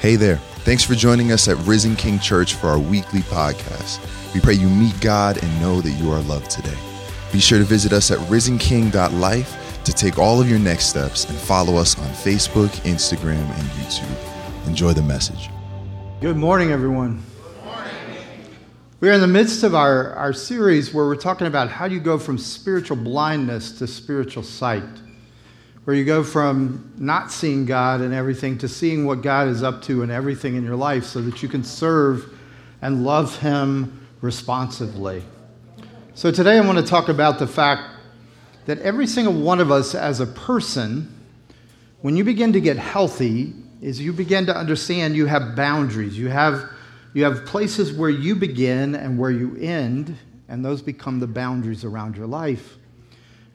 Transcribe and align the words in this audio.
Hey 0.00 0.16
there. 0.16 0.36
Thanks 0.64 0.82
for 0.82 0.94
joining 0.94 1.30
us 1.30 1.46
at 1.46 1.58
Risen 1.66 1.94
King 1.94 2.18
Church 2.18 2.54
for 2.54 2.68
our 2.68 2.78
weekly 2.78 3.20
podcast. 3.20 4.00
We 4.32 4.40
pray 4.40 4.54
you 4.54 4.66
meet 4.66 4.98
God 5.02 5.36
and 5.42 5.60
know 5.60 5.82
that 5.82 5.90
you 5.90 6.10
are 6.10 6.22
loved 6.22 6.50
today. 6.50 6.74
Be 7.34 7.38
sure 7.38 7.58
to 7.58 7.66
visit 7.66 7.92
us 7.92 8.10
at 8.10 8.16
risenking.life 8.20 9.84
to 9.84 9.92
take 9.92 10.16
all 10.18 10.40
of 10.40 10.48
your 10.48 10.58
next 10.58 10.86
steps 10.86 11.28
and 11.28 11.36
follow 11.36 11.76
us 11.76 11.98
on 11.98 12.06
Facebook, 12.12 12.70
Instagram, 12.86 13.44
and 13.44 13.68
YouTube. 13.72 14.66
Enjoy 14.66 14.94
the 14.94 15.02
message. 15.02 15.50
Good 16.22 16.38
morning, 16.38 16.72
everyone. 16.72 17.22
We're 19.00 19.12
in 19.12 19.20
the 19.20 19.26
midst 19.26 19.64
of 19.64 19.74
our, 19.74 20.14
our 20.14 20.32
series 20.32 20.94
where 20.94 21.04
we're 21.04 21.14
talking 21.14 21.46
about 21.46 21.68
how 21.68 21.88
do 21.88 21.94
you 21.94 22.00
go 22.00 22.16
from 22.16 22.38
spiritual 22.38 22.96
blindness 22.96 23.72
to 23.72 23.86
spiritual 23.86 24.44
sight, 24.44 24.82
where 25.90 25.96
you 25.96 26.04
go 26.04 26.22
from 26.22 26.92
not 26.98 27.32
seeing 27.32 27.66
God 27.66 28.00
and 28.00 28.14
everything 28.14 28.56
to 28.58 28.68
seeing 28.68 29.06
what 29.06 29.22
God 29.22 29.48
is 29.48 29.64
up 29.64 29.82
to 29.82 30.04
and 30.04 30.12
everything 30.12 30.54
in 30.54 30.62
your 30.62 30.76
life 30.76 31.02
so 31.02 31.20
that 31.20 31.42
you 31.42 31.48
can 31.48 31.64
serve 31.64 32.32
and 32.80 33.04
love 33.04 33.36
Him 33.40 34.06
responsively. 34.20 35.24
So 36.14 36.30
today 36.30 36.58
I 36.58 36.60
want 36.60 36.78
to 36.78 36.84
talk 36.84 37.08
about 37.08 37.40
the 37.40 37.46
fact 37.48 37.90
that 38.66 38.78
every 38.82 39.08
single 39.08 39.34
one 39.34 39.58
of 39.58 39.72
us 39.72 39.96
as 39.96 40.20
a 40.20 40.28
person, 40.28 41.12
when 42.02 42.14
you 42.16 42.22
begin 42.22 42.52
to 42.52 42.60
get 42.60 42.76
healthy, 42.76 43.52
is 43.82 44.00
you 44.00 44.12
begin 44.12 44.46
to 44.46 44.56
understand 44.56 45.16
you 45.16 45.26
have 45.26 45.56
boundaries. 45.56 46.16
You 46.16 46.28
have 46.28 46.70
you 47.14 47.24
have 47.24 47.44
places 47.46 47.92
where 47.92 48.10
you 48.10 48.36
begin 48.36 48.94
and 48.94 49.18
where 49.18 49.32
you 49.32 49.56
end, 49.56 50.16
and 50.48 50.64
those 50.64 50.82
become 50.82 51.18
the 51.18 51.26
boundaries 51.26 51.84
around 51.84 52.16
your 52.16 52.28
life. 52.28 52.76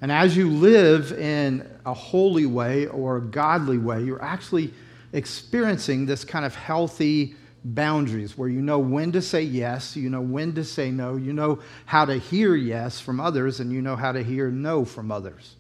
And 0.02 0.12
as 0.12 0.36
you 0.36 0.50
live 0.50 1.12
in 1.14 1.68
a 1.86 1.94
holy 1.94 2.46
way 2.46 2.88
or 2.88 3.18
a 3.18 3.22
godly 3.22 3.78
way, 3.78 4.04
you're 4.04 4.22
actually 4.22 4.74
experiencing 5.14 6.06
this 6.06 6.26
kind 6.26 6.46
of 6.46 6.54
healthy 6.56 7.36
boundaries 7.64 8.38
where 8.38 8.50
you 8.50 8.62
know 8.62 8.78
when 8.78 9.12
to 9.14 9.22
say 9.22 9.42
yes, 9.42 9.96
you 9.96 10.10
know 10.10 10.22
when 10.22 10.54
to 10.54 10.64
say 10.64 10.92
no, 10.92 11.16
you 11.16 11.34
know 11.34 11.60
how 11.86 12.06
to 12.06 12.18
hear 12.18 12.56
yes 12.56 13.00
from 13.00 13.20
others, 13.20 13.60
and 13.60 13.72
you 13.72 13.82
know 13.82 13.96
how 13.96 14.12
to 14.12 14.24
hear 14.24 14.52
no 14.52 14.86
from 14.86 15.12
others. 15.12 15.56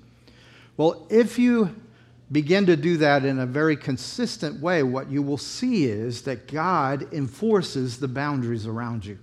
Well, 0.77 1.07
if 1.09 1.39
you 1.39 1.73
begin 2.31 2.65
to 2.65 2.75
do 2.75 2.97
that 2.97 3.23
in 3.23 3.39
a 3.39 3.45
very 3.45 3.77
consistent 3.77 4.59
way, 4.59 4.83
what 4.83 5.09
you 5.09 5.21
will 5.21 5.37
see 5.37 5.85
is 5.85 6.23
that 6.23 6.51
God 6.51 7.11
enforces 7.13 7.97
the 7.97 8.07
boundaries 8.07 8.67
around 8.67 9.05
you. 9.05 9.17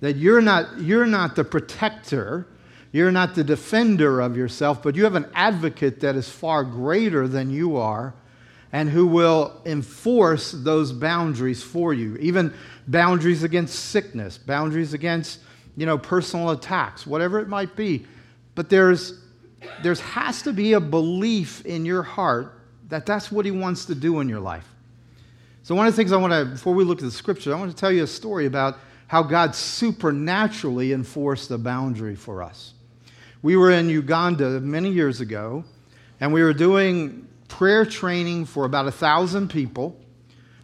That 0.00 0.16
you're 0.16 0.40
not, 0.40 0.80
you're 0.80 1.06
not 1.06 1.36
the 1.36 1.44
protector, 1.44 2.46
you're 2.92 3.12
not 3.12 3.34
the 3.34 3.44
defender 3.44 4.20
of 4.20 4.36
yourself, 4.36 4.82
but 4.82 4.96
you 4.96 5.04
have 5.04 5.14
an 5.14 5.28
advocate 5.34 6.00
that 6.00 6.16
is 6.16 6.28
far 6.28 6.64
greater 6.64 7.28
than 7.28 7.50
you 7.50 7.76
are 7.76 8.14
and 8.72 8.88
who 8.88 9.06
will 9.06 9.60
enforce 9.64 10.52
those 10.52 10.92
boundaries 10.92 11.62
for 11.62 11.94
you. 11.94 12.16
Even 12.16 12.52
boundaries 12.86 13.42
against 13.42 13.74
sickness, 13.74 14.38
boundaries 14.38 14.94
against, 14.94 15.40
you 15.76 15.86
know, 15.86 15.98
personal 15.98 16.50
attacks, 16.50 17.06
whatever 17.06 17.40
it 17.40 17.48
might 17.48 17.76
be. 17.76 18.06
But 18.54 18.68
there's 18.70 19.20
there 19.82 19.94
has 19.94 20.42
to 20.42 20.52
be 20.52 20.74
a 20.74 20.80
belief 20.80 21.64
in 21.66 21.84
your 21.84 22.02
heart 22.02 22.60
that 22.88 23.06
that's 23.06 23.30
what 23.30 23.44
he 23.44 23.50
wants 23.50 23.86
to 23.86 23.94
do 23.94 24.20
in 24.20 24.28
your 24.28 24.40
life. 24.40 24.66
So, 25.62 25.74
one 25.74 25.86
of 25.86 25.92
the 25.92 25.96
things 25.96 26.12
I 26.12 26.16
want 26.16 26.32
to, 26.32 26.44
before 26.46 26.74
we 26.74 26.84
look 26.84 26.98
at 26.98 27.04
the 27.04 27.10
scripture, 27.10 27.54
I 27.54 27.58
want 27.58 27.70
to 27.70 27.76
tell 27.76 27.92
you 27.92 28.02
a 28.02 28.06
story 28.06 28.46
about 28.46 28.78
how 29.06 29.22
God 29.22 29.54
supernaturally 29.54 30.92
enforced 30.92 31.50
a 31.50 31.58
boundary 31.58 32.14
for 32.14 32.42
us. 32.42 32.74
We 33.40 33.56
were 33.56 33.70
in 33.70 33.88
Uganda 33.88 34.58
many 34.60 34.90
years 34.90 35.20
ago, 35.20 35.62
and 36.20 36.32
we 36.32 36.42
were 36.42 36.52
doing 36.52 37.28
prayer 37.46 37.86
training 37.86 38.46
for 38.46 38.64
about 38.64 38.88
a 38.88 38.90
thousand 38.90 39.48
people. 39.48 39.96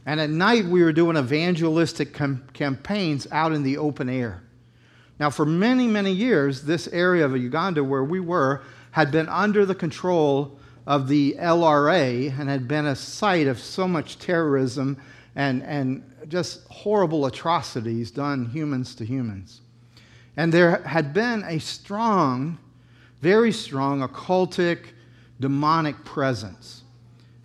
And 0.07 0.21
at 0.21 0.29
night, 0.29 0.65
we 0.65 0.83
were 0.83 0.93
doing 0.93 1.17
evangelistic 1.17 2.13
com- 2.13 2.45
campaigns 2.53 3.29
out 3.31 3.53
in 3.53 3.63
the 3.63 3.79
open 3.79 4.09
air. 4.09 4.43
Now, 5.21 5.31
for 5.31 5.47
many, 5.47 5.87
many 5.87 6.11
years, 6.11 6.63
this 6.63 6.89
area 6.89 7.25
of 7.25 7.37
Uganda 7.37 7.85
where 7.85 8.03
we 8.03 8.19
were 8.19 8.63
had 8.91 9.13
been 9.13 9.29
under 9.29 9.65
the 9.65 9.75
control 9.75 10.59
of 10.87 11.07
the 11.07 11.37
LRA 11.39 12.37
and 12.39 12.49
had 12.49 12.67
been 12.67 12.87
a 12.87 12.97
site 12.97 13.47
of 13.47 13.61
so 13.61 13.87
much 13.87 14.19
terrorism 14.19 15.01
and, 15.37 15.63
and 15.63 16.03
just 16.29 16.67
horrible 16.69 17.27
atrocities 17.27 18.11
done 18.11 18.47
humans 18.47 18.97
to 18.97 19.05
humans. 19.05 19.61
And 20.37 20.53
there 20.53 20.83
had 20.83 21.15
been 21.15 21.45
a 21.45 21.61
strong, 21.61 22.59
very 23.25 23.53
strong 23.53 24.07
occultic, 24.07 24.89
demonic 25.41 26.05
presence. 26.05 26.83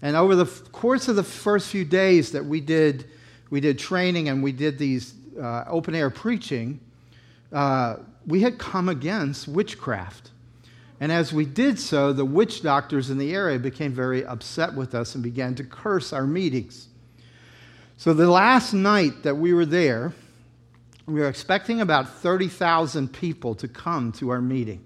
And 0.02 0.18
over 0.18 0.36
the 0.36 0.46
course 0.74 1.08
of 1.08 1.16
the 1.16 1.24
first 1.24 1.70
few 1.70 1.86
days 1.86 2.34
that 2.34 2.44
we 2.46 2.60
did, 2.60 3.06
we 3.50 3.62
did 3.62 3.80
training 3.80 4.28
and 4.28 4.44
we 4.44 4.52
did 4.52 4.78
these 4.78 5.14
uh, 5.42 5.64
open 5.70 5.96
air 5.96 6.10
preaching, 6.10 6.82
uh, 7.54 7.96
we 8.28 8.42
had 8.42 8.58
come 8.58 8.90
against 8.90 9.48
witchcraft. 9.48 10.32
And 11.00 11.14
as 11.14 11.32
we 11.32 11.46
did 11.46 11.80
so, 11.80 12.12
the 12.12 12.26
witch 12.26 12.62
doctors 12.62 13.10
in 13.10 13.18
the 13.18 13.34
area 13.34 13.58
became 13.58 13.94
very 13.94 14.26
upset 14.26 14.74
with 14.74 14.94
us 14.94 15.16
and 15.16 15.24
began 15.24 15.56
to 15.56 15.64
curse 15.64 16.12
our 16.12 16.28
meetings. 16.28 16.90
So 17.96 18.14
the 18.14 18.30
last 18.30 18.74
night 18.74 19.24
that 19.24 19.38
we 19.38 19.54
were 19.54 19.66
there, 19.66 20.12
we 21.06 21.22
were 21.22 21.30
expecting 21.30 21.80
about 21.80 22.10
30,000 22.10 23.14
people 23.14 23.56
to 23.56 23.70
come 23.70 24.12
to 24.12 24.32
our 24.32 24.42
meeting. 24.42 24.84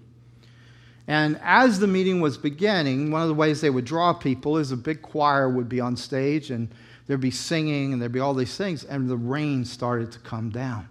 And 1.08 1.40
as 1.44 1.80
the 1.80 1.88
meeting 1.88 2.22
was 2.22 2.38
beginning, 2.38 3.12
one 3.12 3.22
of 3.22 3.28
the 3.28 3.34
ways 3.34 3.60
they 3.60 3.70
would 3.70 3.86
draw 3.86 4.14
people 4.14 4.58
is 4.58 4.72
a 4.72 4.78
big 4.78 5.02
choir 5.02 5.50
would 5.50 5.68
be 5.68 5.82
on 5.82 5.98
stage 5.98 6.50
and 6.50 6.70
there'd 7.08 7.20
be 7.20 7.32
singing 7.32 7.92
and 7.92 8.02
there'd 8.02 8.12
be 8.12 8.20
all 8.20 8.34
these 8.34 8.56
things, 8.56 8.86
and 8.86 9.10
the 9.10 9.18
rain 9.18 9.66
started 9.66 10.12
to 10.14 10.20
come 10.20 10.50
down. 10.50 10.88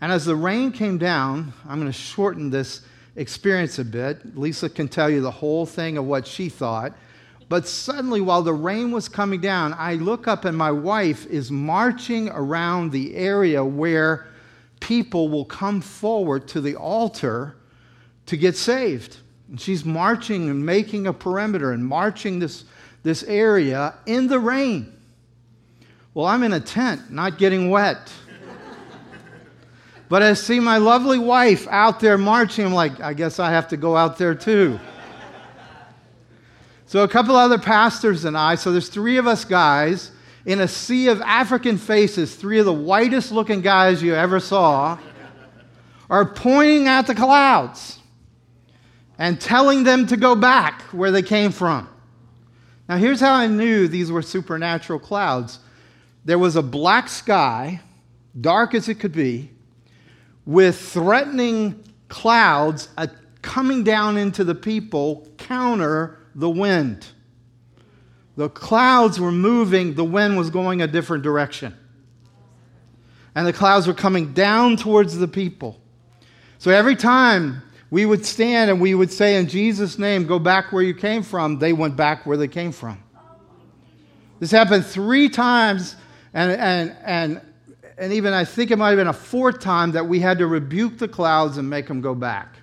And 0.00 0.12
as 0.12 0.24
the 0.24 0.36
rain 0.36 0.70
came 0.70 0.98
down, 0.98 1.52
I'm 1.68 1.80
going 1.80 1.90
to 1.90 1.98
shorten 1.98 2.50
this 2.50 2.82
experience 3.16 3.80
a 3.80 3.84
bit. 3.84 4.36
Lisa 4.36 4.68
can 4.68 4.86
tell 4.86 5.10
you 5.10 5.20
the 5.20 5.30
whole 5.30 5.66
thing 5.66 5.98
of 5.98 6.04
what 6.04 6.26
she 6.26 6.48
thought. 6.48 6.92
But 7.48 7.66
suddenly, 7.66 8.20
while 8.20 8.42
the 8.42 8.52
rain 8.52 8.92
was 8.92 9.08
coming 9.08 9.40
down, 9.40 9.74
I 9.76 9.94
look 9.94 10.28
up 10.28 10.44
and 10.44 10.56
my 10.56 10.70
wife 10.70 11.26
is 11.26 11.50
marching 11.50 12.28
around 12.28 12.92
the 12.92 13.16
area 13.16 13.64
where 13.64 14.28
people 14.80 15.28
will 15.28 15.46
come 15.46 15.80
forward 15.80 16.46
to 16.48 16.60
the 16.60 16.76
altar 16.76 17.56
to 18.28 18.36
get 18.36 18.56
saved. 18.56 19.16
And 19.48 19.60
she's 19.60 19.84
marching 19.84 20.48
and 20.48 20.64
making 20.64 21.06
a 21.06 21.12
perimeter 21.12 21.72
and 21.72 21.84
marching 21.84 22.38
this, 22.38 22.64
this 23.02 23.22
area 23.24 23.94
in 24.06 24.28
the 24.28 24.38
rain. 24.38 24.94
Well, 26.14 26.26
I'm 26.26 26.42
in 26.42 26.52
a 26.52 26.60
tent, 26.60 27.10
not 27.10 27.38
getting 27.38 27.70
wet. 27.70 28.12
But 30.08 30.22
I 30.22 30.32
see 30.34 30.58
my 30.58 30.78
lovely 30.78 31.18
wife 31.18 31.68
out 31.68 32.00
there 32.00 32.16
marching. 32.16 32.64
I'm 32.64 32.72
like, 32.72 32.98
I 33.00 33.12
guess 33.12 33.38
I 33.38 33.50
have 33.50 33.68
to 33.68 33.76
go 33.76 33.94
out 33.94 34.16
there 34.16 34.34
too. 34.34 34.80
so 36.86 37.02
a 37.02 37.08
couple 37.08 37.36
other 37.36 37.58
pastors 37.58 38.24
and 38.24 38.36
I, 38.36 38.54
so 38.54 38.72
there's 38.72 38.88
three 38.88 39.18
of 39.18 39.26
us 39.26 39.44
guys 39.44 40.10
in 40.46 40.60
a 40.60 40.68
sea 40.68 41.08
of 41.08 41.20
African 41.20 41.76
faces, 41.76 42.34
three 42.34 42.58
of 42.58 42.64
the 42.64 42.72
whitest 42.72 43.32
looking 43.32 43.60
guys 43.60 44.02
you 44.02 44.14
ever 44.14 44.40
saw, 44.40 44.98
are 46.08 46.24
pointing 46.24 46.88
at 46.88 47.06
the 47.06 47.14
clouds 47.14 47.97
and 49.18 49.40
telling 49.40 49.84
them 49.84 50.06
to 50.06 50.16
go 50.16 50.34
back 50.34 50.82
where 50.92 51.10
they 51.10 51.22
came 51.22 51.50
from. 51.50 51.88
Now, 52.88 52.96
here's 52.96 53.20
how 53.20 53.34
I 53.34 53.48
knew 53.48 53.88
these 53.88 54.10
were 54.10 54.22
supernatural 54.22 54.98
clouds 54.98 55.58
there 56.24 56.38
was 56.38 56.56
a 56.56 56.62
black 56.62 57.08
sky, 57.08 57.80
dark 58.38 58.74
as 58.74 58.88
it 58.88 58.96
could 58.96 59.12
be 59.12 59.50
with 60.44 60.78
threatening 60.78 61.82
clouds 62.08 62.88
uh, 62.98 63.06
coming 63.40 63.84
down 63.84 64.16
into 64.16 64.44
the 64.44 64.54
people 64.54 65.26
counter 65.38 66.18
the 66.34 66.50
wind. 66.50 67.06
The 68.36 68.48
clouds 68.48 69.18
were 69.18 69.32
moving, 69.32 69.94
the 69.94 70.04
wind 70.04 70.36
was 70.36 70.50
going 70.50 70.82
a 70.82 70.86
different 70.86 71.22
direction. 71.22 71.74
And 73.34 73.46
the 73.46 73.52
clouds 73.52 73.86
were 73.86 73.94
coming 73.94 74.32
down 74.32 74.76
towards 74.76 75.16
the 75.16 75.28
people. 75.28 75.80
So 76.58 76.70
every 76.70 76.96
time 76.96 77.62
we 77.90 78.04
would 78.04 78.24
stand 78.24 78.70
and 78.70 78.80
we 78.80 78.94
would 78.94 79.10
say, 79.10 79.36
In 79.36 79.48
Jesus' 79.48 79.98
name, 79.98 80.26
go 80.26 80.38
back 80.38 80.72
where 80.72 80.82
you 80.82 80.94
came 80.94 81.22
from, 81.22 81.58
they 81.58 81.72
went 81.72 81.96
back 81.96 82.26
where 82.26 82.36
they 82.36 82.48
came 82.48 82.72
from. 82.72 83.02
This 84.40 84.50
happened 84.50 84.86
three 84.86 85.28
times, 85.28 85.96
and, 86.32 86.52
and, 86.52 86.96
and 87.04 87.40
and 87.98 88.12
even 88.12 88.32
I 88.32 88.44
think 88.44 88.70
it 88.70 88.78
might 88.78 88.90
have 88.90 88.96
been 88.96 89.08
a 89.08 89.12
fourth 89.12 89.58
time 89.58 89.92
that 89.92 90.06
we 90.06 90.20
had 90.20 90.38
to 90.38 90.46
rebuke 90.46 90.98
the 90.98 91.08
clouds 91.08 91.58
and 91.58 91.68
make 91.68 91.88
them 91.88 92.00
go 92.00 92.14
back. 92.14 92.54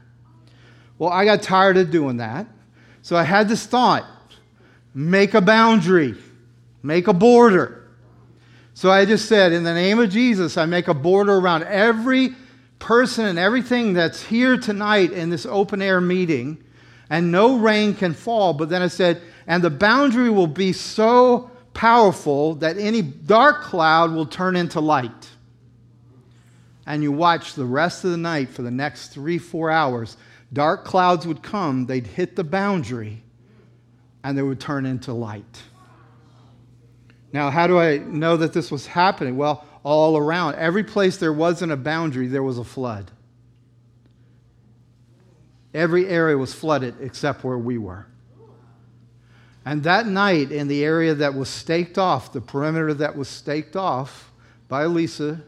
Well, 0.97 1.09
I 1.09 1.25
got 1.25 1.43
tired 1.43 1.75
of 1.75 1.91
doing 1.91 2.17
that. 2.17 2.47
So 3.01 3.17
I 3.17 3.23
had 3.23 3.49
this 3.49 3.65
thought 3.65 4.05
make 4.93 5.33
a 5.33 5.41
boundary, 5.41 6.15
make 6.81 7.07
a 7.07 7.13
border. 7.13 7.83
So 8.73 8.89
I 8.89 9.03
just 9.05 9.27
said, 9.27 9.51
in 9.51 9.63
the 9.63 9.73
name 9.73 9.99
of 9.99 10.09
Jesus, 10.09 10.57
I 10.57 10.65
make 10.65 10.87
a 10.87 10.93
border 10.93 11.35
around 11.35 11.63
every 11.63 12.33
person 12.79 13.25
and 13.25 13.39
everything 13.39 13.93
that's 13.93 14.21
here 14.21 14.57
tonight 14.57 15.11
in 15.11 15.29
this 15.29 15.45
open 15.45 15.81
air 15.81 16.01
meeting, 16.01 16.63
and 17.09 17.31
no 17.31 17.57
rain 17.57 17.93
can 17.93 18.13
fall. 18.13 18.53
But 18.53 18.69
then 18.69 18.81
I 18.81 18.87
said, 18.87 19.21
and 19.47 19.63
the 19.63 19.69
boundary 19.69 20.29
will 20.29 20.47
be 20.47 20.73
so 20.73 21.51
powerful 21.73 22.55
that 22.55 22.77
any 22.77 23.01
dark 23.01 23.61
cloud 23.61 24.11
will 24.11 24.25
turn 24.25 24.55
into 24.55 24.79
light. 24.79 25.29
And 26.87 27.03
you 27.03 27.11
watch 27.11 27.53
the 27.53 27.65
rest 27.65 28.03
of 28.03 28.11
the 28.11 28.17
night 28.17 28.49
for 28.49 28.61
the 28.61 28.71
next 28.71 29.09
three, 29.09 29.37
four 29.37 29.71
hours. 29.71 30.17
Dark 30.53 30.85
clouds 30.85 31.25
would 31.27 31.43
come, 31.43 31.85
they'd 31.85 32.07
hit 32.07 32.35
the 32.35 32.43
boundary, 32.43 33.23
and 34.23 34.37
they 34.37 34.41
would 34.41 34.59
turn 34.59 34.85
into 34.85 35.13
light. 35.13 35.61
Now, 37.33 37.49
how 37.49 37.67
do 37.67 37.77
I 37.77 37.97
know 37.97 38.37
that 38.37 38.53
this 38.53 38.71
was 38.71 38.87
happening? 38.87 39.35
Well, 39.35 39.65
all 39.85 40.17
around, 40.17 40.55
every 40.55 40.83
place 40.83 41.17
there 41.17 41.31
wasn't 41.31 41.71
a 41.71 41.77
boundary, 41.77 42.27
there 42.27 42.41
was 42.41 42.57
a 42.57 42.63
flood. 42.63 43.11
Every 45.75 46.07
area 46.07 46.35
was 46.37 46.53
flooded 46.53 46.95
except 46.99 47.43
where 47.43 47.57
we 47.57 47.77
were. 47.77 48.07
And 49.63 49.83
that 49.83 50.07
night, 50.07 50.51
in 50.51 50.67
the 50.67 50.83
area 50.83 51.13
that 51.13 51.35
was 51.35 51.49
staked 51.49 51.99
off, 51.99 52.33
the 52.33 52.41
perimeter 52.41 52.95
that 52.95 53.15
was 53.15 53.27
staked 53.27 53.75
off 53.75 54.31
by 54.67 54.85
Lisa, 54.85 55.41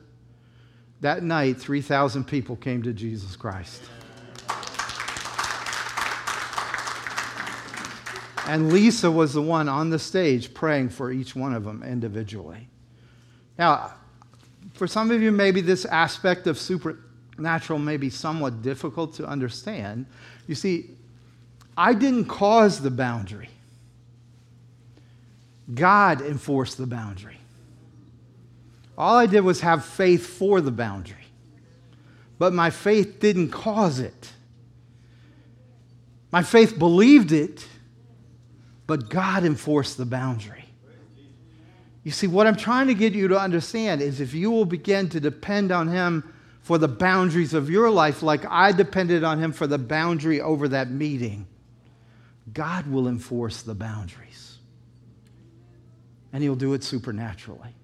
that 1.01 1.23
night, 1.23 1.57
3,000 1.59 2.23
people 2.25 2.55
came 2.55 2.83
to 2.83 2.93
Jesus 2.93 3.35
Christ. 3.35 3.81
And 8.47 8.71
Lisa 8.71 9.09
was 9.09 9.33
the 9.33 9.41
one 9.41 9.67
on 9.67 9.89
the 9.89 9.99
stage 9.99 10.53
praying 10.53 10.89
for 10.89 11.11
each 11.11 11.35
one 11.35 11.53
of 11.53 11.63
them 11.63 11.81
individually. 11.83 12.69
Now, 13.57 13.93
for 14.77 14.87
some 14.87 15.11
of 15.11 15.21
you, 15.21 15.31
maybe 15.31 15.61
this 15.61 15.85
aspect 15.85 16.47
of 16.47 16.57
supernatural 16.57 17.79
may 17.79 17.97
be 17.97 18.09
somewhat 18.09 18.61
difficult 18.61 19.13
to 19.15 19.25
understand. 19.25 20.05
You 20.47 20.55
see, 20.55 20.91
I 21.75 21.93
didn't 21.93 22.25
cause 22.25 22.81
the 22.81 22.91
boundary, 22.91 23.49
God 25.73 26.21
enforced 26.21 26.77
the 26.77 26.87
boundary. 26.87 27.37
All 28.97 29.15
I 29.15 29.27
did 29.27 29.41
was 29.41 29.61
have 29.61 29.85
faith 29.85 30.25
for 30.25 30.59
the 30.59 30.71
boundary, 30.71 31.25
but 32.39 32.53
my 32.53 32.69
faith 32.69 33.19
didn't 33.19 33.49
cause 33.49 33.99
it. 33.99 34.31
My 36.31 36.41
faith 36.41 36.77
believed 36.79 37.31
it 37.31 37.67
but 38.87 39.09
God 39.09 39.43
enforced 39.43 39.97
the 39.97 40.05
boundary. 40.05 40.63
You 42.07 42.11
see, 42.11 42.27
what 42.27 42.47
I'm 42.47 42.55
trying 42.55 42.87
to 42.87 42.93
get 42.93 43.11
you 43.11 43.27
to 43.27 43.37
understand 43.37 44.01
is 44.01 44.21
if 44.21 44.33
you 44.33 44.49
will 44.49 44.63
begin 44.63 45.09
to 45.09 45.19
depend 45.19 45.73
on 45.73 45.89
Him 45.89 46.23
for 46.61 46.77
the 46.77 46.87
boundaries 46.87 47.53
of 47.53 47.69
your 47.69 47.89
life, 47.89 48.23
like 48.23 48.45
I 48.45 48.71
depended 48.71 49.25
on 49.25 49.43
Him 49.43 49.51
for 49.51 49.67
the 49.67 49.77
boundary 49.77 50.39
over 50.39 50.69
that 50.69 50.89
meeting, 50.89 51.45
God 52.53 52.87
will 52.87 53.09
enforce 53.09 53.61
the 53.61 53.75
boundaries. 53.75 54.57
And 56.31 56.41
He'll 56.41 56.55
do 56.55 56.75
it 56.75 56.85
supernaturally. 56.85 57.75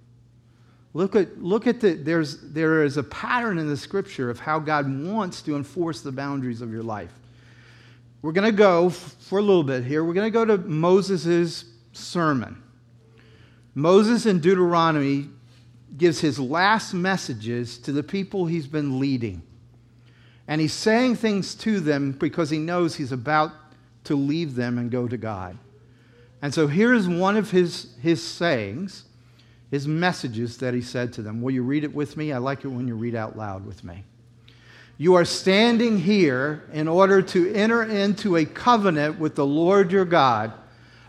Look 0.93 1.17
at, 1.17 1.43
look 1.43 1.67
at 1.67 1.81
the, 1.81 1.91
there's, 1.91 2.39
there 2.39 2.85
is 2.85 2.95
a 2.95 3.03
pattern 3.03 3.57
in 3.57 3.67
the 3.67 3.75
scripture 3.75 4.29
of 4.29 4.39
how 4.39 4.57
God 4.57 4.87
wants 5.05 5.41
to 5.41 5.57
enforce 5.57 5.99
the 5.99 6.13
boundaries 6.13 6.61
of 6.61 6.71
your 6.71 6.83
life. 6.83 7.11
We're 8.21 8.31
going 8.31 8.49
to 8.49 8.57
go 8.57 8.89
for 8.89 9.39
a 9.39 9.41
little 9.41 9.65
bit 9.65 9.83
here. 9.83 10.01
We're 10.01 10.13
going 10.13 10.31
to 10.31 10.33
go 10.33 10.45
to 10.45 10.57
Moses' 10.59 11.65
sermon. 11.91 12.63
Moses 13.75 14.25
in 14.25 14.39
Deuteronomy 14.39 15.29
gives 15.97 16.19
his 16.19 16.39
last 16.39 16.93
messages 16.93 17.77
to 17.79 17.91
the 17.91 18.03
people 18.03 18.45
he's 18.45 18.67
been 18.67 18.99
leading. 18.99 19.41
And 20.47 20.59
he's 20.59 20.73
saying 20.73 21.15
things 21.15 21.55
to 21.55 21.79
them 21.79 22.11
because 22.11 22.49
he 22.49 22.57
knows 22.57 22.95
he's 22.95 23.11
about 23.11 23.51
to 24.05 24.15
leave 24.15 24.55
them 24.55 24.77
and 24.77 24.91
go 24.91 25.07
to 25.07 25.17
God. 25.17 25.57
And 26.41 26.53
so 26.53 26.67
here's 26.67 27.07
one 27.07 27.37
of 27.37 27.51
his, 27.51 27.95
his 28.01 28.21
sayings, 28.21 29.05
his 29.71 29.87
messages 29.87 30.57
that 30.57 30.73
he 30.73 30.81
said 30.81 31.13
to 31.13 31.21
them. 31.21 31.41
Will 31.41 31.53
you 31.53 31.63
read 31.63 31.83
it 31.83 31.95
with 31.95 32.17
me? 32.17 32.33
I 32.33 32.37
like 32.37 32.65
it 32.65 32.67
when 32.67 32.87
you 32.87 32.95
read 32.95 33.15
out 33.15 33.37
loud 33.37 33.65
with 33.65 33.83
me. 33.83 34.03
You 34.97 35.15
are 35.15 35.25
standing 35.25 35.97
here 35.97 36.63
in 36.73 36.87
order 36.87 37.21
to 37.21 37.53
enter 37.53 37.83
into 37.83 38.35
a 38.35 38.45
covenant 38.45 39.19
with 39.19 39.35
the 39.35 39.45
Lord 39.45 39.91
your 39.91 40.05
God, 40.05 40.53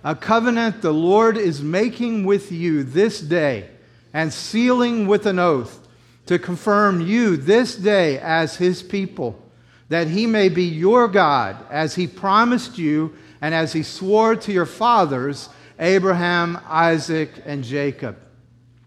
a 0.04 0.14
covenant 0.14 0.82
the 0.82 0.92
Lord 0.92 1.38
is 1.38 1.62
making 1.62 2.24
with 2.24 2.52
you 2.52 2.84
this 2.84 3.20
day 3.20 3.70
and 4.12 4.32
sealing 4.32 5.06
with 5.06 5.24
an 5.24 5.38
oath 5.38 5.80
to 6.26 6.38
confirm 6.38 7.00
you 7.00 7.38
this 7.38 7.74
day 7.74 8.18
as 8.18 8.56
his 8.56 8.82
people, 8.82 9.42
that 9.88 10.06
he 10.08 10.26
may 10.26 10.50
be 10.50 10.64
your 10.64 11.08
God 11.08 11.56
as 11.70 11.94
he 11.94 12.06
promised 12.06 12.78
you 12.78 13.16
and 13.40 13.54
as 13.54 13.72
he 13.72 13.82
swore 13.82 14.36
to 14.36 14.52
your 14.52 14.66
fathers, 14.66 15.48
Abraham, 15.78 16.58
Isaac, 16.66 17.30
and 17.46 17.64
Jacob. 17.64 18.18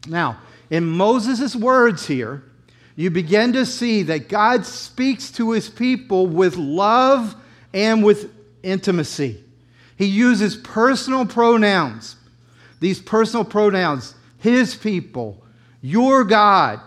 Now, 0.08 0.38
in 0.70 0.86
Moses' 0.86 1.56
words 1.56 2.06
here, 2.06 2.44
you 2.96 3.10
begin 3.10 3.54
to 3.54 3.66
see 3.66 4.04
that 4.04 4.30
God 4.30 4.66
speaks 4.66 5.32
to 5.32 5.52
his 5.52 5.70
people 5.70 6.28
with 6.28 6.58
love 6.58 7.36
and 7.74 8.04
with 8.04 8.32
intimacy. 8.64 9.44
He 9.98 10.06
uses 10.06 10.56
personal 10.56 11.26
pronouns. 11.26 12.16
These 12.80 13.02
personal 13.02 13.44
pronouns, 13.44 14.16
his 14.38 14.76
people, 14.76 15.44
your 15.82 16.24
God. 16.24 16.80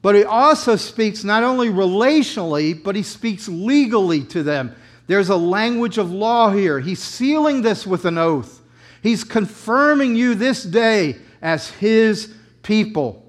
But 0.00 0.14
he 0.14 0.24
also 0.24 0.76
speaks 0.76 1.24
not 1.24 1.42
only 1.42 1.68
relationally, 1.68 2.82
but 2.82 2.96
he 2.96 3.02
speaks 3.02 3.48
legally 3.48 4.24
to 4.24 4.42
them. 4.42 4.74
There's 5.06 5.28
a 5.28 5.36
language 5.36 5.98
of 5.98 6.10
law 6.10 6.50
here. 6.50 6.80
He's 6.80 7.02
sealing 7.02 7.62
this 7.62 7.86
with 7.86 8.04
an 8.04 8.18
oath. 8.18 8.60
He's 9.02 9.24
confirming 9.24 10.16
you 10.16 10.34
this 10.34 10.62
day 10.62 11.16
as 11.42 11.70
his 11.70 12.34
people. 12.62 13.24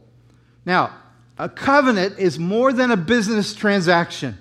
Now, 0.65 0.95
a 1.37 1.47
covenant 1.49 2.19
is 2.19 2.37
more 2.37 2.73
than 2.73 2.91
a 2.91 2.97
business 2.97 3.53
transaction. 3.53 4.37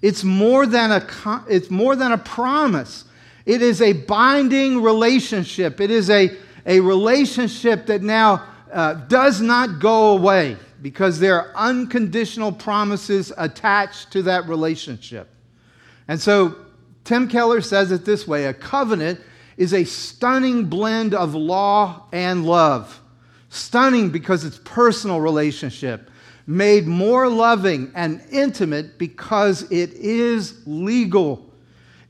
It's 0.00 0.24
more 0.24 0.66
than 0.66 0.90
a, 0.90 1.44
it's 1.48 1.70
more 1.70 1.94
than 1.94 2.12
a 2.12 2.18
promise. 2.18 3.04
It 3.44 3.62
is 3.62 3.82
a 3.82 3.92
binding 3.92 4.82
relationship. 4.82 5.80
It 5.80 5.90
is 5.90 6.10
a, 6.10 6.36
a 6.66 6.80
relationship 6.80 7.86
that 7.86 8.02
now 8.02 8.46
uh, 8.72 8.94
does 8.94 9.40
not 9.40 9.80
go 9.80 10.16
away 10.16 10.56
because 10.80 11.18
there 11.18 11.40
are 11.40 11.52
unconditional 11.56 12.52
promises 12.52 13.32
attached 13.36 14.10
to 14.12 14.22
that 14.22 14.48
relationship. 14.48 15.28
And 16.08 16.20
so 16.20 16.56
Tim 17.04 17.28
Keller 17.28 17.60
says 17.60 17.92
it 17.92 18.04
this 18.04 18.26
way 18.26 18.46
a 18.46 18.54
covenant 18.54 19.20
is 19.56 19.74
a 19.74 19.84
stunning 19.84 20.66
blend 20.66 21.14
of 21.14 21.34
law 21.34 22.06
and 22.12 22.44
love. 22.44 23.00
Stunning 23.48 24.10
because 24.10 24.44
it's 24.44 24.58
personal 24.64 25.20
relationship 25.20 26.10
made 26.46 26.86
more 26.86 27.28
loving 27.28 27.92
and 27.94 28.20
intimate 28.30 28.98
because 28.98 29.70
it 29.70 29.92
is 29.92 30.62
legal. 30.66 31.51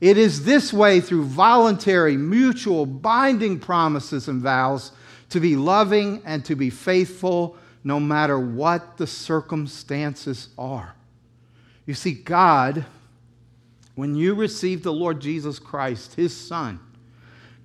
It 0.03 0.17
is 0.17 0.43
this 0.43 0.73
way 0.73 0.99
through 0.99 1.23
voluntary, 1.23 2.17
mutual, 2.17 2.85
binding 2.85 3.57
promises 3.57 4.27
and 4.27 4.41
vows 4.41 4.91
to 5.29 5.39
be 5.39 5.55
loving 5.55 6.21
and 6.25 6.43
to 6.43 6.57
be 6.57 6.69
faithful 6.69 7.55
no 7.85 8.01
matter 8.01 8.37
what 8.37 8.97
the 8.97 9.07
circumstances 9.07 10.49
are. 10.57 10.93
You 11.85 11.93
see, 11.93 12.11
God, 12.11 12.83
when 13.95 14.13
you 14.13 14.35
receive 14.35 14.83
the 14.83 14.91
Lord 14.91 15.21
Jesus 15.21 15.57
Christ, 15.57 16.15
His 16.15 16.35
Son, 16.35 16.81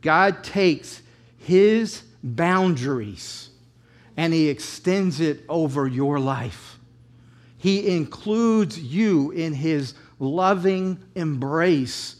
God 0.01 0.45
takes 0.45 1.03
His 1.39 2.05
boundaries 2.23 3.51
and 4.17 4.33
He 4.33 4.49
extends 4.49 5.19
it 5.19 5.41
over 5.49 5.89
your 5.89 6.21
life. 6.21 6.79
He 7.57 7.97
includes 7.97 8.79
you 8.79 9.33
in 9.33 9.55
His 9.55 9.95
loving 10.21 11.03
embrace, 11.17 12.15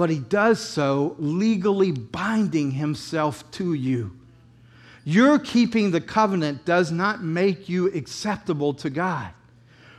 but 0.00 0.08
He 0.08 0.18
does 0.18 0.58
so 0.58 1.14
legally 1.18 1.92
binding 1.92 2.70
Himself 2.70 3.50
to 3.50 3.74
you. 3.74 4.16
Your 5.04 5.38
keeping 5.38 5.90
the 5.90 6.00
covenant 6.00 6.64
does 6.64 6.90
not 6.90 7.22
make 7.22 7.68
you 7.68 7.88
acceptable 7.88 8.72
to 8.72 8.88
God. 8.88 9.28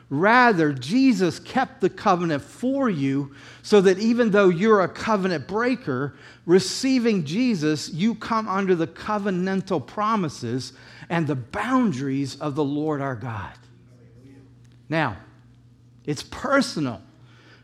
Rather, 0.10 0.74
Jesus 0.74 1.38
kept 1.38 1.82
the 1.82 1.90
covenant 1.92 2.42
for 2.42 2.90
you 2.90 3.36
so 3.62 3.80
that 3.80 4.00
even 4.00 4.32
though 4.32 4.50
you're 4.50 4.82
a 4.82 4.90
covenant 4.90 5.48
breaker, 5.48 6.16
receiving 6.48 7.24
Jesus, 7.24 7.94
you 7.94 8.16
come 8.16 8.48
under 8.48 8.74
the 8.74 8.88
covenantal 8.88 9.86
promises 9.86 10.74
and 11.10 11.28
the 11.28 11.36
boundaries 11.36 12.40
of 12.40 12.56
the 12.56 12.64
Lord 12.64 13.02
our 13.02 13.16
God. 13.16 13.54
Now, 14.90 15.18
it's 16.06 16.24
personal. 16.24 17.04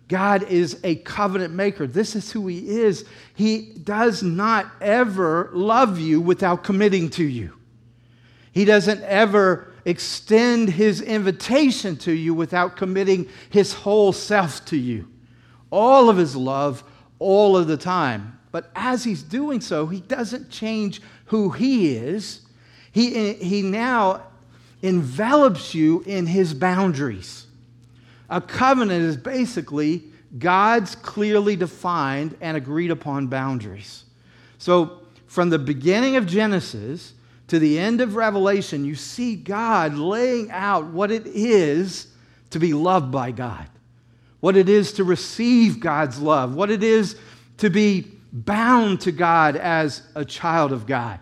God 0.08 0.44
is 0.44 0.80
a 0.84 0.96
covenant 0.96 1.54
maker. 1.54 1.86
This 1.86 2.16
is 2.16 2.32
who 2.32 2.48
He 2.48 2.80
is. 2.80 3.06
He 3.34 3.74
does 3.84 4.24
not 4.24 4.72
ever 4.80 5.50
love 5.54 6.00
you 6.00 6.22
without 6.22 6.64
committing 6.64 7.10
to 7.12 7.24
you. 7.24 7.54
He 8.52 8.64
doesn't 8.66 9.02
ever 9.04 9.68
extend 9.86 10.70
His 10.70 11.02
invitation 11.02 11.98
to 11.98 12.12
you 12.12 12.34
without 12.34 12.78
committing 12.78 13.28
His 13.50 13.74
whole 13.74 14.14
self 14.14 14.64
to 14.66 14.78
you. 14.78 15.08
All 15.72 16.10
of 16.10 16.18
His 16.18 16.36
love, 16.36 16.84
all 17.20 17.58
of 17.58 17.68
the 17.68 17.78
time. 17.78 18.40
But 18.52 18.72
as 18.76 19.04
He's 19.04 19.24
doing 19.24 19.60
so, 19.60 19.88
He 19.88 20.00
doesn't 20.00 20.50
change 20.50 21.02
who 21.26 21.50
He 21.50 21.96
is 21.96 22.42
He, 22.94 23.34
he 23.34 23.62
now 23.62 24.24
envelops 24.82 25.74
you 25.74 26.04
in 26.06 26.28
his 26.28 26.54
boundaries. 26.54 27.47
A 28.30 28.42
covenant 28.42 29.04
is 29.04 29.18
basically 29.18 30.04
God's 30.38 30.96
clearly 30.96 31.56
defined 31.56 32.36
and 32.42 32.58
agreed 32.58 32.92
upon 32.92 33.28
boundaries. 33.28 34.04
So, 34.58 35.02
from 35.28 35.50
the 35.50 35.60
beginning 35.60 36.16
of 36.16 36.26
Genesis 36.26 37.14
to 37.48 37.60
the 37.60 37.80
end 37.80 38.02
of 38.02 38.16
Revelation, 38.16 38.86
you 38.86 38.96
see 38.96 39.36
God 39.36 39.96
laying 39.96 40.52
out 40.52 40.86
what 40.88 41.12
it 41.12 41.28
is 41.28 42.08
to 42.50 42.60
be 42.60 42.74
loved 42.74 43.12
by 43.12 43.32
God, 43.32 43.68
what 44.40 44.58
it 44.58 44.70
is 44.70 44.94
to 44.94 45.04
receive 45.04 45.80
God's 45.80 46.20
love, 46.20 46.56
what 46.56 46.70
it 46.70 46.84
is 46.84 47.18
to 47.58 47.70
be 47.70 48.12
bound 48.32 49.02
to 49.02 49.12
God 49.12 49.56
as 49.56 50.02
a 50.16 50.26
child 50.26 50.72
of 50.72 50.86
God. 50.86 51.20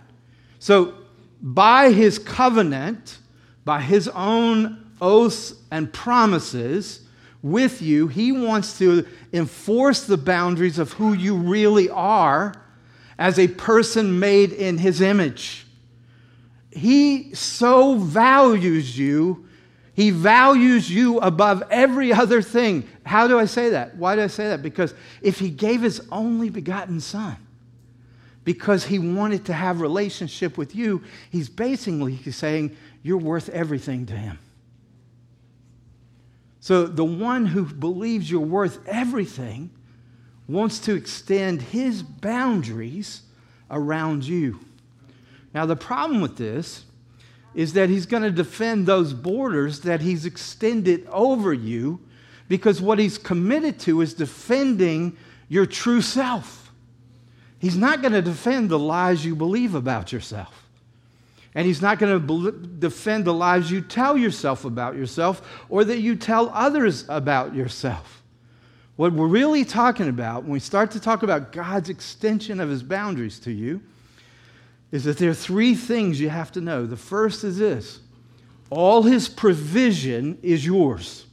So, 0.60 0.96
by 1.42 1.92
his 1.92 2.18
covenant, 2.18 3.20
by 3.64 3.82
his 3.82 4.08
own 4.08 4.85
oaths 5.02 5.54
and 5.72 5.92
promises 5.92 7.02
with 7.42 7.82
you, 7.82 8.08
he 8.08 8.32
wants 8.32 8.80
to 8.80 9.06
enforce 9.32 10.06
the 10.06 10.18
boundaries 10.18 10.80
of 10.80 10.94
who 10.94 11.14
you 11.14 11.36
really 11.36 11.90
are 11.90 12.54
as 13.20 13.38
a 13.38 13.48
person 13.48 14.20
made 14.20 14.52
in 14.52 14.78
his 14.78 15.02
image. 15.02 15.66
He 16.72 17.34
so 17.36 17.96
values 17.96 18.98
you. 18.98 19.48
He 19.94 20.10
values 20.10 20.90
you 20.90 21.20
above 21.20 21.64
every 21.70 22.12
other 22.12 22.42
thing. 22.42 22.88
How 23.06 23.28
do 23.28 23.40
I 23.40 23.46
say 23.46 23.70
that? 23.70 23.96
Why 23.96 24.16
do 24.16 24.24
I 24.24 24.28
say 24.28 24.50
that? 24.50 24.62
Because 24.62 24.94
if 25.22 25.40
he 25.40 25.50
gave 25.50 25.82
his 25.82 26.02
only 26.12 26.50
begotten 26.50 27.00
son, 27.00 27.38
because 28.44 28.86
he 28.86 29.00
wanted 29.00 29.46
to 29.46 29.54
have 29.54 29.82
relationship 29.82 30.58
with 30.58 30.76
you, 30.76 31.04
he's 31.32 31.48
basically 31.48 32.18
saying 32.32 32.76
you're 33.04 33.18
worth 33.18 33.50
everything 33.50 34.06
to 34.08 34.14
him. 34.14 34.40
So 36.66 36.88
the 36.88 37.06
one 37.06 37.46
who 37.46 37.64
believes 37.64 38.32
you're 38.32 38.42
worth 38.42 38.80
everything 38.88 39.70
wants 40.48 40.80
to 40.80 40.96
extend 40.96 41.62
his 41.62 42.02
boundaries 42.02 43.22
around 43.70 44.26
you. 44.26 44.60
Now, 45.54 45.68
the 45.68 45.76
problem 45.76 46.22
with 46.22 46.38
this 46.38 46.86
is 47.54 47.74
that 47.74 47.90
he's 47.90 48.08
going 48.08 48.24
to 48.24 48.32
defend 48.32 48.88
those 48.88 49.14
borders 49.14 49.82
that 49.82 50.02
he's 50.02 50.26
extended 50.26 51.06
over 51.12 51.54
you 51.54 52.00
because 52.48 52.82
what 52.82 52.98
he's 52.98 53.20
committed 53.20 53.80
to 53.82 54.02
is 54.02 54.16
defending 54.16 55.16
your 55.48 55.68
true 55.68 56.02
self. 56.02 56.72
He's 57.60 57.78
not 57.78 58.02
going 58.02 58.14
to 58.14 58.24
defend 58.24 58.72
the 58.72 58.80
lies 58.80 59.24
you 59.24 59.36
believe 59.36 59.76
about 59.76 60.12
yourself. 60.12 60.65
And 61.56 61.66
he's 61.66 61.82
not 61.82 62.00
going 62.00 62.28
to 62.28 62.52
defend 62.52 63.24
the 63.24 63.34
lies 63.34 63.72
you 63.72 63.80
tell 63.80 64.18
yourself 64.18 64.66
about 64.66 64.96
yourself 64.96 65.64
or 65.70 65.86
that 65.86 66.00
you 66.00 66.18
tell 66.18 66.50
others 66.54 67.06
about 67.08 67.56
yourself. 67.56 68.22
What 68.98 69.14
we're 69.14 69.28
really 69.28 69.64
talking 69.64 70.10
about 70.10 70.44
when 70.44 70.52
we 70.52 70.60
start 70.60 70.92
to 70.92 71.00
talk 71.00 71.24
about 71.24 71.54
God's 71.54 71.90
extension 71.90 72.60
of 72.60 72.70
his 72.70 72.84
boundaries 72.84 73.40
to 73.40 73.52
you 73.52 73.82
is 74.92 75.06
that 75.06 75.18
there 75.18 75.30
are 75.30 75.34
three 75.34 75.76
things 75.76 76.20
you 76.20 76.30
have 76.30 76.52
to 76.54 76.62
know. 76.62 76.86
The 76.86 76.98
first 76.98 77.44
is 77.44 77.58
this 77.58 78.00
all 78.70 79.04
his 79.04 79.30
provision 79.30 80.38
is 80.42 80.66
yours, 80.66 81.26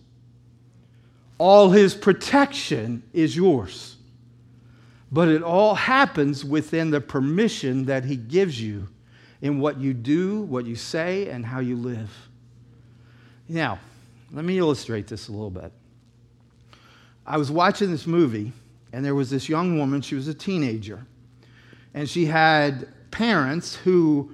all 1.39 1.71
his 1.71 1.95
protection 1.95 3.03
is 3.13 3.37
yours. 3.37 3.97
But 5.11 5.29
it 5.29 5.43
all 5.43 5.75
happens 5.75 6.43
within 6.43 6.91
the 6.91 7.01
permission 7.01 7.85
that 7.85 8.07
he 8.07 8.17
gives 8.17 8.61
you 8.61 8.89
in 9.43 9.59
what 9.59 9.79
you 9.79 9.93
do, 9.93 10.43
what 10.43 10.65
you 10.65 10.77
say, 10.77 11.29
and 11.29 11.45
how 11.45 11.59
you 11.59 11.77
live. 11.77 12.11
Now, 13.49 13.81
let 14.33 14.45
me 14.45 14.57
illustrate 14.57 15.09
this 15.09 15.29
a 15.29 15.33
little 15.33 15.51
bit. 15.51 15.73
I 17.27 17.37
was 17.37 17.51
watching 17.51 17.91
this 17.91 18.07
movie, 18.07 18.53
and 18.93 19.05
there 19.05 19.17
was 19.17 19.31
this 19.31 19.49
young 19.49 19.79
woman, 19.79 20.01
she 20.01 20.15
was 20.15 20.29
a 20.29 20.35
teenager, 20.35 21.05
and 21.93 22.09
she 22.09 22.25
had 22.25 22.89
parents 23.11 23.75
who 23.75 24.33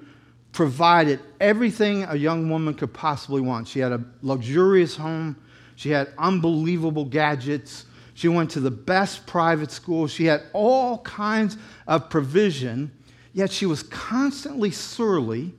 provided 0.51 1.19
everything 1.39 2.03
a 2.03 2.15
young 2.15 2.49
woman 2.49 2.73
could 2.73 2.93
possibly 2.93 3.41
want. 3.41 3.67
She 3.67 3.79
had 3.79 3.91
a 3.91 4.03
luxurious 4.21 4.95
home, 4.95 5.35
she 5.75 5.89
had 5.89 6.13
unbelievable 6.17 7.05
gadgets, 7.05 7.85
she 8.13 8.27
went 8.27 8.51
to 8.51 8.59
the 8.59 8.71
best 8.71 9.25
private 9.25 9.71
school, 9.71 10.07
she 10.07 10.25
had 10.25 10.43
all 10.53 10.99
kinds 10.99 11.57
of 11.87 12.09
provision, 12.09 12.91
yet 13.33 13.51
she 13.51 13.65
was 13.65 13.83
constantly 13.83 14.71
surly. 14.71 15.53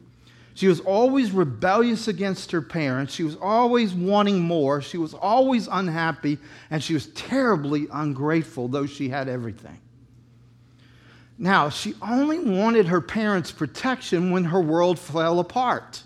She 0.54 0.68
was 0.68 0.80
always 0.80 1.32
rebellious 1.32 2.08
against 2.08 2.50
her 2.50 2.60
parents. 2.60 3.14
She 3.14 3.22
was 3.22 3.36
always 3.40 3.94
wanting 3.94 4.40
more. 4.40 4.82
She 4.82 4.98
was 4.98 5.14
always 5.14 5.68
unhappy. 5.68 6.38
And 6.70 6.82
she 6.82 6.94
was 6.94 7.06
terribly 7.08 7.86
ungrateful, 7.92 8.68
though 8.68 8.86
she 8.86 9.08
had 9.08 9.28
everything. 9.28 9.78
Now, 11.38 11.70
she 11.70 11.94
only 12.02 12.38
wanted 12.38 12.88
her 12.88 13.00
parents' 13.00 13.50
protection 13.50 14.30
when 14.30 14.44
her 14.44 14.60
world 14.60 14.98
fell 14.98 15.40
apart. 15.40 16.02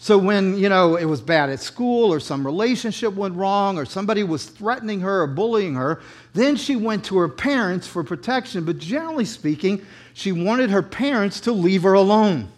So 0.00 0.16
when, 0.16 0.56
you 0.56 0.68
know, 0.68 0.94
it 0.94 1.06
was 1.06 1.20
bad 1.20 1.50
at 1.50 1.58
school 1.58 2.12
or 2.12 2.20
some 2.20 2.46
relationship 2.46 3.14
went 3.14 3.34
wrong 3.34 3.78
or 3.78 3.84
somebody 3.84 4.22
was 4.22 4.44
threatening 4.44 5.00
her 5.00 5.22
or 5.22 5.26
bullying 5.26 5.74
her, 5.74 6.00
then 6.34 6.54
she 6.54 6.76
went 6.76 7.04
to 7.06 7.18
her 7.18 7.28
parents 7.28 7.88
for 7.88 8.04
protection. 8.04 8.64
But 8.64 8.78
generally 8.78 9.24
speaking, 9.24 9.84
she 10.14 10.30
wanted 10.30 10.70
her 10.70 10.84
parents 10.84 11.40
to 11.40 11.52
leave 11.52 11.82
her 11.82 11.94
alone. 11.94 12.48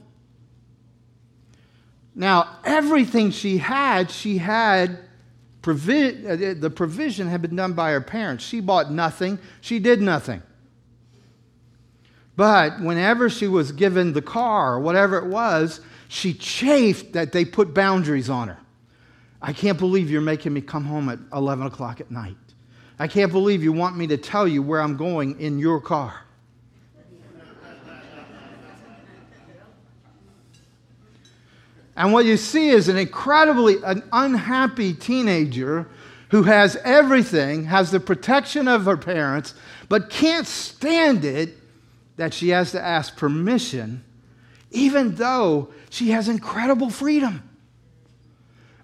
Now, 2.15 2.59
everything 2.63 3.31
she 3.31 3.57
had, 3.57 4.11
she 4.11 4.37
had 4.37 4.99
provi- 5.63 6.27
uh, 6.27 6.55
the 6.59 6.71
provision 6.71 7.27
had 7.27 7.41
been 7.41 7.57
done 7.57 7.73
by 7.73 7.93
her 7.93 8.03
parents. 8.03 8.45
She 8.45 8.61
bought 8.61 8.93
nothing, 8.93 9.39
she 9.63 9.79
did 9.79 10.03
nothing. 10.03 10.43
But 12.37 12.81
whenever 12.81 13.31
she 13.31 13.49
was 13.49 13.73
given 13.73 14.13
the 14.13 14.21
car 14.23 14.75
or 14.75 14.81
whatever 14.81 15.17
it 15.17 15.27
was, 15.27 15.81
she 16.13 16.35
chafed 16.35 17.13
that 17.13 17.31
they 17.31 17.45
put 17.45 17.73
boundaries 17.73 18.29
on 18.29 18.49
her. 18.49 18.59
I 19.41 19.53
can't 19.53 19.79
believe 19.79 20.11
you're 20.11 20.21
making 20.21 20.53
me 20.53 20.61
come 20.61 20.85
home 20.85 21.09
at 21.09 21.21
11 21.33 21.69
o'clock 21.69 22.01
at 22.01 22.11
night. 22.11 22.37
I 22.99 23.07
can't 23.07 23.31
believe 23.31 23.63
you 23.63 23.71
want 23.71 23.97
me 23.97 24.09
to 24.09 24.17
tell 24.17 24.49
you 24.49 24.61
where 24.61 24.81
I'm 24.81 24.97
going 24.97 25.39
in 25.39 25.61
your 25.61 25.81
car. 25.81 26.23
And 31.95 32.13
what 32.13 32.25
you 32.25 32.37
see 32.37 32.71
is 32.71 32.89
an 32.89 32.97
incredibly 32.97 33.77
an 33.85 34.03
unhappy 34.13 34.95
teenager 34.95 35.89
who 36.31 36.43
has 36.43 36.75
everything, 36.85 37.67
has 37.67 37.93
the 37.93 38.01
protection 38.01 38.67
of 38.67 38.87
her 38.87 38.97
parents, 38.97 39.55
but 39.89 40.11
can't 40.11 40.47
stand 40.49 41.25
it 41.25 41.57
that 42.17 42.35
she 42.35 42.49
has 42.49 42.73
to 42.73 42.83
ask 42.83 43.17
permission, 43.17 44.03
even 44.71 45.15
though 45.17 45.69
she 45.91 46.11
has 46.11 46.29
incredible 46.29 46.91
freedom. 46.91 47.43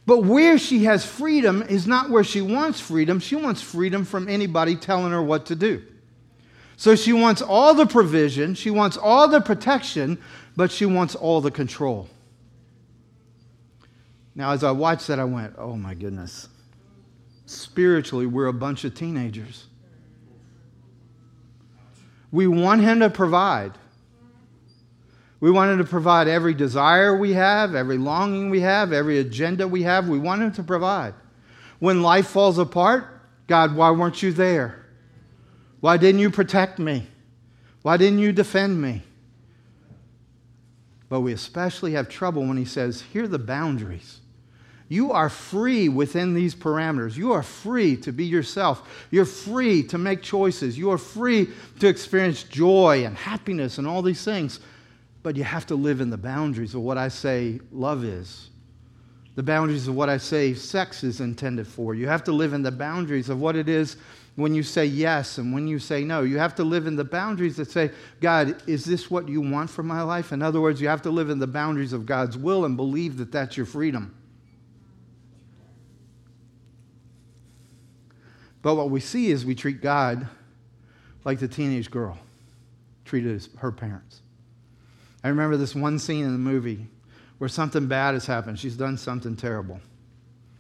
But 0.07 0.23
where 0.23 0.57
she 0.57 0.85
has 0.85 1.05
freedom 1.05 1.63
is 1.63 1.87
not 1.87 2.11
where 2.11 2.25
she 2.25 2.41
wants 2.41 2.81
freedom. 2.81 3.19
She 3.19 3.35
wants 3.35 3.61
freedom 3.61 4.05
from 4.05 4.29
anybody 4.29 4.77
telling 4.77 5.11
her 5.11 5.23
what 5.23 5.47
to 5.47 5.57
do. 5.57 5.83
So 6.77 6.95
she 6.95 7.13
wants 7.13 7.43
all 7.43 7.75
the 7.75 7.87
provision, 7.87 8.55
she 8.55 8.71
wants 8.71 8.97
all 8.97 9.29
the 9.29 9.41
protection, 9.41 10.19
but 10.57 10.71
she 10.71 10.87
wants 10.87 11.15
all 11.15 11.41
the 11.41 11.51
control. 11.51 12.09
Now, 14.35 14.53
as 14.53 14.63
I 14.63 14.71
watched 14.71 15.07
that, 15.07 15.19
I 15.19 15.25
went, 15.25 15.55
oh 15.57 15.77
my 15.77 15.95
goodness. 15.95 16.49
Spiritually, 17.47 18.27
we're 18.27 18.47
a 18.47 18.53
bunch 18.53 18.85
of 18.85 18.95
teenagers. 18.95 19.67
We 22.31 22.47
want 22.47 22.83
Him 22.83 23.01
to 23.01 23.09
provide. 23.09 23.73
We 25.41 25.51
want 25.51 25.73
Him 25.73 25.79
to 25.79 25.85
provide 25.85 26.29
every 26.29 26.55
desire 26.55 27.17
we 27.17 27.33
have, 27.35 27.75
every 27.75 27.99
longing 27.99 28.51
we 28.51 28.61
have, 28.61 28.93
every 28.93 29.19
agenda 29.19 29.69
we 29.69 29.83
have. 29.83 30.09
We 30.09 30.19
want 30.19 30.43
Him 30.43 30.53
to 30.53 30.63
provide. 30.63 31.15
When 31.79 32.03
life 32.03 32.29
falls 32.29 32.59
apart, 32.59 33.07
God, 33.47 33.77
why 33.77 33.91
weren't 33.91 34.23
you 34.23 34.33
there? 34.33 34.87
Why 35.81 35.99
didn't 35.99 36.21
you 36.21 36.31
protect 36.31 36.79
me? 36.79 37.07
Why 37.83 37.97
didn't 37.97 38.19
you 38.19 38.33
defend 38.33 38.81
me? 38.81 39.03
But 41.09 41.21
we 41.21 41.33
especially 41.33 41.93
have 41.93 42.09
trouble 42.09 42.45
when 42.47 42.57
He 42.57 42.65
says, 42.65 43.03
Here 43.13 43.25
are 43.25 43.29
the 43.29 43.39
boundaries. 43.39 44.21
You 44.89 45.13
are 45.13 45.29
free 45.29 45.89
within 45.89 46.33
these 46.33 46.55
parameters. 46.55 47.17
You 47.17 47.33
are 47.33 47.43
free 47.43 47.97
to 47.99 48.13
be 48.13 48.25
yourself. 48.25 49.07
You're 49.11 49.25
free 49.25 49.83
to 49.85 49.99
make 49.99 50.23
choices. 50.23 50.79
You 50.79 50.93
are 50.93 50.99
free 50.99 51.49
to 51.81 51.89
experience 51.89 52.45
joy 52.45 53.05
and 53.05 53.17
happiness 53.17 53.79
and 53.79 53.87
all 53.87 54.01
these 54.01 54.25
things. 54.25 54.61
But 55.27 55.35
you 55.35 55.43
have 55.43 55.67
to 55.67 55.75
live 55.75 56.01
in 56.01 56.09
the 56.09 56.17
boundaries 56.17 56.77
of 56.77 56.83
what 56.83 56.97
I 56.97 57.09
say 57.09 57.59
love 57.73 58.05
is, 58.05 58.51
the 59.35 59.43
boundaries 59.43 59.89
of 59.89 59.97
what 59.97 60.09
I 60.09 60.19
say 60.19 60.55
sex 60.55 61.03
is 61.03 61.21
intended 61.21 61.67
for. 61.67 61.97
You 61.97 62.07
have 62.07 62.23
to 62.25 62.33
live 62.33 62.53
in 62.53 62.63
the 62.63 62.71
boundaries 62.71 63.29
of 63.29 63.41
what 63.41 63.57
it 63.57 63.69
is 63.69 63.97
when 64.37 64.55
you 64.55 64.63
say 64.63 64.87
yes 64.87 65.39
and 65.39 65.53
when 65.53 65.67
you 65.67 65.81
say 65.81 66.05
no. 66.05 66.23
You 66.23 66.39
have 66.39 66.55
to 66.55 66.63
live 66.63 66.87
in 66.87 66.95
the 66.95 67.03
boundaries 67.03 67.57
that 67.57 67.73
say, 67.73 67.91
God, 68.21 68.63
is 68.69 68.85
this 68.85 69.11
what 69.11 69.29
you 69.29 69.41
want 69.41 69.69
for 69.69 69.83
my 69.83 70.01
life? 70.01 70.31
In 70.31 70.43
other 70.43 70.61
words, 70.61 70.81
you 70.81 70.87
have 70.87 71.03
to 71.03 71.11
live 71.11 71.29
in 71.29 71.41
the 71.41 71.49
boundaries 71.49 71.93
of 71.93 72.07
God's 72.07 72.39
will 72.39 72.65
and 72.65 72.77
believe 72.77 73.17
that 73.17 73.33
that's 73.33 73.57
your 73.57 73.67
freedom. 73.67 74.15
But 78.63 78.77
what 78.77 78.91
we 78.91 79.01
see 79.01 79.33
is 79.33 79.45
we 79.45 79.57
treat 79.57 79.83
God 79.83 80.29
like 81.25 81.41
the 81.41 81.49
teenage 81.49 81.91
girl 81.91 82.17
treated 83.05 83.45
her 83.59 83.73
parents. 83.73 84.21
I 85.27 85.29
remember 85.31 85.57
this 85.57 85.75
one 85.75 85.99
scene 85.99 86.25
in 86.25 86.31
the 86.31 86.39
movie 86.39 86.87
where 87.39 87.49
something 87.49 87.89
bad 87.89 88.15
has 88.15 88.27
happened. 88.27 88.61
She's 88.61 88.77
done 88.77 88.97
something 88.97 89.35
terrible. 89.35 89.81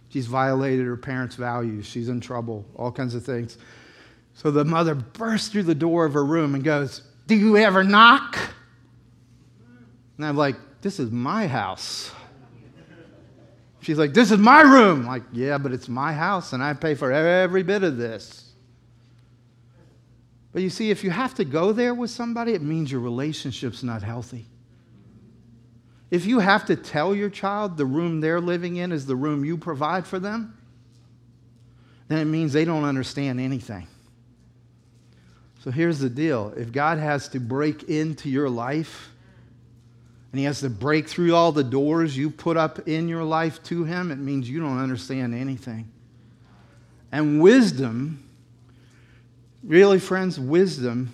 She's 0.08 0.26
violated 0.26 0.86
her 0.86 0.96
parents' 0.96 1.36
values. 1.36 1.86
She's 1.86 2.08
in 2.08 2.20
trouble, 2.20 2.64
all 2.74 2.90
kinds 2.90 3.14
of 3.14 3.24
things. 3.24 3.58
So 4.34 4.50
the 4.50 4.64
mother 4.64 4.96
bursts 4.96 5.50
through 5.50 5.62
the 5.62 5.74
door 5.76 6.04
of 6.04 6.14
her 6.14 6.24
room 6.24 6.56
and 6.56 6.64
goes, 6.64 7.02
Do 7.28 7.36
you 7.36 7.56
ever 7.56 7.84
knock? 7.84 8.36
And 10.16 10.26
I'm 10.26 10.36
like, 10.36 10.56
This 10.80 10.98
is 10.98 11.12
my 11.12 11.46
house. 11.46 12.10
She's 13.82 13.98
like, 13.98 14.14
This 14.14 14.32
is 14.32 14.38
my 14.38 14.62
room. 14.62 15.02
I'm 15.02 15.06
like, 15.06 15.22
yeah, 15.32 15.58
but 15.58 15.70
it's 15.70 15.88
my 15.88 16.12
house 16.12 16.54
and 16.54 16.60
I 16.60 16.72
pay 16.72 16.96
for 16.96 17.12
every 17.12 17.62
bit 17.62 17.84
of 17.84 17.98
this. 17.98 18.52
But 20.52 20.62
you 20.62 20.70
see, 20.70 20.90
if 20.90 21.04
you 21.04 21.10
have 21.10 21.34
to 21.34 21.44
go 21.44 21.70
there 21.70 21.94
with 21.94 22.10
somebody, 22.10 22.54
it 22.54 22.62
means 22.62 22.90
your 22.90 23.00
relationship's 23.00 23.84
not 23.84 24.02
healthy. 24.02 24.46
If 26.10 26.24
you 26.24 26.38
have 26.38 26.66
to 26.66 26.76
tell 26.76 27.14
your 27.14 27.30
child 27.30 27.76
the 27.76 27.86
room 27.86 28.20
they're 28.20 28.40
living 28.40 28.76
in 28.76 28.92
is 28.92 29.06
the 29.06 29.16
room 29.16 29.44
you 29.44 29.56
provide 29.56 30.06
for 30.06 30.18
them, 30.18 30.56
then 32.08 32.18
it 32.18 32.26
means 32.26 32.52
they 32.52 32.64
don't 32.64 32.84
understand 32.84 33.40
anything. 33.40 33.88
So 35.64 35.72
here's 35.72 35.98
the 35.98 36.10
deal 36.10 36.52
if 36.56 36.70
God 36.70 36.98
has 36.98 37.28
to 37.30 37.40
break 37.40 37.84
into 37.84 38.28
your 38.28 38.48
life, 38.48 39.10
and 40.30 40.38
He 40.38 40.44
has 40.44 40.60
to 40.60 40.70
break 40.70 41.08
through 41.08 41.34
all 41.34 41.50
the 41.50 41.64
doors 41.64 42.16
you 42.16 42.30
put 42.30 42.56
up 42.56 42.88
in 42.88 43.08
your 43.08 43.24
life 43.24 43.62
to 43.64 43.84
Him, 43.84 44.12
it 44.12 44.18
means 44.18 44.48
you 44.48 44.60
don't 44.60 44.78
understand 44.78 45.34
anything. 45.34 45.90
And 47.10 47.40
wisdom 47.40 48.22
Really, 49.66 49.98
friends, 49.98 50.38
wisdom 50.38 51.12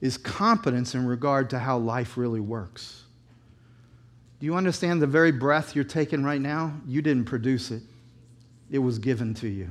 is 0.00 0.16
competence 0.16 0.94
in 0.94 1.04
regard 1.04 1.50
to 1.50 1.58
how 1.58 1.78
life 1.78 2.16
really 2.16 2.38
works. 2.38 3.02
Do 4.40 4.46
you 4.46 4.54
understand 4.54 5.02
the 5.02 5.06
very 5.06 5.32
breath 5.32 5.74
you're 5.74 5.84
taking 5.84 6.22
right 6.22 6.40
now? 6.40 6.72
You 6.86 7.02
didn't 7.02 7.24
produce 7.24 7.70
it, 7.70 7.82
it 8.70 8.78
was 8.78 8.98
given 8.98 9.34
to 9.34 9.48
you. 9.48 9.70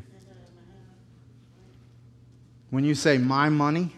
When 2.70 2.84
you 2.84 2.96
say, 2.96 3.18
my 3.18 3.48
money, 3.48 3.94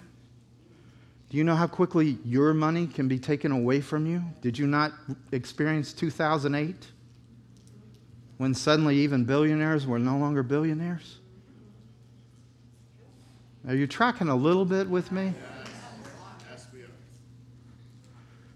do 1.29 1.37
you 1.37 1.43
know 1.43 1.55
how 1.55 1.67
quickly 1.67 2.17
your 2.23 2.53
money 2.53 2.87
can 2.87 3.07
be 3.07 3.17
taken 3.17 3.51
away 3.51 3.81
from 3.81 4.05
you? 4.05 4.23
Did 4.41 4.57
you 4.57 4.67
not 4.67 4.93
experience 5.31 5.91
2008? 5.93 6.75
When 8.37 8.53
suddenly 8.53 8.97
even 8.97 9.25
billionaires 9.25 9.85
were 9.85 9.99
no 9.99 10.17
longer 10.17 10.43
billionaires? 10.43 11.17
Are 13.67 13.75
you 13.75 13.85
tracking 13.85 14.29
a 14.29 14.35
little 14.35 14.65
bit 14.65 14.89
with 14.89 15.11
me? 15.11 15.33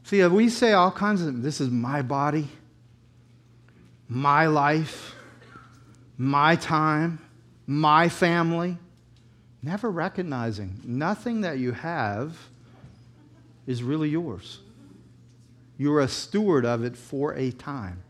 See, 0.04 0.24
we 0.26 0.50
say 0.50 0.74
all 0.74 0.92
kinds 0.92 1.22
of 1.22 1.42
this 1.42 1.62
is 1.62 1.70
my 1.70 2.02
body, 2.02 2.50
my 4.08 4.48
life, 4.48 5.16
my 6.18 6.56
time, 6.56 7.20
my 7.66 8.10
family, 8.10 8.78
never 9.62 9.90
recognizing 9.90 10.82
nothing 10.84 11.42
that 11.42 11.58
you 11.58 11.72
have 11.72 12.38
is 13.66 13.82
really 13.82 14.10
yours. 14.10 14.60
You're 15.78 16.02
a 16.02 16.08
steward 16.08 16.66
of 16.66 16.84
it 16.84 16.98
for 16.98 17.34
a 17.34 17.52
time. 17.52 18.04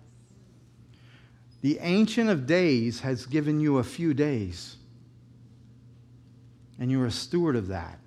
The 1.61 1.79
Ancient 1.79 2.29
of 2.29 2.45
Days 2.45 3.01
has 3.01 3.25
given 3.25 3.59
you 3.59 3.77
a 3.77 3.83
few 3.83 4.13
days 4.13 4.75
and 6.79 6.91
you're 6.91 7.05
a 7.05 7.11
steward 7.11 7.55
of 7.55 7.67
that. 7.67 7.99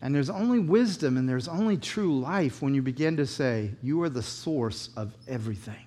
And 0.00 0.14
there's 0.14 0.30
only 0.30 0.58
wisdom 0.58 1.16
and 1.16 1.28
there's 1.28 1.48
only 1.48 1.76
true 1.76 2.20
life 2.20 2.60
when 2.60 2.74
you 2.74 2.82
begin 2.82 3.16
to 3.16 3.26
say, 3.26 3.70
You 3.82 4.02
are 4.02 4.10
the 4.10 4.22
source 4.22 4.90
of 4.96 5.14
everything. 5.26 5.86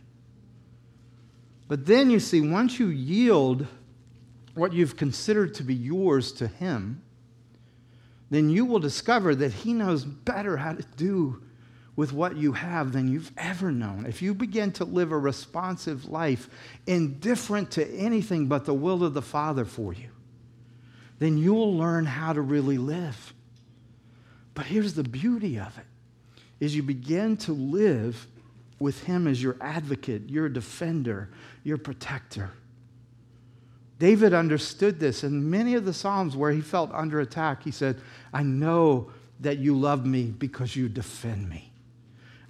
But 1.68 1.86
then 1.86 2.10
you 2.10 2.20
see, 2.20 2.42
once 2.42 2.80
you 2.80 2.88
yield 2.88 3.68
what 4.56 4.74
you've 4.74 4.98
considered 4.98 5.54
to 5.56 5.64
be 5.64 5.76
yours 5.76 6.32
to 6.34 6.48
Him, 6.48 7.04
then 8.30 8.50
you 8.50 8.66
will 8.66 8.80
discover 8.80 9.36
that 9.36 9.54
He 9.54 9.74
knows 9.74 10.04
better 10.04 10.58
how 10.58 10.74
to 10.74 10.84
do 10.96 11.42
with 11.96 12.14
what 12.14 12.38
you 12.38 12.54
have 12.54 12.94
than 12.94 13.12
you've 13.12 13.32
ever 13.38 13.72
known. 13.72 14.06
If 14.06 14.22
you 14.22 14.34
begin 14.34 14.72
to 14.74 14.86
live 14.86 15.12
a 15.12 15.18
responsive 15.18 16.06
life, 16.06 16.48
indifferent 16.86 17.72
to 17.72 17.88
anything 17.96 18.48
but 18.48 18.66
the 18.66 18.74
will 18.74 19.04
of 19.04 19.14
the 19.14 19.22
Father 19.22 19.66
for 19.66 19.94
you, 19.94 20.10
then 21.20 21.38
you'll 21.38 21.76
learn 21.76 22.06
how 22.06 22.34
to 22.34 22.42
really 22.42 22.78
live. 22.78 23.34
But 24.58 24.66
here's 24.66 24.96
the 24.96 25.04
beauty 25.04 25.60
of 25.60 25.78
it 25.78 25.86
is 26.60 26.76
you 26.76 26.82
begin 26.82 27.38
to 27.38 27.54
live 27.54 28.26
with 28.80 29.04
him 29.04 29.28
as 29.28 29.42
your 29.42 29.56
advocate, 29.62 30.32
your 30.32 30.50
defender, 30.50 31.30
your 31.64 31.78
protector. 31.78 32.50
David 34.00 34.34
understood 34.34 35.00
this 35.00 35.24
in 35.24 35.48
many 35.48 35.76
of 35.76 35.86
the 35.86 35.94
Psalms 35.94 36.36
where 36.36 36.52
he 36.52 36.62
felt 36.62 36.92
under 36.92 37.20
attack. 37.20 37.62
He 37.62 37.70
said, 37.70 38.02
I 38.34 38.42
know 38.42 39.12
that 39.42 39.60
you 39.60 39.78
love 39.78 40.08
me 40.08 40.24
because 40.24 40.76
you 40.76 40.90
defend 40.90 41.48
me. 41.48 41.72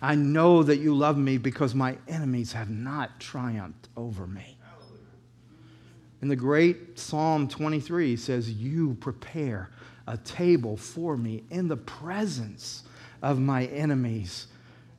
I 0.02 0.16
know 0.16 0.64
that 0.64 0.78
you 0.78 0.96
love 0.96 1.18
me 1.18 1.38
because 1.38 1.76
my 1.76 1.98
enemies 2.08 2.54
have 2.54 2.70
not 2.70 3.20
triumphed 3.20 3.90
over 3.98 4.26
me. 4.26 4.58
In 6.22 6.30
the 6.30 6.38
great 6.38 6.98
Psalm 6.98 7.50
23, 7.50 8.08
he 8.08 8.16
says, 8.16 8.50
You 8.50 8.94
prepare 9.02 9.72
a 10.08 10.18
table 10.18 10.78
for 10.78 11.18
me 11.18 11.44
in 11.50 11.68
the 11.68 11.78
presence 11.78 12.84
of 13.22 13.40
my 13.40 13.66
enemies. 13.66 14.48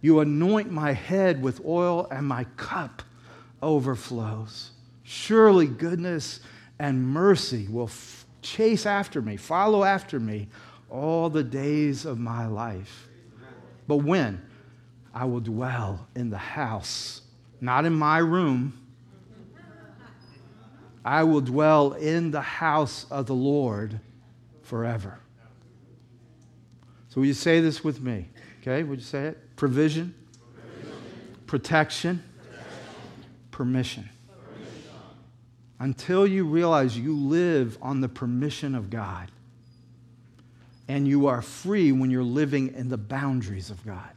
You 0.01 0.21
anoint 0.21 0.71
my 0.71 0.93
head 0.93 1.43
with 1.43 1.65
oil, 1.65 2.07
and 2.11 2.27
my 2.27 2.45
cup 2.57 3.03
overflows. 3.63 4.71
Surely 5.03 5.67
goodness 5.67 6.41
and 6.79 7.05
mercy 7.05 7.67
will 7.69 7.87
f- 7.87 8.27
chase 8.43 8.87
after 8.87 9.21
me, 9.21 9.37
follow 9.37 9.83
after 9.83 10.21
me 10.21 10.49
all 10.91 11.29
the 11.29 11.43
days 11.43 12.05
of 12.05 12.19
my 12.19 12.47
life. 12.47 13.09
But 13.89 13.99
when? 13.99 14.43
I 15.13 15.25
will 15.25 15.41
dwell 15.41 16.07
in 16.15 16.31
the 16.31 16.39
house, 16.39 17.23
not 17.61 17.85
in 17.85 17.95
my 17.95 18.19
room 18.19 18.89
I 21.09 21.25
will 21.25 21.41
dwell 21.41 21.95
in 21.95 22.33
the 22.33 22.43
house 22.43 23.07
of 23.11 23.25
the 23.25 23.35
Lord 23.35 23.99
forever. 24.69 25.19
So, 27.09 27.23
will 27.23 27.27
you 27.27 27.35
say 27.35 27.61
this 27.61 27.83
with 27.83 28.03
me? 28.03 28.29
Okay, 28.61 28.83
would 28.83 28.99
you 28.99 29.05
say 29.05 29.29
it? 29.29 29.57
Provision, 29.57 30.15
Provision. 30.53 30.99
Protection, 31.47 32.23
Protection. 32.39 32.69
Permission. 33.51 34.09
permission. 34.31 34.91
Until 35.81 36.27
you 36.27 36.45
realize 36.45 36.99
you 36.99 37.17
live 37.17 37.79
on 37.81 38.03
the 38.03 38.11
permission 38.11 38.75
of 38.75 38.91
God 38.91 39.31
and 40.87 41.09
you 41.09 41.29
are 41.29 41.41
free 41.41 41.91
when 41.91 42.11
you're 42.11 42.23
living 42.23 42.75
in 42.75 42.91
the 42.91 42.99
boundaries 42.99 43.71
of 43.71 43.85
God, 43.87 44.11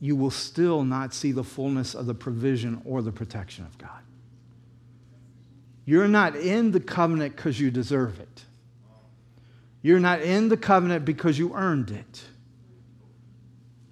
you 0.00 0.16
will 0.16 0.30
still 0.30 0.82
not 0.82 1.12
see 1.12 1.30
the 1.30 1.44
fullness 1.44 1.94
of 1.94 2.06
the 2.06 2.14
provision 2.14 2.80
or 2.86 3.02
the 3.02 3.12
protection 3.12 3.66
of 3.66 3.76
God. 3.76 4.00
You're 5.84 6.08
not 6.08 6.36
in 6.36 6.70
the 6.70 6.80
covenant 6.80 7.36
because 7.36 7.60
you 7.60 7.70
deserve 7.70 8.18
it. 8.18 8.44
You're 9.82 10.00
not 10.00 10.20
in 10.20 10.48
the 10.48 10.56
covenant 10.56 11.04
because 11.04 11.38
you 11.38 11.54
earned 11.54 11.90
it. 11.90 12.22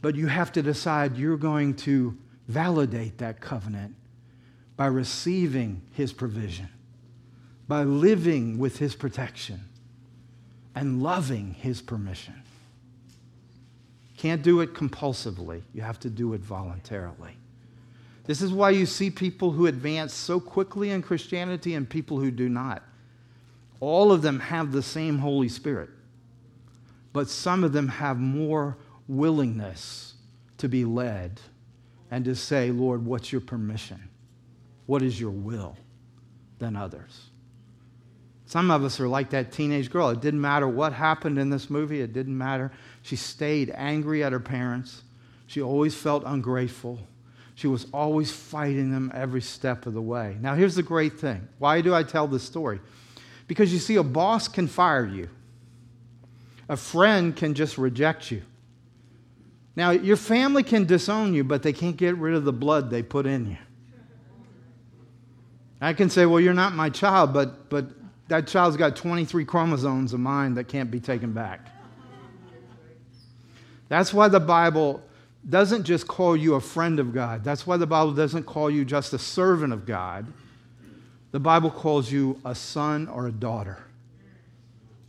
But 0.00 0.14
you 0.14 0.26
have 0.26 0.52
to 0.52 0.62
decide 0.62 1.16
you're 1.16 1.36
going 1.36 1.74
to 1.76 2.16
validate 2.46 3.18
that 3.18 3.40
covenant 3.40 3.94
by 4.76 4.86
receiving 4.86 5.82
his 5.92 6.12
provision, 6.12 6.68
by 7.66 7.82
living 7.82 8.58
with 8.58 8.78
his 8.78 8.94
protection, 8.94 9.60
and 10.74 11.02
loving 11.02 11.54
his 11.54 11.82
permission. 11.82 12.34
Can't 14.16 14.42
do 14.42 14.60
it 14.60 14.74
compulsively, 14.74 15.62
you 15.74 15.82
have 15.82 15.98
to 16.00 16.10
do 16.10 16.32
it 16.34 16.40
voluntarily. 16.40 17.36
This 18.24 18.42
is 18.42 18.52
why 18.52 18.70
you 18.70 18.84
see 18.84 19.10
people 19.10 19.50
who 19.50 19.66
advance 19.66 20.12
so 20.12 20.38
quickly 20.38 20.90
in 20.90 21.02
Christianity 21.02 21.74
and 21.74 21.88
people 21.88 22.20
who 22.20 22.30
do 22.30 22.48
not. 22.48 22.82
All 23.80 24.12
of 24.12 24.22
them 24.22 24.40
have 24.40 24.72
the 24.72 24.82
same 24.82 25.18
Holy 25.18 25.48
Spirit, 25.48 25.90
but 27.12 27.28
some 27.28 27.64
of 27.64 27.72
them 27.72 27.88
have 27.88 28.18
more 28.18 28.76
willingness 29.06 30.14
to 30.58 30.68
be 30.68 30.84
led 30.84 31.40
and 32.10 32.24
to 32.24 32.34
say, 32.34 32.70
Lord, 32.70 33.04
what's 33.04 33.32
your 33.32 33.40
permission? 33.40 34.08
What 34.86 35.02
is 35.02 35.20
your 35.20 35.30
will 35.30 35.76
than 36.58 36.74
others? 36.76 37.28
Some 38.46 38.70
of 38.70 38.82
us 38.82 38.98
are 38.98 39.08
like 39.08 39.30
that 39.30 39.52
teenage 39.52 39.90
girl. 39.90 40.08
It 40.08 40.22
didn't 40.22 40.40
matter 40.40 40.66
what 40.66 40.94
happened 40.94 41.38
in 41.38 41.50
this 41.50 41.68
movie, 41.68 42.00
it 42.00 42.14
didn't 42.14 42.36
matter. 42.36 42.72
She 43.02 43.14
stayed 43.14 43.70
angry 43.74 44.24
at 44.24 44.32
her 44.32 44.40
parents. 44.40 45.02
She 45.46 45.60
always 45.60 45.94
felt 45.94 46.22
ungrateful. 46.24 46.98
She 47.54 47.66
was 47.66 47.86
always 47.92 48.30
fighting 48.30 48.90
them 48.90 49.12
every 49.14 49.42
step 49.42 49.84
of 49.84 49.92
the 49.92 50.00
way. 50.00 50.36
Now, 50.40 50.54
here's 50.54 50.76
the 50.76 50.82
great 50.82 51.18
thing. 51.18 51.46
Why 51.58 51.80
do 51.80 51.94
I 51.94 52.04
tell 52.04 52.26
this 52.26 52.42
story? 52.42 52.80
Because 53.48 53.72
you 53.72 53.80
see, 53.80 53.96
a 53.96 54.04
boss 54.04 54.46
can 54.46 54.68
fire 54.68 55.06
you, 55.06 55.28
a 56.68 56.76
friend 56.76 57.34
can 57.34 57.54
just 57.54 57.78
reject 57.78 58.30
you. 58.30 58.42
Now, 59.74 59.90
your 59.90 60.16
family 60.16 60.62
can 60.62 60.84
disown 60.84 61.34
you, 61.34 61.44
but 61.44 61.62
they 61.62 61.72
can't 61.72 61.96
get 61.96 62.16
rid 62.16 62.34
of 62.34 62.44
the 62.44 62.52
blood 62.52 62.90
they 62.90 63.02
put 63.02 63.26
in 63.26 63.50
you. 63.50 63.56
I 65.80 65.92
can 65.92 66.10
say, 66.10 66.26
well, 66.26 66.40
you're 66.40 66.54
not 66.54 66.74
my 66.74 66.90
child, 66.90 67.32
but, 67.32 67.70
but 67.70 67.86
that 68.26 68.46
child's 68.46 68.76
got 68.76 68.96
23 68.96 69.44
chromosomes 69.44 70.12
of 70.12 70.20
mine 70.20 70.54
that 70.54 70.64
can't 70.64 70.90
be 70.90 71.00
taken 71.00 71.32
back. 71.32 71.68
That's 73.88 74.12
why 74.12 74.28
the 74.28 74.40
Bible 74.40 75.02
doesn't 75.48 75.84
just 75.84 76.06
call 76.06 76.36
you 76.36 76.54
a 76.54 76.60
friend 76.60 76.98
of 76.98 77.14
God. 77.14 77.44
That's 77.44 77.66
why 77.66 77.76
the 77.76 77.86
Bible 77.86 78.12
doesn't 78.12 78.44
call 78.44 78.70
you 78.70 78.84
just 78.84 79.14
a 79.14 79.18
servant 79.18 79.72
of 79.72 79.86
God. 79.86 80.26
The 81.30 81.40
Bible 81.40 81.70
calls 81.70 82.10
you 82.10 82.40
a 82.44 82.54
son 82.54 83.06
or 83.08 83.26
a 83.26 83.32
daughter 83.32 83.78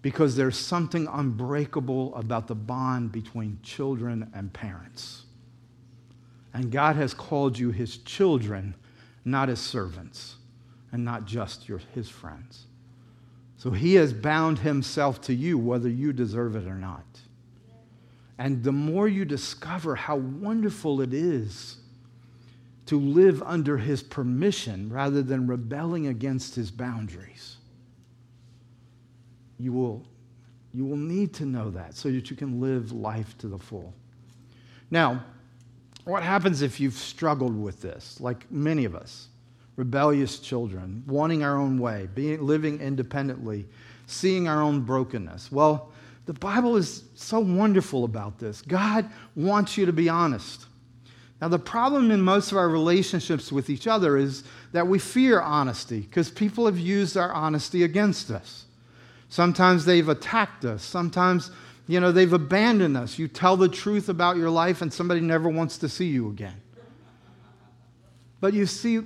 because 0.01 0.36
there's 0.36 0.58
something 0.58 1.08
unbreakable 1.08 2.15
about 2.15 2.47
the 2.47 2.55
bond 2.55 3.12
between 3.12 3.60
children 3.63 4.29
and 4.34 4.51
parents. 4.51 5.23
And 6.53 6.71
God 6.71 6.95
has 6.95 7.13
called 7.13 7.58
you 7.58 7.71
his 7.71 7.97
children, 7.99 8.75
not 9.23 9.49
his 9.49 9.60
servants, 9.60 10.36
and 10.91 11.05
not 11.05 11.25
just 11.25 11.69
your, 11.69 11.79
his 11.93 12.10
friends. 12.10 12.65
So 13.58 13.71
he 13.71 13.95
has 13.95 14.13
bound 14.13 14.60
himself 14.60 15.21
to 15.21 15.34
you, 15.34 15.58
whether 15.58 15.89
you 15.89 16.13
deserve 16.13 16.55
it 16.55 16.65
or 16.65 16.75
not. 16.75 17.03
And 18.38 18.63
the 18.63 18.71
more 18.71 19.08
you 19.08 19.25
discover 19.25 19.95
how 19.95 20.15
wonderful 20.15 21.01
it 21.01 21.13
is 21.13 21.79
to 22.89 22.99
live 22.99 23.41
under 23.43 23.78
his 23.78 24.04
permission 24.04 24.91
rather 24.91 25.21
than 25.21 25.47
rebelling 25.47 26.08
against 26.08 26.56
his 26.56 26.69
boundaries, 26.71 27.58
you 29.58 29.73
will, 29.73 30.06
you 30.73 30.86
will 30.86 30.97
need 30.97 31.34
to 31.34 31.45
know 31.45 31.69
that 31.69 31.95
so 31.95 32.12
that 32.12 32.30
you 32.30 32.36
can 32.36 32.62
live 32.62 32.91
life 32.91 33.38
to 33.38 33.47
the 33.47 33.58
full. 33.58 33.93
Now, 34.91 35.23
what 36.06 36.23
happens 36.23 36.62
if 36.62 36.80
you've 36.80 36.93
struggled 36.93 37.56
with 37.56 37.82
this, 37.82 38.19
like 38.19 38.52
many 38.52 38.86
of 38.86 38.95
us? 38.95 39.30
rebellious 39.80 40.39
children, 40.39 41.02
wanting 41.08 41.41
our 41.41 41.58
own 41.58 41.80
way, 41.80 42.10
being, 42.13 42.45
living 42.45 42.82
independently, 42.82 43.65
seeing 44.08 44.45
our 44.45 44.62
own 44.62 44.82
brokenness. 44.82 45.49
Well, 45.54 45.89
the 46.25 46.34
Bible 46.34 46.75
is 46.75 47.06
so 47.15 47.39
wonderful 47.39 48.04
about 48.04 48.38
this. 48.39 48.62
God 48.62 49.10
wants 49.38 49.78
you 49.78 49.86
to 49.86 49.93
be 49.93 50.10
honest. 50.10 50.65
Now, 51.41 51.47
the 51.47 51.60
problem 51.60 52.12
in 52.12 52.21
most 52.21 52.52
of 52.52 52.58
our 52.58 52.67
relationships 52.67 53.52
with 53.52 53.69
each 53.69 53.88
other 53.88 54.17
is 54.17 54.43
that 54.73 54.88
we 54.88 54.99
fear 54.99 55.39
honesty 55.39 56.02
because 56.02 56.30
people 56.30 56.65
have 56.65 56.78
used 56.78 57.15
our 57.15 57.32
honesty 57.32 57.84
against 57.84 58.30
us. 58.30 58.65
Sometimes 59.30 59.86
they've 59.86 60.10
attacked 60.10 60.65
us. 60.65 60.84
Sometimes, 60.84 61.52
you 61.88 61.99
know, 61.99 62.12
they've 62.12 62.34
abandoned 62.34 62.97
us. 62.97 63.17
You 63.17 63.30
tell 63.30 63.56
the 63.56 63.69
truth 63.69 64.10
about 64.10 64.36
your 64.36 64.49
life 64.49 64.82
and 64.82 64.91
somebody 64.91 65.21
never 65.21 65.47
wants 65.47 65.78
to 65.78 65.88
see 65.88 66.08
you 66.08 66.30
again. 66.30 66.62
But 68.41 68.54
you 68.54 68.65
see, 68.65 69.02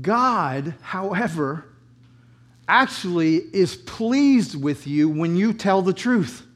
God, 0.00 0.74
however, 0.80 1.66
actually 2.66 3.36
is 3.52 3.76
pleased 3.76 4.60
with 4.60 4.86
you 4.86 5.08
when 5.08 5.36
you 5.36 5.52
tell 5.52 5.82
the 5.82 5.92
truth. 5.92 6.46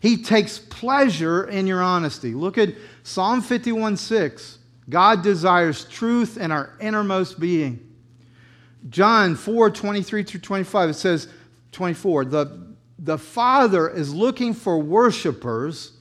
He 0.00 0.22
takes 0.22 0.58
pleasure 0.58 1.44
in 1.44 1.66
your 1.66 1.82
honesty. 1.82 2.34
Look 2.34 2.58
at 2.58 2.74
Psalm 3.02 3.42
51 3.42 3.96
6. 3.96 4.58
God 4.88 5.22
desires 5.22 5.84
truth 5.84 6.38
in 6.38 6.50
our 6.50 6.72
innermost 6.80 7.38
being. 7.38 7.84
John 8.88 9.34
4 9.34 9.70
23 9.70 10.22
through 10.22 10.40
25, 10.40 10.90
it 10.90 10.94
says, 10.94 11.28
24, 11.72 12.24
the, 12.26 12.74
the 12.98 13.18
Father 13.18 13.88
is 13.88 14.14
looking 14.14 14.54
for 14.54 14.78
worshipers 14.78 15.92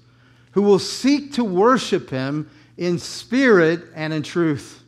who 0.52 0.62
will 0.62 0.80
seek 0.80 1.34
to 1.34 1.44
worship 1.44 2.10
Him 2.10 2.50
in 2.78 3.00
spirit 3.00 3.82
and 3.96 4.14
in 4.14 4.24
truth. 4.24 4.84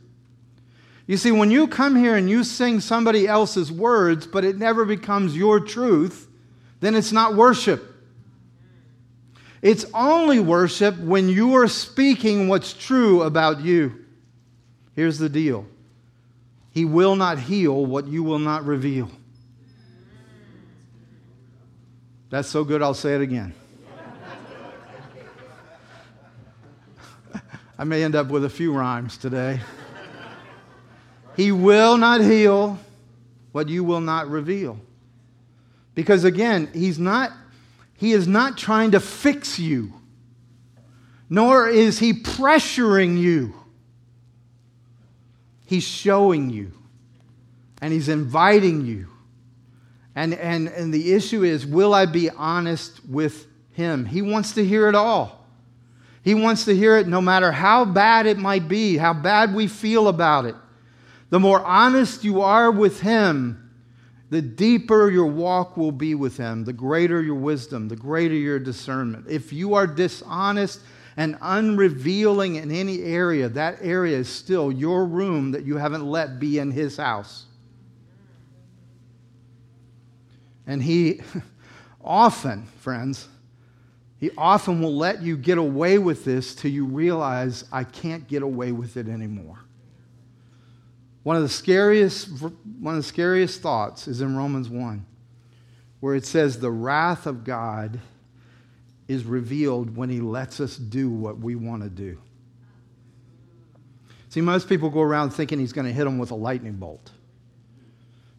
You 1.07 1.17
see, 1.17 1.31
when 1.31 1.49
you 1.49 1.67
come 1.67 1.95
here 1.95 2.15
and 2.15 2.29
you 2.29 2.43
sing 2.43 2.79
somebody 2.79 3.27
else's 3.27 3.71
words, 3.71 4.27
but 4.27 4.45
it 4.45 4.57
never 4.57 4.85
becomes 4.85 5.35
your 5.35 5.59
truth, 5.59 6.27
then 6.79 6.95
it's 6.95 7.11
not 7.11 7.35
worship. 7.35 7.88
It's 9.61 9.85
only 9.93 10.39
worship 10.39 10.97
when 10.97 11.27
you 11.29 11.55
are 11.55 11.67
speaking 11.67 12.47
what's 12.47 12.73
true 12.73 13.23
about 13.23 13.59
you. 13.61 14.05
Here's 14.95 15.17
the 15.17 15.29
deal 15.29 15.65
He 16.71 16.85
will 16.85 17.15
not 17.15 17.39
heal 17.39 17.85
what 17.85 18.07
you 18.07 18.23
will 18.23 18.39
not 18.39 18.65
reveal. 18.65 19.09
That's 22.29 22.47
so 22.47 22.63
good, 22.63 22.81
I'll 22.81 22.93
say 22.93 23.15
it 23.15 23.21
again. 23.21 23.53
I 27.77 27.83
may 27.83 28.03
end 28.03 28.15
up 28.15 28.27
with 28.27 28.45
a 28.45 28.49
few 28.49 28.73
rhymes 28.73 29.17
today. 29.17 29.59
He 31.35 31.51
will 31.51 31.97
not 31.97 32.21
heal 32.21 32.77
what 33.53 33.69
you 33.69 33.83
will 33.83 34.01
not 34.01 34.29
reveal. 34.29 34.77
Because 35.95 36.23
again, 36.23 36.69
he's 36.73 36.99
not, 36.99 37.31
he 37.99 38.13
is 38.13 38.27
not 38.27 38.57
trying 38.57 38.91
to 38.91 38.99
fix 38.99 39.59
you, 39.59 39.93
nor 41.29 41.67
is 41.67 41.99
he 41.99 42.13
pressuring 42.13 43.17
you. 43.17 43.53
He's 45.65 45.83
showing 45.83 46.49
you, 46.49 46.71
and 47.81 47.93
he's 47.93 48.09
inviting 48.09 48.85
you. 48.85 49.07
And, 50.15 50.33
and, 50.33 50.67
and 50.69 50.93
the 50.93 51.13
issue 51.13 51.43
is 51.43 51.65
will 51.65 51.93
I 51.93 52.05
be 52.05 52.29
honest 52.29 53.05
with 53.05 53.45
him? 53.73 54.05
He 54.05 54.21
wants 54.21 54.53
to 54.53 54.65
hear 54.65 54.87
it 54.87 54.95
all. 54.95 55.45
He 56.23 56.35
wants 56.35 56.65
to 56.65 56.75
hear 56.75 56.97
it 56.97 57.07
no 57.07 57.21
matter 57.21 57.51
how 57.51 57.85
bad 57.85 58.25
it 58.25 58.37
might 58.37 58.67
be, 58.67 58.97
how 58.97 59.13
bad 59.13 59.53
we 59.53 59.67
feel 59.67 60.07
about 60.07 60.45
it. 60.45 60.55
The 61.29 61.39
more 61.39 61.63
honest 61.63 62.23
you 62.23 62.41
are 62.41 62.71
with 62.71 63.01
Him, 63.01 63.68
the 64.29 64.41
deeper 64.41 65.09
your 65.09 65.25
walk 65.25 65.75
will 65.75 65.91
be 65.91 66.13
with 66.13 66.37
Him, 66.37 66.63
the 66.63 66.73
greater 66.73 67.21
your 67.21 67.35
wisdom, 67.35 67.87
the 67.87 67.95
greater 67.95 68.35
your 68.35 68.59
discernment. 68.59 69.25
If 69.27 69.51
you 69.51 69.73
are 69.73 69.87
dishonest 69.87 70.81
and 71.17 71.35
unrevealing 71.41 72.55
in 72.55 72.71
any 72.71 73.01
area, 73.01 73.49
that 73.49 73.79
area 73.81 74.17
is 74.17 74.29
still 74.29 74.71
your 74.71 75.05
room 75.05 75.51
that 75.51 75.65
you 75.65 75.77
haven't 75.77 76.05
let 76.05 76.39
be 76.39 76.59
in 76.59 76.69
His 76.69 76.97
house. 76.97 77.45
And 80.67 80.83
He 80.83 81.21
often, 82.01 82.67
friends, 82.81 83.27
He 84.19 84.29
often 84.37 84.79
will 84.79 84.95
let 84.95 85.23
you 85.23 85.37
get 85.37 85.57
away 85.57 85.97
with 85.97 86.23
this 86.23 86.53
till 86.53 86.69
you 86.69 86.85
realize, 86.85 87.65
I 87.71 87.83
can't 87.83 88.27
get 88.27 88.43
away 88.43 88.73
with 88.73 88.95
it 88.95 89.07
anymore. 89.07 89.57
One 91.23 91.35
of 91.35 91.41
the 91.41 91.49
scariest, 91.49 92.29
one 92.41 92.95
of 92.95 93.01
the 93.01 93.07
scariest 93.07 93.61
thoughts 93.61 94.07
is 94.07 94.21
in 94.21 94.37
Romans 94.37 94.69
1, 94.69 95.05
where 95.99 96.15
it 96.15 96.25
says 96.25 96.59
the 96.59 96.71
wrath 96.71 97.25
of 97.25 97.43
God 97.43 97.99
is 99.07 99.25
revealed 99.25 99.95
when 99.97 100.09
he 100.09 100.21
lets 100.21 100.59
us 100.59 100.77
do 100.77 101.09
what 101.09 101.39
we 101.39 101.55
want 101.55 101.83
to 101.83 101.89
do. 101.89 102.17
See, 104.29 104.41
most 104.41 104.69
people 104.69 104.89
go 104.89 105.01
around 105.01 105.31
thinking 105.31 105.59
he's 105.59 105.73
going 105.73 105.87
to 105.87 105.93
hit 105.93 106.03
them 106.03 106.19
with 106.19 106.31
a 106.31 106.35
lightning 106.35 106.73
bolt. 106.73 107.11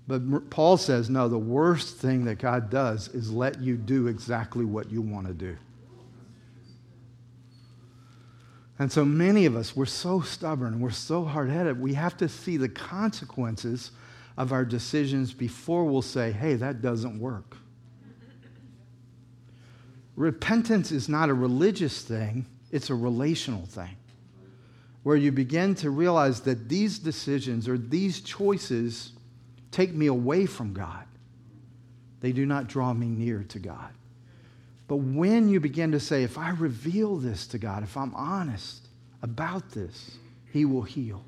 But 0.07 0.51
Paul 0.51 0.77
says, 0.77 1.11
no, 1.11 1.29
the 1.29 1.38
worst 1.38 1.97
thing 1.97 2.25
that 2.25 2.37
God 2.37 2.71
does 2.71 3.09
is 3.09 3.31
let 3.31 3.61
you 3.61 3.77
do 3.77 4.07
exactly 4.07 4.64
what 4.64 4.90
you 4.90 5.03
want 5.03 5.27
to 5.27 5.35
do. 5.35 5.57
And 8.81 8.90
so 8.90 9.05
many 9.05 9.45
of 9.45 9.57
us, 9.57 9.77
we're 9.77 9.85
so 9.85 10.23
stubborn, 10.23 10.81
we're 10.81 10.88
so 10.88 11.23
hard 11.23 11.51
headed, 11.51 11.79
we 11.79 11.93
have 11.93 12.16
to 12.16 12.31
see 12.31 12.57
the 12.57 12.71
consequences 12.71 13.90
of 14.38 14.53
our 14.53 14.64
decisions 14.64 15.35
before 15.35 15.85
we'll 15.85 16.01
say, 16.01 16.33
hey, 16.33 16.55
that 16.55 16.81
doesn't 16.81 17.21
work. 17.21 17.59
Repentance 20.16 20.93
is 20.93 21.11
not 21.11 21.29
a 21.29 21.35
religious 21.35 22.01
thing, 22.01 22.47
it's 22.71 22.88
a 22.88 22.95
relational 22.95 23.66
thing. 23.66 23.97
Where 25.03 25.16
you 25.16 25.31
begin 25.31 25.75
to 25.77 25.90
realize 25.90 26.40
that 26.40 26.71
these 26.71 26.99
decisions 26.99 27.69
or 27.69 27.77
these 27.77 28.23
choices 28.23 29.12
take 29.73 29.93
me 29.93 30.07
away 30.07 30.47
from 30.47 30.73
God. 30.73 31.05
They 32.21 32.33
do 32.33 32.47
not 32.47 32.66
draw 32.66 32.95
me 32.95 33.09
near 33.09 33.45
to 33.45 33.59
God. 33.59 33.90
But 34.90 34.96
when 34.96 35.48
you 35.48 35.61
begin 35.61 35.92
to 35.92 36.00
say, 36.00 36.24
if 36.24 36.37
I 36.37 36.50
reveal 36.50 37.16
this 37.16 37.46
to 37.46 37.59
God, 37.59 37.85
if 37.85 37.96
I'm 37.96 38.12
honest 38.12 38.88
about 39.22 39.70
this, 39.70 40.16
He 40.53 40.64
will 40.64 40.83
heal. 40.83 41.24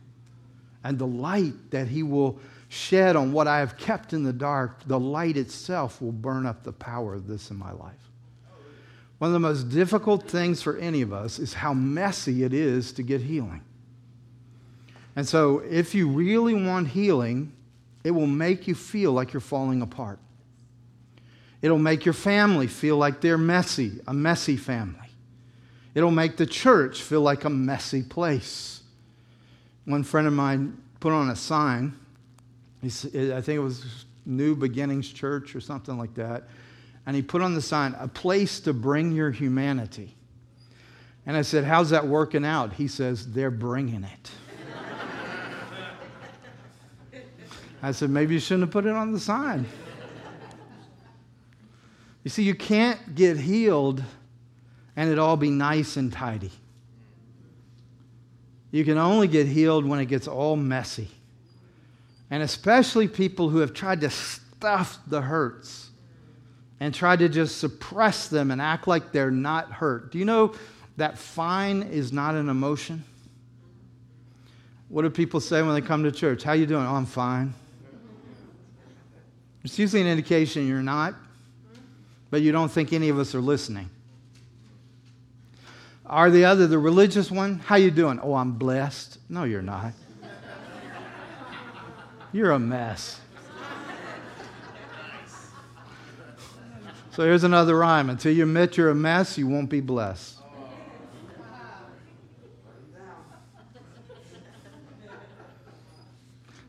And 0.83 0.98
the 0.98 1.07
light 1.07 1.70
that 1.70 1.87
He 1.87 2.03
will 2.03 2.40
shed 2.68 3.14
on 3.14 3.33
what 3.33 3.46
I 3.46 3.61
have 3.61 3.77
kept 3.77 4.14
in 4.14 4.25
the 4.25 4.33
dark, 4.33 4.81
the 4.88 4.98
light 4.98 5.37
itself 5.37 6.03
will 6.03 6.11
burn 6.11 6.44
up 6.44 6.64
the 6.64 6.72
power 6.72 7.14
of 7.14 7.29
this 7.29 7.53
in 7.53 7.57
my 7.57 7.70
life. 7.70 8.11
One 9.18 9.29
of 9.29 9.33
the 9.33 9.38
most 9.38 9.70
difficult 9.70 10.29
things 10.29 10.61
for 10.61 10.77
any 10.79 11.01
of 11.01 11.12
us 11.12 11.38
is 11.38 11.55
how 11.55 11.72
messy 11.72 12.42
it 12.42 12.53
is 12.53 12.92
to 12.94 13.05
get 13.05 13.20
healing. 13.20 13.62
And 15.14 15.29
so, 15.29 15.61
if 15.70 15.94
you 15.94 16.09
really 16.09 16.55
want 16.55 16.88
healing, 16.88 17.53
it 18.03 18.11
will 18.11 18.27
make 18.27 18.66
you 18.66 18.75
feel 18.75 19.12
like 19.12 19.33
you're 19.33 19.40
falling 19.40 19.83
apart. 19.83 20.18
It'll 21.62 21.79
make 21.79 22.05
your 22.05 22.12
family 22.12 22.66
feel 22.66 22.96
like 22.96 23.20
they're 23.20 23.38
messy, 23.38 24.01
a 24.09 24.12
messy 24.12 24.57
family. 24.57 24.98
It'll 25.94 26.11
make 26.11 26.37
the 26.37 26.46
church 26.46 27.03
feel 27.03 27.20
like 27.20 27.44
a 27.44 27.51
messy 27.51 28.03
place. 28.03 28.83
One 29.85 30.03
friend 30.03 30.27
of 30.27 30.33
mine 30.33 30.77
put 31.01 31.12
on 31.12 31.31
a 31.31 31.37
sign, 31.37 31.94
I 32.83 32.88
think 32.88 33.48
it 33.48 33.61
was 33.61 34.05
New 34.27 34.57
Beginnings 34.57 35.12
Church 35.12 35.55
or 35.55 35.61
something 35.61 35.96
like 35.96 36.14
that, 36.14 36.48
and 37.07 37.14
he 37.14 37.22
put 37.22 37.42
on 37.42 37.55
the 37.55 37.62
sign, 37.62 37.94
a 37.98 38.09
place 38.09 38.59
to 38.61 38.72
bring 38.72 39.12
your 39.12 39.31
humanity. 39.31 40.16
And 41.27 41.37
I 41.37 41.42
said, 41.42 41.64
How's 41.64 41.90
that 41.90 42.07
working 42.07 42.44
out? 42.44 42.72
He 42.72 42.88
says, 42.88 43.33
They're 43.33 43.51
bringing 43.51 44.05
it. 44.05 44.31
I 47.83 47.92
said, 47.92 48.11
maybe 48.11 48.35
you 48.35 48.40
shouldn't 48.40 48.62
have 48.62 48.70
put 48.70 48.87
it 48.87 48.92
on 48.92 49.12
the 49.12 49.20
sign. 49.20 49.66
You 52.25 52.31
see, 52.31 52.43
you 52.43 52.55
can't 52.55 53.15
get 53.15 53.37
healed 53.37 54.03
and 54.97 55.11
it 55.11 55.19
all 55.19 55.37
be 55.37 55.51
nice 55.51 55.97
and 55.97 56.13
tidy. 56.13 56.53
You 58.71 58.85
can 58.85 58.99
only 58.99 59.29
get 59.29 59.47
healed 59.47 59.85
when 59.85 60.01
it 60.01 60.07
gets 60.07 60.29
all 60.29 60.57
messy. 60.57 61.09
And 62.31 62.43
especially 62.43 63.09
people 63.09 63.51
who 63.51 63.59
have 63.59 63.75
tried 63.75 64.01
to 64.01 64.11
stuff 64.11 64.99
the 65.07 65.21
hurts 65.21 65.91
and 66.81 66.95
tried 66.95 67.19
to 67.19 67.29
just 67.29 67.59
suppress 67.59 68.29
them 68.29 68.51
and 68.51 68.61
act 68.61 68.89
like 68.89 69.13
they're 69.13 69.31
not 69.31 69.71
hurt. 69.71 70.11
Do 70.11 70.19
you 70.19 70.25
know 70.25 70.55
that 70.97 71.19
fine 71.19 71.83
is 71.83 72.13
not 72.13 72.35
an 72.35 72.49
emotion? 72.49 73.05
What 74.89 75.03
do 75.03 75.11
people 75.11 75.41
say 75.41 75.63
when 75.63 75.75
they 75.75 75.81
come 75.81 76.05
to 76.05 76.13
church? 76.13 76.43
How 76.43 76.53
you 76.53 76.67
doing? 76.67 76.85
Oh, 76.85 76.95
I'm 76.95 77.07
fine. 77.07 77.55
It's 79.65 79.79
usually 79.79 80.03
an 80.03 80.09
indication 80.09 80.67
you're 80.67 80.83
not, 80.83 81.15
but 82.33 82.40
you 82.40 82.51
don't 82.51 82.71
think 82.71 82.95
any 82.95 83.11
of 83.11 83.18
us 83.18 83.35
are 83.35 83.42
listening. 83.42 83.90
Are 86.07 86.31
the 86.31 86.47
other, 86.47 86.66
the 86.66 86.79
religious 86.79 87.31
one? 87.31 87.59
How 87.59 87.77
you 87.77 87.90
doing? 87.90 88.18
Oh, 88.23 88.33
I'm 88.33 88.53
blessed. 88.53 89.18
No, 89.29 89.45
you're 89.45 89.61
not. 89.61 89.92
You're 92.33 92.53
a 92.53 92.59
mess. 92.59 93.21
So 97.11 97.23
here's 97.23 97.45
another 97.45 97.77
rhyme. 97.77 98.09
Until 98.09 98.33
you 98.33 98.45
admit 98.45 98.79
you're 98.79 98.88
a 98.88 98.95
mess, 98.95 99.37
you 99.37 99.47
won't 99.47 99.68
be 99.68 99.81
blessed. 99.81 100.38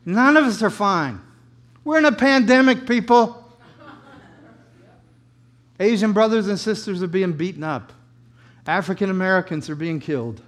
None 0.04 0.36
of 0.36 0.44
us 0.44 0.62
are 0.62 0.68
fine. 0.68 1.22
We're 1.84 1.96
in 1.96 2.04
a 2.04 2.12
pandemic, 2.12 2.86
people. 2.86 3.43
Asian 5.80 6.12
brothers 6.12 6.48
and 6.48 6.58
sisters 6.58 7.02
are 7.02 7.08
being 7.08 7.32
beaten 7.32 7.64
up. 7.64 7.92
African 8.66 9.10
Americans 9.10 9.68
are 9.68 9.74
being 9.74 10.00
killed. 10.00 10.40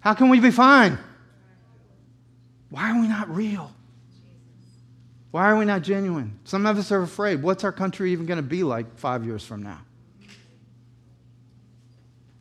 How 0.00 0.14
can 0.14 0.28
we 0.28 0.40
be 0.40 0.50
fine? 0.50 0.98
Why 2.70 2.90
are 2.90 3.00
we 3.00 3.08
not 3.08 3.28
real? 3.34 3.72
Why 5.30 5.50
are 5.50 5.56
we 5.56 5.64
not 5.64 5.82
genuine? 5.82 6.38
Some 6.44 6.66
of 6.66 6.78
us 6.78 6.90
are 6.90 7.02
afraid. 7.02 7.42
What's 7.42 7.64
our 7.64 7.72
country 7.72 8.12
even 8.12 8.26
going 8.26 8.38
to 8.38 8.42
be 8.42 8.62
like 8.62 8.98
five 8.98 9.24
years 9.24 9.44
from 9.44 9.62
now? 9.62 9.80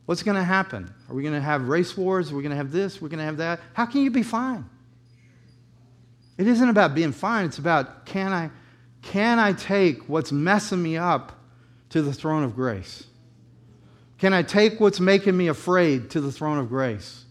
What's 0.06 0.24
going 0.24 0.38
to 0.38 0.44
happen? 0.44 0.94
Are 1.10 1.16
we 1.16 1.22
going 1.22 1.34
to 1.34 1.42
have 1.42 1.68
race 1.68 1.98
wars? 1.98 2.32
Are 2.32 2.36
we 2.36 2.42
going 2.42 2.52
to 2.52 2.58
have 2.58 2.72
this? 2.72 3.02
We're 3.02 3.10
going 3.10 3.20
to 3.20 3.26
have 3.26 3.38
that? 3.38 3.60
How 3.74 3.86
can 3.86 4.02
you 4.02 4.10
be 4.10 4.24
fine? 4.24 4.70
It 6.38 6.48
isn't 6.48 6.70
about 6.70 6.96
being 6.96 7.12
fine, 7.12 7.46
it's 7.46 7.58
about 7.58 8.06
can 8.06 8.32
I, 8.32 8.52
can 9.02 9.40
I 9.40 9.54
take 9.54 10.08
what's 10.08 10.32
messing 10.32 10.82
me 10.82 10.96
up 10.96 11.37
to 11.90 12.02
the 12.02 12.14
throne 12.14 12.44
of 12.44 12.56
grace? 12.56 13.06
Can 14.18 14.34
I 14.34 14.42
take 14.42 14.80
what's 14.80 15.00
making 15.00 15.38
me 15.38 15.48
afraid 15.48 16.10
to 16.12 16.22
the 16.22 16.32
throne 16.32 16.58
of 16.58 16.70
grace? 16.70 17.26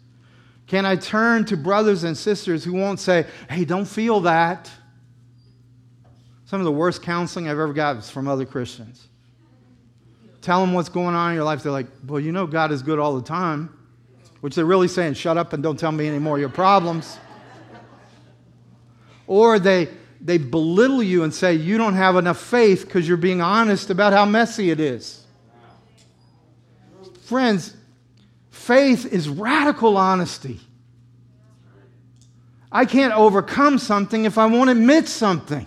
Can 0.66 0.84
I 0.84 0.96
turn 0.96 1.44
to 1.46 1.56
brothers 1.56 2.04
and 2.04 2.16
sisters 2.16 2.64
who 2.64 2.72
won't 2.72 3.00
say, 3.00 3.26
hey, 3.48 3.64
don't 3.64 3.84
feel 3.84 4.20
that? 4.20 4.70
Some 6.44 6.60
of 6.60 6.64
the 6.64 6.72
worst 6.72 7.02
counseling 7.02 7.48
I've 7.48 7.58
ever 7.58 7.72
got 7.72 7.96
is 7.96 8.10
from 8.10 8.28
other 8.28 8.44
Christians. 8.44 9.08
Tell 10.42 10.60
them 10.60 10.72
what's 10.72 10.88
going 10.88 11.14
on 11.14 11.30
in 11.30 11.34
your 11.34 11.44
life. 11.44 11.62
They're 11.62 11.72
like, 11.72 11.88
well, 12.06 12.20
you 12.20 12.30
know 12.30 12.46
God 12.46 12.70
is 12.70 12.82
good 12.82 13.00
all 13.00 13.16
the 13.16 13.26
time, 13.26 13.76
which 14.40 14.54
they're 14.54 14.64
really 14.64 14.88
saying, 14.88 15.14
shut 15.14 15.36
up 15.36 15.52
and 15.52 15.62
don't 15.62 15.78
tell 15.78 15.92
me 15.92 16.06
any 16.06 16.20
more 16.20 16.36
of 16.36 16.40
your 16.40 16.48
problems 16.48 17.18
or 19.26 19.58
they, 19.58 19.88
they 20.20 20.38
belittle 20.38 21.02
you 21.02 21.22
and 21.22 21.32
say 21.32 21.54
you 21.54 21.78
don't 21.78 21.94
have 21.94 22.16
enough 22.16 22.40
faith 22.40 22.86
because 22.86 23.06
you're 23.06 23.16
being 23.16 23.40
honest 23.40 23.90
about 23.90 24.12
how 24.12 24.24
messy 24.24 24.70
it 24.70 24.80
is. 24.80 25.24
Friends, 27.22 27.76
faith 28.50 29.06
is 29.12 29.28
radical 29.28 29.96
honesty. 29.96 30.60
I 32.70 32.84
can't 32.84 33.14
overcome 33.14 33.78
something 33.78 34.24
if 34.24 34.38
I 34.38 34.46
won't 34.46 34.70
admit 34.70 35.08
something. 35.08 35.66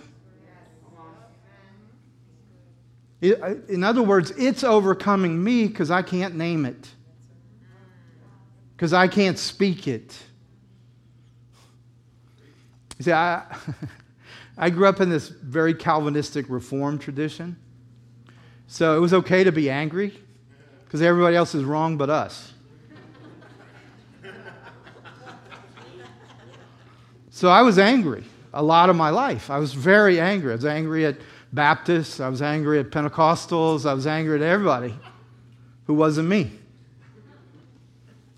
In 3.20 3.84
other 3.84 4.02
words, 4.02 4.32
it's 4.38 4.64
overcoming 4.64 5.42
me 5.42 5.66
because 5.66 5.90
I 5.90 6.00
can't 6.02 6.36
name 6.36 6.64
it, 6.64 6.88
because 8.74 8.94
I 8.94 9.08
can't 9.08 9.38
speak 9.38 9.86
it. 9.86 10.16
You 12.98 13.04
see, 13.04 13.12
I, 13.12 13.44
I 14.62 14.68
grew 14.68 14.86
up 14.86 15.00
in 15.00 15.08
this 15.08 15.30
very 15.30 15.72
Calvinistic 15.72 16.44
Reformed 16.50 17.00
tradition. 17.00 17.56
So 18.66 18.94
it 18.94 19.00
was 19.00 19.14
okay 19.14 19.42
to 19.42 19.50
be 19.50 19.70
angry 19.70 20.12
because 20.84 21.00
everybody 21.00 21.34
else 21.34 21.54
is 21.54 21.64
wrong 21.64 21.96
but 21.96 22.10
us. 22.10 22.52
so 27.30 27.48
I 27.48 27.62
was 27.62 27.78
angry 27.78 28.24
a 28.52 28.62
lot 28.62 28.90
of 28.90 28.96
my 28.96 29.08
life. 29.08 29.50
I 29.50 29.58
was 29.58 29.72
very 29.72 30.20
angry. 30.20 30.52
I 30.52 30.56
was 30.56 30.66
angry 30.66 31.06
at 31.06 31.16
Baptists, 31.54 32.20
I 32.20 32.28
was 32.28 32.42
angry 32.42 32.78
at 32.78 32.90
Pentecostals, 32.90 33.86
I 33.86 33.94
was 33.94 34.06
angry 34.06 34.36
at 34.36 34.42
everybody 34.42 34.94
who 35.86 35.94
wasn't 35.94 36.28
me. 36.28 36.52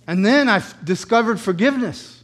And 0.06 0.24
then 0.24 0.48
I 0.48 0.62
discovered 0.84 1.38
forgiveness. 1.40 2.22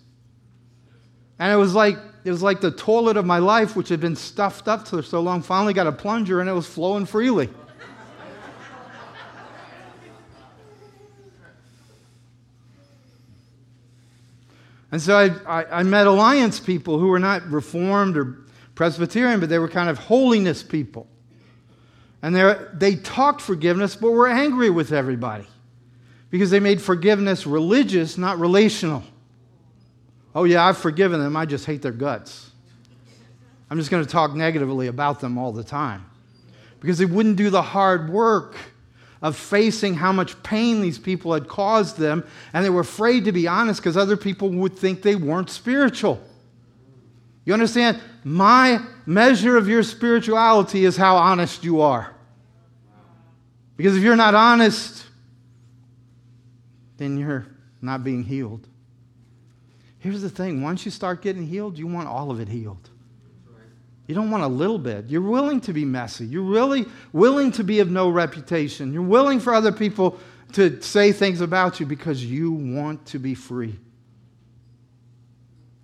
And 1.39 1.53
it 1.53 1.57
was 1.57 1.75
like 1.75 1.99
it 2.25 2.31
was 2.31 2.43
like 2.43 2.61
the 2.61 2.71
toilet 2.71 3.17
of 3.17 3.25
my 3.25 3.39
life, 3.39 3.77
which 3.77 3.89
had 3.89 4.01
been 4.01 4.17
stuffed 4.17 4.69
up 4.69 4.87
for 4.87 5.03
so 5.03 5.21
long, 5.21 5.43
finally 5.43 5.73
got 5.73 5.87
a 5.87 5.93
plunger 5.93 6.41
and 6.41 6.49
it 6.49 6.53
was 6.53 6.67
flowing 6.67 7.07
freely. 7.07 7.49
And 14.91 15.03
so 15.03 15.17
I, 15.17 15.61
I, 15.61 15.81
I, 15.81 15.83
met 15.83 16.07
Alliance 16.07 16.61
people 16.61 16.99
who 16.99 17.09
were 17.09 17.19
not 17.19 17.47
Reformed 17.51 18.17
or 18.17 18.39
Presbyterian, 18.75 19.39
but 19.39 19.51
they 19.51 19.59
were 19.59 19.69
kind 19.69 19.91
of 19.91 19.99
holiness 19.99 20.63
people. 20.63 21.07
And 22.23 22.35
they 22.73 22.97
talked 22.97 23.41
forgiveness, 23.41 23.95
but 23.95 24.11
were 24.11 24.29
angry 24.29 24.71
with 24.71 24.93
everybody 24.93 25.47
because 26.31 26.51
they 26.51 26.59
made 26.59 26.81
forgiveness 26.81 27.47
religious, 27.47 28.19
not 28.19 28.39
relational. 28.41 29.05
Oh, 30.35 30.45
yeah, 30.45 30.65
I've 30.65 30.79
forgiven 30.79 31.21
them. 31.21 31.37
I 31.37 31.47
just 31.47 31.65
hate 31.65 31.83
their 31.83 31.93
guts. 31.93 32.51
I'm 33.71 33.79
just 33.79 33.91
going 33.91 34.05
to 34.05 34.11
talk 34.11 34.35
negatively 34.35 34.87
about 34.87 35.21
them 35.21 35.37
all 35.37 35.53
the 35.53 35.65
time 35.65 36.07
because 36.81 36.99
they 36.99 37.05
wouldn't 37.05 37.37
do 37.37 37.51
the 37.51 37.63
hard 37.63 38.09
work 38.11 38.57
of 39.21 39.37
facing 39.37 39.95
how 39.95 40.13
much 40.13 40.41
pain 40.43 40.81
these 40.81 40.99
people 40.99 41.35
had 41.35 41.49
caused 41.49 41.99
them, 41.99 42.25
and 42.53 42.65
they 42.65 42.71
were 42.71 42.83
afraid 42.83 43.25
to 43.25 43.33
be 43.33 43.49
honest 43.49 43.81
because 43.81 43.97
other 43.97 44.17
people 44.17 44.49
would 44.49 44.77
think 44.77 45.03
they 45.03 45.17
weren't 45.17 45.51
spiritual. 45.51 46.23
You 47.45 47.53
understand? 47.53 48.01
My 48.23 48.81
measure 49.07 49.57
of 49.57 49.67
your 49.67 49.83
spirituality 49.83 50.85
is 50.85 50.97
how 50.97 51.17
honest 51.17 51.65
you 51.65 51.81
are. 51.81 52.15
Because 53.77 53.97
if 53.97 54.03
you're 54.03 54.17
not 54.17 54.35
honest, 54.35 55.07
then 56.99 57.19
you're 57.19 57.47
not 57.81 58.05
being 58.05 58.23
healed. 58.23 58.68
Here's 59.99 60.23
the 60.23 60.31
thing 60.31 60.63
once 60.63 60.85
you 60.85 60.91
start 60.91 61.23
getting 61.23 61.47
healed, 61.47 61.79
you 61.79 61.87
want 61.87 62.09
all 62.09 62.31
of 62.31 62.41
it 62.41 62.49
healed. 62.49 62.91
You 64.07 64.15
don't 64.15 64.31
want 64.31 64.43
a 64.43 64.49
little 64.49 64.79
bit. 64.79 65.11
You're 65.11 65.21
willing 65.21 65.61
to 65.63 65.75
be 65.75 65.85
messy. 65.85 66.25
You're 66.25 66.43
really 66.43 66.87
willing 67.13 67.53
to 67.53 67.65
be 67.65 67.81
of 67.81 67.91
no 67.91 68.09
reputation. 68.09 68.93
You're 68.93 69.03
willing 69.03 69.39
for 69.39 69.53
other 69.53 69.71
people 69.71 70.19
to 70.55 70.81
say 70.81 71.13
things 71.13 71.43
about 71.43 71.79
you 71.79 71.85
because 71.85 72.25
you 72.25 72.51
want 72.51 73.05
to 73.07 73.19
be 73.19 73.35
free. 73.35 73.79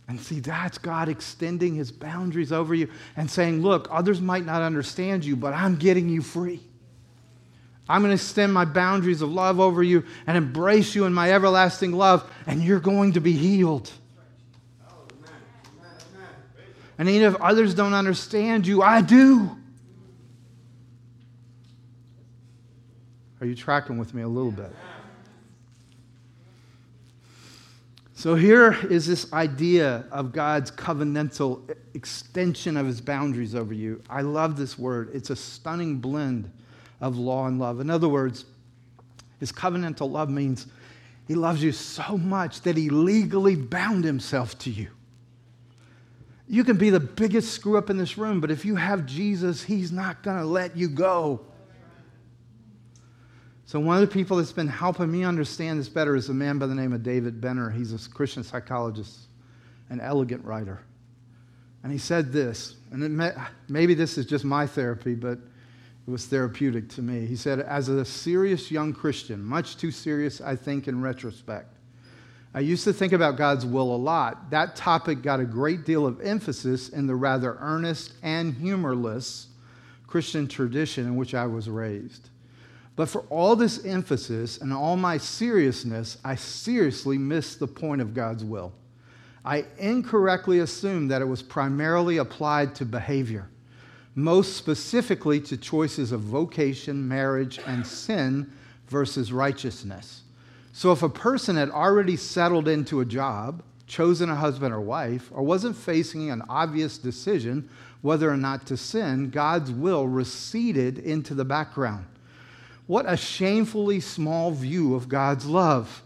And 0.08 0.18
see, 0.18 0.40
that's 0.40 0.78
God 0.78 1.10
extending 1.10 1.74
his 1.74 1.92
boundaries 1.92 2.50
over 2.50 2.74
you 2.74 2.88
and 3.16 3.30
saying, 3.30 3.62
Look, 3.62 3.88
others 3.90 4.22
might 4.22 4.46
not 4.46 4.62
understand 4.62 5.24
you, 5.24 5.36
but 5.36 5.52
I'm 5.52 5.76
getting 5.76 6.08
you 6.08 6.22
free. 6.22 6.60
I'm 7.88 8.00
going 8.00 8.10
to 8.10 8.22
extend 8.22 8.54
my 8.54 8.64
boundaries 8.64 9.20
of 9.20 9.30
love 9.30 9.60
over 9.60 9.82
you 9.82 10.04
and 10.26 10.38
embrace 10.38 10.94
you 10.94 11.04
in 11.04 11.12
my 11.12 11.32
everlasting 11.32 11.92
love, 11.92 12.30
and 12.46 12.62
you're 12.62 12.80
going 12.80 13.12
to 13.12 13.20
be 13.20 13.32
healed. 13.32 13.90
And 16.98 17.08
even 17.08 17.26
if 17.26 17.40
others 17.40 17.74
don't 17.74 17.94
understand 17.94 18.66
you, 18.66 18.82
I 18.82 19.00
do. 19.00 19.50
Are 23.40 23.46
you 23.46 23.54
tracking 23.54 23.98
with 23.98 24.14
me 24.14 24.22
a 24.22 24.28
little 24.28 24.52
bit? 24.52 24.72
So 28.14 28.34
here 28.36 28.72
is 28.88 29.06
this 29.06 29.30
idea 29.34 30.06
of 30.10 30.32
God's 30.32 30.70
covenantal 30.70 31.76
extension 31.92 32.76
of 32.76 32.86
his 32.86 33.00
boundaries 33.00 33.54
over 33.54 33.74
you. 33.74 34.02
I 34.08 34.22
love 34.22 34.56
this 34.56 34.78
word. 34.78 35.10
It's 35.12 35.28
a 35.28 35.36
stunning 35.36 35.98
blend 35.98 36.50
of 37.02 37.18
law 37.18 37.46
and 37.48 37.58
love. 37.58 37.80
In 37.80 37.90
other 37.90 38.08
words, 38.08 38.46
his 39.40 39.52
covenantal 39.52 40.10
love 40.10 40.30
means 40.30 40.68
he 41.28 41.34
loves 41.34 41.62
you 41.62 41.72
so 41.72 42.16
much 42.16 42.62
that 42.62 42.78
he 42.78 42.88
legally 42.88 43.56
bound 43.56 44.04
himself 44.04 44.58
to 44.60 44.70
you. 44.70 44.88
You 46.46 46.62
can 46.64 46.76
be 46.76 46.90
the 46.90 47.00
biggest 47.00 47.52
screw 47.52 47.78
up 47.78 47.88
in 47.88 47.96
this 47.96 48.18
room, 48.18 48.40
but 48.40 48.50
if 48.50 48.64
you 48.64 48.76
have 48.76 49.06
Jesus, 49.06 49.62
he's 49.62 49.90
not 49.90 50.22
going 50.22 50.38
to 50.38 50.44
let 50.44 50.76
you 50.76 50.88
go. 50.88 51.40
So, 53.66 53.80
one 53.80 53.96
of 53.96 54.08
the 54.08 54.12
people 54.12 54.36
that's 54.36 54.52
been 54.52 54.68
helping 54.68 55.10
me 55.10 55.24
understand 55.24 55.80
this 55.80 55.88
better 55.88 56.14
is 56.14 56.28
a 56.28 56.34
man 56.34 56.58
by 56.58 56.66
the 56.66 56.74
name 56.74 56.92
of 56.92 57.02
David 57.02 57.40
Benner. 57.40 57.70
He's 57.70 57.92
a 57.92 58.10
Christian 58.10 58.44
psychologist, 58.44 59.20
an 59.88 60.00
elegant 60.00 60.44
writer. 60.44 60.82
And 61.82 61.90
he 61.90 61.98
said 61.98 62.32
this, 62.32 62.76
and 62.90 63.16
may, 63.16 63.32
maybe 63.68 63.94
this 63.94 64.16
is 64.18 64.26
just 64.26 64.44
my 64.44 64.66
therapy, 64.66 65.14
but 65.14 65.38
it 66.06 66.10
was 66.10 66.26
therapeutic 66.26 66.88
to 66.90 67.02
me. 67.02 67.26
He 67.26 67.36
said, 67.36 67.60
As 67.60 67.88
a 67.88 68.04
serious 68.04 68.70
young 68.70 68.92
Christian, 68.92 69.42
much 69.42 69.78
too 69.78 69.90
serious, 69.90 70.40
I 70.40 70.56
think, 70.56 70.86
in 70.86 71.00
retrospect, 71.00 71.73
I 72.56 72.60
used 72.60 72.84
to 72.84 72.92
think 72.92 73.12
about 73.12 73.36
God's 73.36 73.66
will 73.66 73.94
a 73.94 73.98
lot. 73.98 74.50
That 74.50 74.76
topic 74.76 75.22
got 75.22 75.40
a 75.40 75.44
great 75.44 75.84
deal 75.84 76.06
of 76.06 76.20
emphasis 76.20 76.88
in 76.88 77.08
the 77.08 77.16
rather 77.16 77.56
earnest 77.60 78.12
and 78.22 78.54
humorless 78.54 79.48
Christian 80.06 80.46
tradition 80.46 81.06
in 81.06 81.16
which 81.16 81.34
I 81.34 81.46
was 81.46 81.68
raised. 81.68 82.30
But 82.94 83.08
for 83.08 83.22
all 83.22 83.56
this 83.56 83.84
emphasis 83.84 84.58
and 84.58 84.72
all 84.72 84.96
my 84.96 85.18
seriousness, 85.18 86.18
I 86.24 86.36
seriously 86.36 87.18
missed 87.18 87.58
the 87.58 87.66
point 87.66 88.00
of 88.00 88.14
God's 88.14 88.44
will. 88.44 88.72
I 89.44 89.64
incorrectly 89.78 90.60
assumed 90.60 91.10
that 91.10 91.20
it 91.20 91.26
was 91.26 91.42
primarily 91.42 92.18
applied 92.18 92.76
to 92.76 92.84
behavior, 92.84 93.48
most 94.14 94.56
specifically 94.56 95.40
to 95.40 95.56
choices 95.56 96.12
of 96.12 96.20
vocation, 96.20 97.06
marriage, 97.08 97.58
and 97.66 97.84
sin 97.84 98.50
versus 98.86 99.32
righteousness. 99.32 100.23
So 100.76 100.90
if 100.90 101.04
a 101.04 101.08
person 101.08 101.54
had 101.54 101.70
already 101.70 102.16
settled 102.16 102.66
into 102.66 102.98
a 102.98 103.04
job, 103.04 103.62
chosen 103.86 104.28
a 104.28 104.34
husband 104.34 104.74
or 104.74 104.80
wife, 104.80 105.30
or 105.32 105.44
wasn't 105.44 105.76
facing 105.76 106.32
an 106.32 106.42
obvious 106.48 106.98
decision 106.98 107.70
whether 108.02 108.28
or 108.28 108.36
not 108.36 108.66
to 108.66 108.76
sin, 108.76 109.30
God's 109.30 109.70
will 109.70 110.08
receded 110.08 110.98
into 110.98 111.32
the 111.32 111.44
background. 111.44 112.06
What 112.88 113.08
a 113.08 113.16
shamefully 113.16 114.00
small 114.00 114.50
view 114.50 114.96
of 114.96 115.08
God's 115.08 115.46
love. 115.46 116.02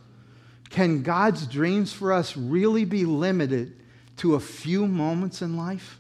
Can 0.69 1.03
God's 1.03 1.47
dreams 1.47 1.95
for 1.95 2.13
us 2.13 2.37
really 2.37 2.85
be 2.85 3.07
limited 3.07 3.75
to 4.19 4.35
a 4.35 4.41
few 4.41 4.87
moments 4.87 5.41
in 5.41 5.57
life? 5.57 5.99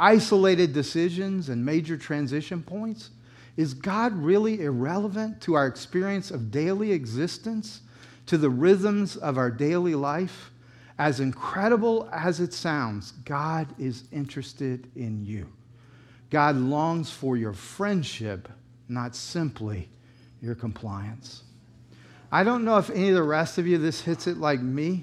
Isolated 0.00 0.72
decisions 0.72 1.48
and 1.48 1.64
major 1.64 1.96
transition 1.96 2.60
points? 2.60 3.10
Is 3.56 3.72
God 3.72 4.14
really 4.14 4.62
irrelevant 4.62 5.40
to 5.42 5.54
our 5.54 5.68
experience 5.68 6.32
of 6.32 6.50
daily 6.50 6.90
existence, 6.90 7.82
to 8.30 8.38
the 8.38 8.48
rhythms 8.48 9.16
of 9.16 9.38
our 9.38 9.50
daily 9.50 9.96
life? 9.96 10.52
As 11.00 11.18
incredible 11.18 12.08
as 12.12 12.38
it 12.38 12.52
sounds, 12.52 13.10
God 13.24 13.66
is 13.76 14.04
interested 14.12 14.88
in 14.94 15.24
you. 15.24 15.48
God 16.30 16.54
longs 16.54 17.10
for 17.10 17.36
your 17.36 17.52
friendship, 17.52 18.48
not 18.88 19.16
simply 19.16 19.88
your 20.40 20.54
compliance. 20.54 21.42
I 22.30 22.44
don't 22.44 22.64
know 22.64 22.78
if 22.78 22.88
any 22.90 23.08
of 23.08 23.16
the 23.16 23.22
rest 23.24 23.58
of 23.58 23.66
you 23.66 23.78
this 23.78 24.00
hits 24.00 24.28
it 24.28 24.36
like 24.36 24.60
me, 24.60 25.02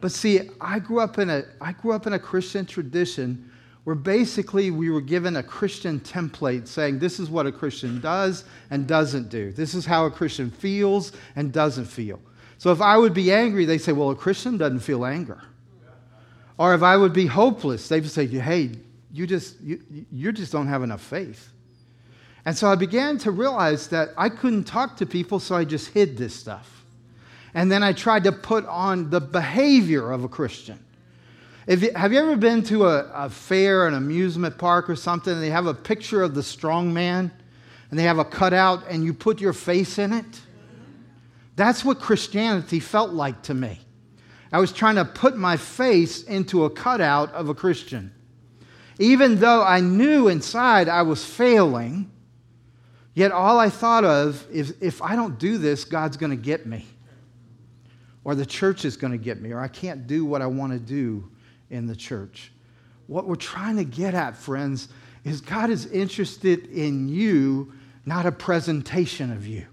but 0.00 0.10
see, 0.10 0.50
I 0.60 0.80
grew 0.80 0.98
up 0.98 1.18
in 1.18 1.30
a 1.30 1.44
I 1.60 1.70
grew 1.70 1.92
up 1.92 2.08
in 2.08 2.14
a 2.14 2.18
Christian 2.18 2.66
tradition 2.66 3.48
where 3.84 3.94
basically 3.94 4.72
we 4.72 4.90
were 4.90 5.00
given 5.00 5.36
a 5.36 5.42
Christian 5.44 6.00
template 6.00 6.66
saying 6.66 6.98
this 6.98 7.20
is 7.20 7.30
what 7.30 7.46
a 7.46 7.52
Christian 7.52 8.00
does 8.00 8.42
and 8.70 8.88
doesn't 8.88 9.28
do. 9.28 9.52
This 9.52 9.72
is 9.72 9.86
how 9.86 10.06
a 10.06 10.10
Christian 10.10 10.50
feels 10.50 11.12
and 11.36 11.52
doesn't 11.52 11.84
feel. 11.84 12.20
So 12.58 12.72
if 12.72 12.80
I 12.80 12.96
would 12.96 13.14
be 13.14 13.32
angry, 13.32 13.64
they 13.64 13.78
say, 13.78 13.92
well, 13.92 14.10
a 14.10 14.16
Christian 14.16 14.56
doesn't 14.56 14.80
feel 14.80 15.04
anger. 15.04 15.42
Or 16.58 16.74
if 16.74 16.82
I 16.82 16.96
would 16.96 17.12
be 17.12 17.26
hopeless, 17.26 17.88
they 17.88 18.00
would 18.00 18.10
say, 18.10 18.26
hey, 18.26 18.70
you 19.12 19.26
just 19.26 19.60
you, 19.60 19.80
you 20.10 20.32
just 20.32 20.52
don't 20.52 20.66
have 20.66 20.82
enough 20.82 21.02
faith. 21.02 21.50
And 22.44 22.56
so 22.56 22.68
I 22.68 22.76
began 22.76 23.18
to 23.18 23.30
realize 23.30 23.88
that 23.88 24.10
I 24.16 24.28
couldn't 24.28 24.64
talk 24.64 24.96
to 24.98 25.06
people, 25.06 25.40
so 25.40 25.56
I 25.56 25.64
just 25.64 25.88
hid 25.88 26.16
this 26.16 26.34
stuff. 26.34 26.84
And 27.54 27.72
then 27.72 27.82
I 27.82 27.92
tried 27.92 28.24
to 28.24 28.32
put 28.32 28.64
on 28.66 29.10
the 29.10 29.20
behavior 29.20 30.12
of 30.12 30.24
a 30.24 30.28
Christian. 30.28 30.78
You, 31.66 31.90
have 31.96 32.12
you 32.12 32.20
ever 32.20 32.36
been 32.36 32.62
to 32.64 32.86
a, 32.86 33.10
a, 33.12 33.30
fair, 33.30 33.88
an 33.88 33.94
amusement 33.94 34.56
park 34.58 34.88
or 34.88 34.94
something, 34.94 35.32
and 35.32 35.42
they 35.42 35.50
have 35.50 35.66
a 35.66 35.74
picture 35.74 36.22
of 36.22 36.34
the 36.34 36.42
strong 36.42 36.94
man, 36.94 37.32
and 37.90 37.98
they 37.98 38.04
have 38.04 38.18
a 38.18 38.24
cutout, 38.24 38.84
and 38.88 39.04
you 39.04 39.12
put 39.12 39.40
your 39.40 39.52
face 39.52 39.98
in 39.98 40.12
it? 40.12 40.40
That's 41.56 41.84
what 41.84 42.00
Christianity 42.00 42.80
felt 42.80 43.10
like 43.10 43.42
to 43.44 43.54
me. 43.54 43.80
I 44.52 44.60
was 44.60 44.72
trying 44.72 44.96
to 44.96 45.04
put 45.04 45.36
my 45.36 45.56
face 45.56 46.22
into 46.22 46.64
a 46.64 46.70
cutout 46.70 47.32
of 47.32 47.48
a 47.48 47.54
Christian. 47.54 48.12
Even 48.98 49.40
though 49.40 49.62
I 49.62 49.80
knew 49.80 50.28
inside 50.28 50.88
I 50.88 51.02
was 51.02 51.24
failing, 51.24 52.10
Yet 53.16 53.32
all 53.32 53.58
I 53.58 53.70
thought 53.70 54.04
of 54.04 54.46
is 54.50 54.74
if 54.82 55.00
I 55.00 55.16
don't 55.16 55.38
do 55.38 55.56
this, 55.56 55.86
God's 55.86 56.18
going 56.18 56.30
to 56.30 56.36
get 56.36 56.66
me. 56.66 56.84
Or 58.24 58.34
the 58.34 58.44
church 58.44 58.84
is 58.84 58.98
going 58.98 59.12
to 59.12 59.18
get 59.18 59.40
me, 59.40 59.52
or 59.52 59.58
I 59.58 59.68
can't 59.68 60.06
do 60.06 60.26
what 60.26 60.42
I 60.42 60.46
want 60.46 60.74
to 60.74 60.78
do 60.78 61.30
in 61.70 61.86
the 61.86 61.96
church. 61.96 62.52
What 63.06 63.26
we're 63.26 63.36
trying 63.36 63.76
to 63.76 63.84
get 63.84 64.12
at, 64.12 64.36
friends, 64.36 64.88
is 65.24 65.40
God 65.40 65.70
is 65.70 65.86
interested 65.86 66.66
in 66.66 67.08
you, 67.08 67.72
not 68.04 68.26
a 68.26 68.32
presentation 68.32 69.32
of 69.32 69.46
you. 69.46 69.64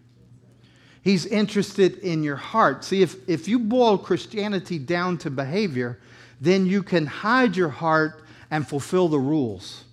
He's 1.04 1.26
interested 1.26 2.00
in 2.00 2.24
your 2.24 2.38
heart. 2.38 2.86
See, 2.86 3.02
if, 3.02 3.30
if 3.30 3.48
you 3.50 3.60
boil 3.60 3.98
Christianity 3.98 4.80
down 4.80 5.18
to 5.20 5.30
behavior, 5.30 6.00
then 6.39 6.66
you 6.66 6.82
can 6.82 7.06
hide 7.06 7.58
your 7.58 7.70
heart 7.70 8.24
and 8.50 8.66
fulfill 8.66 9.10
the 9.10 9.20
rules. 9.20 9.84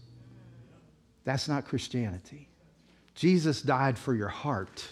That's 1.24 1.48
not 1.48 1.66
Christianity. 1.66 2.48
Jesus 3.16 3.60
died 3.60 3.98
for 3.98 4.14
your 4.14 4.28
heart. 4.28 4.86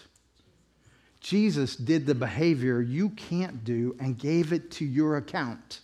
Jesus 1.21 1.75
did 1.77 2.05
the 2.05 2.15
behavior 2.15 2.81
you 2.81 3.09
can't 3.11 3.63
do 3.63 3.95
and 3.99 4.17
gave 4.17 4.51
it 4.51 4.71
to 4.71 4.85
your 4.85 5.17
account 5.17 5.79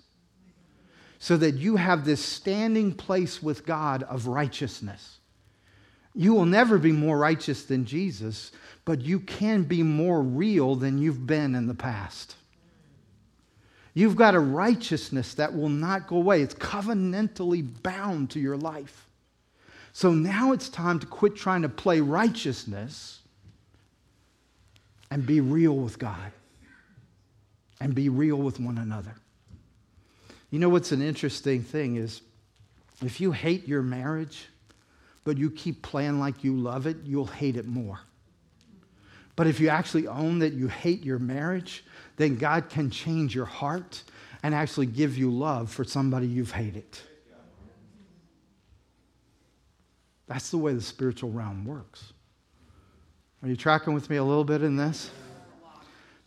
so 1.18 1.38
that 1.38 1.56
you 1.56 1.78
have 1.78 2.06
this 2.06 2.24
standing 2.24 2.94
place 2.94 3.42
with 3.42 3.66
God 3.66 4.04
of 4.04 4.28
righteousness. 4.28 5.15
You 6.16 6.34
will 6.34 6.46
never 6.46 6.78
be 6.78 6.94
more 6.94 7.18
righteous 7.18 7.64
than 7.64 7.86
Jesus, 7.86 8.52
but 8.86 9.02
you 9.02 9.20
can 9.20 9.64
be 9.64 9.84
more 9.84 10.22
real 10.22 10.76
than 10.76 10.98
you've 10.98 11.28
been 11.28 11.56
in 11.56 11.68
the 11.68 11.74
past. 11.74 12.36
You've 13.94 14.16
got 14.16 14.36
a 14.36 14.40
righteousness 14.40 15.34
that 15.36 15.56
will 15.56 15.70
not 15.70 16.08
go 16.08 16.18
away. 16.18 16.42
It's 16.42 16.56
covenantally 16.56 17.66
bound 17.84 18.30
to 18.32 18.40
your 18.40 18.58
life. 18.58 19.08
So 19.94 20.14
now 20.14 20.52
it's 20.52 20.68
time 20.68 21.00
to 21.00 21.06
quit 21.06 21.36
trying 21.36 21.62
to 21.62 21.70
play 21.70 22.02
righteousness 22.02 23.20
and 25.10 25.26
be 25.26 25.40
real 25.40 25.76
with 25.76 25.98
God 25.98 26.32
and 27.80 27.96
be 27.96 28.10
real 28.10 28.38
with 28.38 28.60
one 28.60 28.78
another. 28.78 29.16
You 30.52 30.60
know 30.60 30.70
what's 30.70 30.92
an 30.92 31.02
interesting 31.02 31.64
thing 31.64 31.96
is 31.96 32.22
if 33.02 33.22
you 33.22 33.32
hate 33.32 33.68
your 33.68 33.82
marriage, 33.82 34.48
but 35.26 35.38
you 35.38 35.52
keep 35.52 35.82
playing 35.82 36.20
like 36.20 36.44
you 36.44 36.56
love 36.56 36.88
it, 36.88 36.98
you'll 37.04 37.26
hate 37.26 37.58
it 37.58 37.66
more. 37.66 38.00
But 39.36 39.48
if 39.48 39.60
you 39.60 39.68
actually 39.68 40.08
own 40.08 40.40
that 40.40 40.54
you 40.54 40.70
hate 40.70 41.04
your 41.04 41.20
marriage, 41.20 41.84
then 42.16 42.38
God 42.38 42.70
can 42.70 42.90
change 42.90 43.36
your 43.36 43.46
heart 43.46 44.04
and 44.44 44.56
actually 44.56 44.86
give 44.86 45.18
you 45.18 45.30
love 45.30 45.70
for 45.70 45.84
somebody 45.84 46.28
you've 46.28 46.52
hated. 46.52 46.86
That's 50.28 50.50
the 50.52 50.58
way 50.58 50.74
the 50.74 50.82
spiritual 50.82 51.32
realm 51.32 51.66
works. 51.66 52.14
Are 53.44 53.50
you 53.50 53.56
tracking 53.56 53.94
with 53.94 54.10
me 54.10 54.16
a 54.16 54.24
little 54.24 54.44
bit 54.46 54.64
in 54.64 54.78
this? 54.78 55.12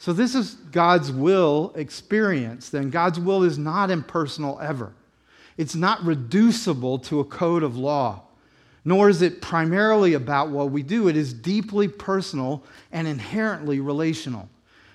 So, 0.00 0.12
this 0.12 0.36
is 0.36 0.54
God's 0.54 1.10
will 1.10 1.72
experience. 1.74 2.68
Then, 2.68 2.90
God's 2.90 3.18
will 3.18 3.42
is 3.42 3.58
not 3.58 3.90
impersonal 3.90 4.60
ever. 4.60 4.92
It's 5.56 5.74
not 5.74 6.04
reducible 6.04 7.00
to 7.00 7.18
a 7.18 7.24
code 7.24 7.64
of 7.64 7.76
law, 7.76 8.22
nor 8.84 9.08
is 9.08 9.22
it 9.22 9.42
primarily 9.42 10.14
about 10.14 10.50
what 10.50 10.70
we 10.70 10.82
do. 10.82 11.08
It 11.08 11.16
is 11.16 11.32
deeply 11.32 11.88
personal 11.88 12.64
and 12.90 13.06
inherently 13.06 13.80
relational. 13.80 14.48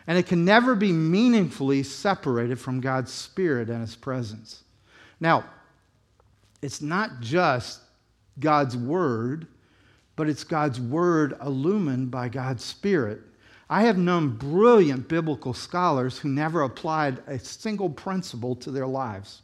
And 0.08 0.18
it 0.18 0.28
can 0.28 0.44
never 0.44 0.76
be 0.76 0.92
meaningfully 0.92 1.84
separated 1.84 2.60
from 2.60 2.82
God's 2.82 3.12
Spirit 3.12 3.70
and 3.70 3.82
His 3.82 3.96
presence. 3.96 4.64
Now, 5.20 5.46
it's 6.62 6.82
not 6.82 7.22
just 7.22 7.82
God's 8.40 8.76
Word, 8.76 9.48
but 10.16 10.28
it's 10.28 10.44
God's 10.44 10.80
Word 10.82 11.38
illumined 11.42 12.12
by 12.12 12.30
God's 12.30 12.64
Spirit. 12.64 13.22
I 13.70 13.84
have 13.84 13.98
known 13.98 14.36
brilliant 14.36 15.08
biblical 15.08 15.54
scholars 15.54 16.18
who 16.18 16.30
never 16.30 16.64
applied 16.64 17.20
a 17.28 17.40
single 17.40 17.90
principle 17.90 18.56
to 18.58 18.72
their 18.72 18.88
lives. 18.88 19.43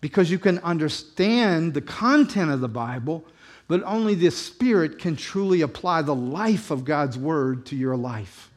Because 0.00 0.30
you 0.30 0.38
can 0.38 0.58
understand 0.60 1.74
the 1.74 1.80
content 1.80 2.50
of 2.50 2.60
the 2.60 2.68
Bible, 2.68 3.24
but 3.68 3.82
only 3.84 4.14
the 4.14 4.30
Spirit 4.30 4.98
can 4.98 5.14
truly 5.14 5.60
apply 5.60 6.02
the 6.02 6.14
life 6.14 6.70
of 6.70 6.84
God's 6.84 7.18
Word 7.18 7.66
to 7.66 7.76
your 7.76 7.96
life. 7.96 8.50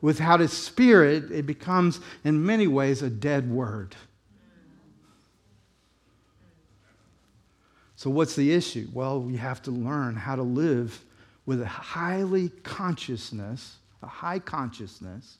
Without 0.00 0.40
His 0.40 0.52
Spirit, 0.52 1.30
it 1.32 1.46
becomes, 1.46 2.00
in 2.24 2.46
many 2.46 2.66
ways, 2.66 3.02
a 3.02 3.10
dead 3.10 3.50
word. 3.50 3.96
So, 7.96 8.10
what's 8.10 8.36
the 8.36 8.52
issue? 8.52 8.86
Well, 8.92 9.20
we 9.20 9.36
have 9.38 9.60
to 9.62 9.72
learn 9.72 10.14
how 10.14 10.36
to 10.36 10.42
live 10.42 11.04
with 11.46 11.60
a 11.60 11.66
highly 11.66 12.50
consciousness, 12.62 13.78
a 14.02 14.06
high 14.06 14.38
consciousness 14.38 15.38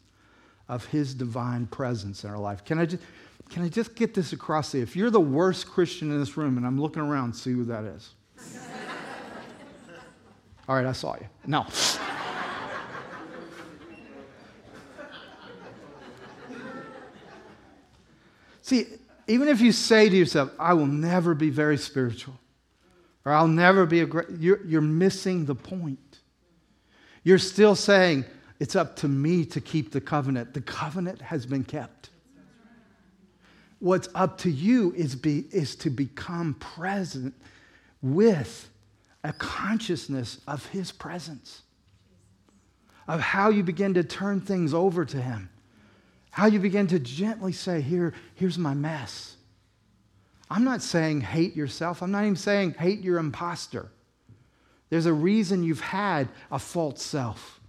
of 0.69 0.85
His 0.87 1.15
divine 1.15 1.67
presence 1.67 2.25
in 2.25 2.31
our 2.31 2.39
life. 2.39 2.65
Can 2.65 2.81
I 2.81 2.87
just, 2.87 3.03
can 3.51 3.63
I 3.63 3.69
just 3.69 3.95
get 3.95 4.15
this 4.15 4.33
across? 4.33 4.75
If 4.75 4.95
you're 4.95 5.11
the 5.11 5.21
worst 5.21 5.67
Christian 5.69 6.11
in 6.11 6.19
this 6.19 6.37
room, 6.37 6.57
and 6.57 6.67
I'm 6.67 6.81
looking 6.81 7.03
around, 7.03 7.35
see 7.35 7.53
who 7.53 7.65
that 7.65 7.85
is. 7.85 8.11
All 10.69 10.77
right, 10.77 10.87
I 10.87 10.93
saw 10.93 11.17
you. 11.17 11.27
No. 11.47 11.67
See, 18.61 18.85
even 19.27 19.49
if 19.49 19.63
you 19.63 19.73
say 19.73 20.11
to 20.11 20.15
yourself, 20.17 20.51
I 20.59 20.75
will 20.75 20.87
never 20.87 21.35
be 21.35 21.49
very 21.49 21.79
spiritual, 21.79 22.35
or 23.25 23.33
I'll 23.33 23.49
never 23.49 23.87
be 23.87 24.01
a 24.01 24.07
great, 24.07 24.29
you're, 24.39 24.63
you're 24.67 24.83
missing 24.83 25.47
the 25.47 25.55
point. 25.55 26.19
You're 27.25 27.39
still 27.39 27.75
saying, 27.75 28.27
it's 28.61 28.77
up 28.77 28.97
to 28.97 29.09
me 29.09 29.47
to 29.47 29.61
keep 29.63 29.91
the 29.93 30.03
covenant. 30.03 30.53
The 30.53 30.61
covenant 30.61 31.23
has 31.23 31.47
been 31.47 31.65
kept. 31.65 32.11
What's 33.81 34.09
up 34.15 34.39
to 34.39 34.51
you 34.51 34.93
is, 34.97 35.15
be, 35.15 35.45
is 35.53 35.77
to 35.77 35.91
become 35.91 36.55
present 36.55 37.35
with 38.03 38.69
a 39.23 39.33
consciousness 39.33 40.41
of 40.47 40.67
His 40.67 40.91
presence, 40.91 41.63
of 43.07 43.21
how 43.21 43.51
you 43.51 43.63
begin 43.63 43.95
to 43.95 44.05
turn 44.05 44.41
things 44.41 44.75
over 44.75 45.05
to 45.05 45.21
Him, 45.21 45.51
how 46.31 46.47
you 46.47 46.59
begin 46.59 46.87
to 46.89 46.99
gently 46.99 47.53
say, 47.53 47.81
Here, 47.81 48.15
here's 48.35 48.59
my 48.59 48.75
mess. 48.75 49.37
I'm 50.51 50.65
not 50.65 50.83
saying 50.83 51.21
hate 51.21 51.55
yourself. 51.55 52.03
I'm 52.03 52.11
not 52.11 52.23
even 52.23 52.37
saying 52.37 52.75
hate 52.75 53.01
your 53.01 53.19
imposter. 53.19 53.91
There's 54.91 55.07
a 55.07 55.13
reason 55.13 55.63
you've 55.63 55.81
had 55.81 56.29
a 56.51 56.59
false 56.59 57.03
self. 57.03 57.61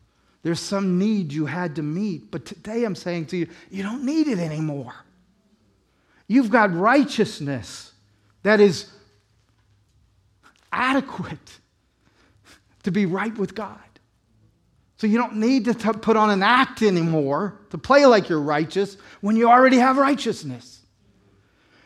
There's 0.41 0.61
some 0.61 0.97
need 0.97 1.33
you 1.33 1.45
had 1.45 1.75
to 1.75 1.83
meet. 1.83 2.31
But 2.31 2.45
today 2.45 2.85
I'm 2.85 2.95
saying 2.95 3.25
to 3.27 3.37
you, 3.37 3.47
you 3.69 3.83
don't 3.83 4.05
need 4.05 4.27
it 4.27 4.39
anymore. 4.39 4.93
You've 6.29 6.51
got 6.51 6.73
righteousness 6.73 7.91
that 8.43 8.61
is 8.61 8.89
adequate 10.71 11.59
to 12.83 12.91
be 12.91 13.07
right 13.07 13.35
with 13.35 13.55
God. 13.55 13.79
So 14.97 15.07
you 15.07 15.17
don't 15.17 15.37
need 15.37 15.65
to 15.65 15.73
t- 15.73 15.91
put 15.91 16.15
on 16.15 16.29
an 16.29 16.43
act 16.43 16.83
anymore 16.83 17.59
to 17.71 17.79
play 17.79 18.05
like 18.05 18.29
you're 18.29 18.39
righteous 18.39 18.95
when 19.21 19.35
you 19.35 19.49
already 19.49 19.77
have 19.77 19.97
righteousness. 19.97 20.81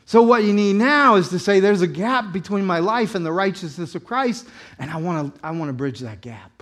So, 0.05 0.21
what 0.21 0.43
you 0.43 0.51
need 0.51 0.73
now 0.73 1.15
is 1.15 1.29
to 1.29 1.39
say 1.39 1.61
there's 1.61 1.81
a 1.81 1.87
gap 1.87 2.33
between 2.33 2.65
my 2.65 2.79
life 2.79 3.15
and 3.15 3.25
the 3.25 3.31
righteousness 3.31 3.95
of 3.95 4.03
Christ, 4.03 4.45
and 4.77 4.91
I 4.91 4.97
want 4.97 5.33
to 5.33 5.45
I 5.45 5.51
want 5.51 5.69
to 5.69 5.73
bridge 5.73 6.01
that 6.01 6.19
gap. 6.19 6.61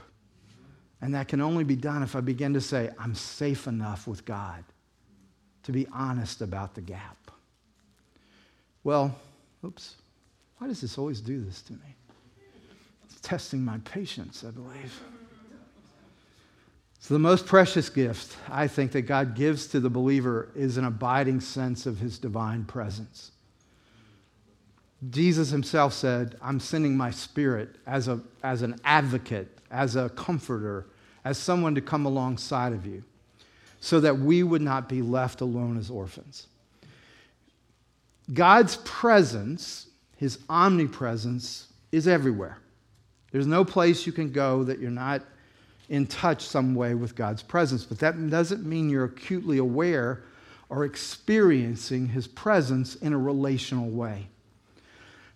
And 1.02 1.16
that 1.16 1.28
can 1.28 1.42
only 1.42 1.64
be 1.64 1.76
done 1.76 2.04
if 2.04 2.16
I 2.16 2.22
begin 2.22 2.54
to 2.54 2.62
say, 2.62 2.92
I'm 3.00 3.16
safe 3.16 3.66
enough 3.66 4.08
with 4.08 4.24
God 4.24 4.64
to 5.64 5.72
be 5.72 5.88
honest 5.92 6.42
about 6.42 6.76
the 6.76 6.82
gap. 6.82 7.21
Well, 8.84 9.16
oops, 9.64 9.96
why 10.58 10.68
does 10.68 10.82
this 10.82 10.98
always 10.98 11.22
do 11.22 11.40
this 11.40 11.62
to 11.64 11.74
me? 11.74 11.96
It's 13.06 13.20
testing 13.22 13.64
my 13.64 13.78
patience, 13.80 14.44
I 14.48 14.52
believe. 14.52 15.02
So, 17.00 17.16
the 17.16 17.20
most 17.20 17.48
precious 17.48 17.90
gift 17.90 18.38
I 18.48 18.68
think 18.68 18.92
that 18.92 19.04
God 19.04 19.36
gives 19.36 19.66
to 19.68 19.80
the 19.80 19.90
believer 19.90 20.50
is 20.56 20.78
an 20.78 20.86
abiding 20.86 21.42
sense 21.42 21.88
of 21.88 21.98
his 21.98 22.20
divine 22.20 22.64
presence. 22.64 23.32
Jesus 25.10 25.50
himself 25.50 25.94
said, 25.94 26.36
I'm 26.44 26.60
sending 26.60 26.96
my 26.96 27.10
spirit 27.10 27.78
as, 27.88 28.08
a, 28.08 28.22
as 28.44 28.62
an 28.62 28.76
advocate, 28.86 29.48
as 29.72 29.96
a 29.96 30.10
comforter, 30.10 30.86
as 31.26 31.40
someone 31.40 31.74
to 31.74 31.82
come 31.82 32.06
alongside 32.06 32.72
of 32.72 32.86
you, 32.86 33.04
so 33.80 34.00
that 34.00 34.20
we 34.20 34.44
would 34.44 34.62
not 34.62 34.88
be 34.88 35.02
left 35.02 35.42
alone 35.42 35.78
as 35.78 35.90
orphans. 35.90 36.48
God's 38.34 38.78
presence, 38.78 39.88
his 40.18 40.40
omnipresence, 40.50 41.68
is 41.92 42.08
everywhere. 42.08 42.58
There's 43.32 43.48
no 43.48 43.66
place 43.66 44.06
you 44.06 44.14
can 44.14 44.32
go 44.32 44.64
that 44.64 44.80
you're 44.80 44.90
not 44.92 45.24
in 45.90 46.08
touch 46.08 46.48
some 46.48 46.74
way 46.74 46.94
with 46.94 47.16
God's 47.16 47.44
presence. 47.44 47.84
But 47.84 48.00
that 48.00 48.30
doesn't 48.30 48.66
mean 48.66 48.90
you're 48.90 49.06
acutely 49.06 49.58
aware 49.58 50.24
or 50.70 50.86
experiencing 50.86 52.08
his 52.08 52.28
presence 52.28 52.96
in 52.96 53.12
a 53.12 53.18
relational 53.18 53.90
way. 53.90 54.28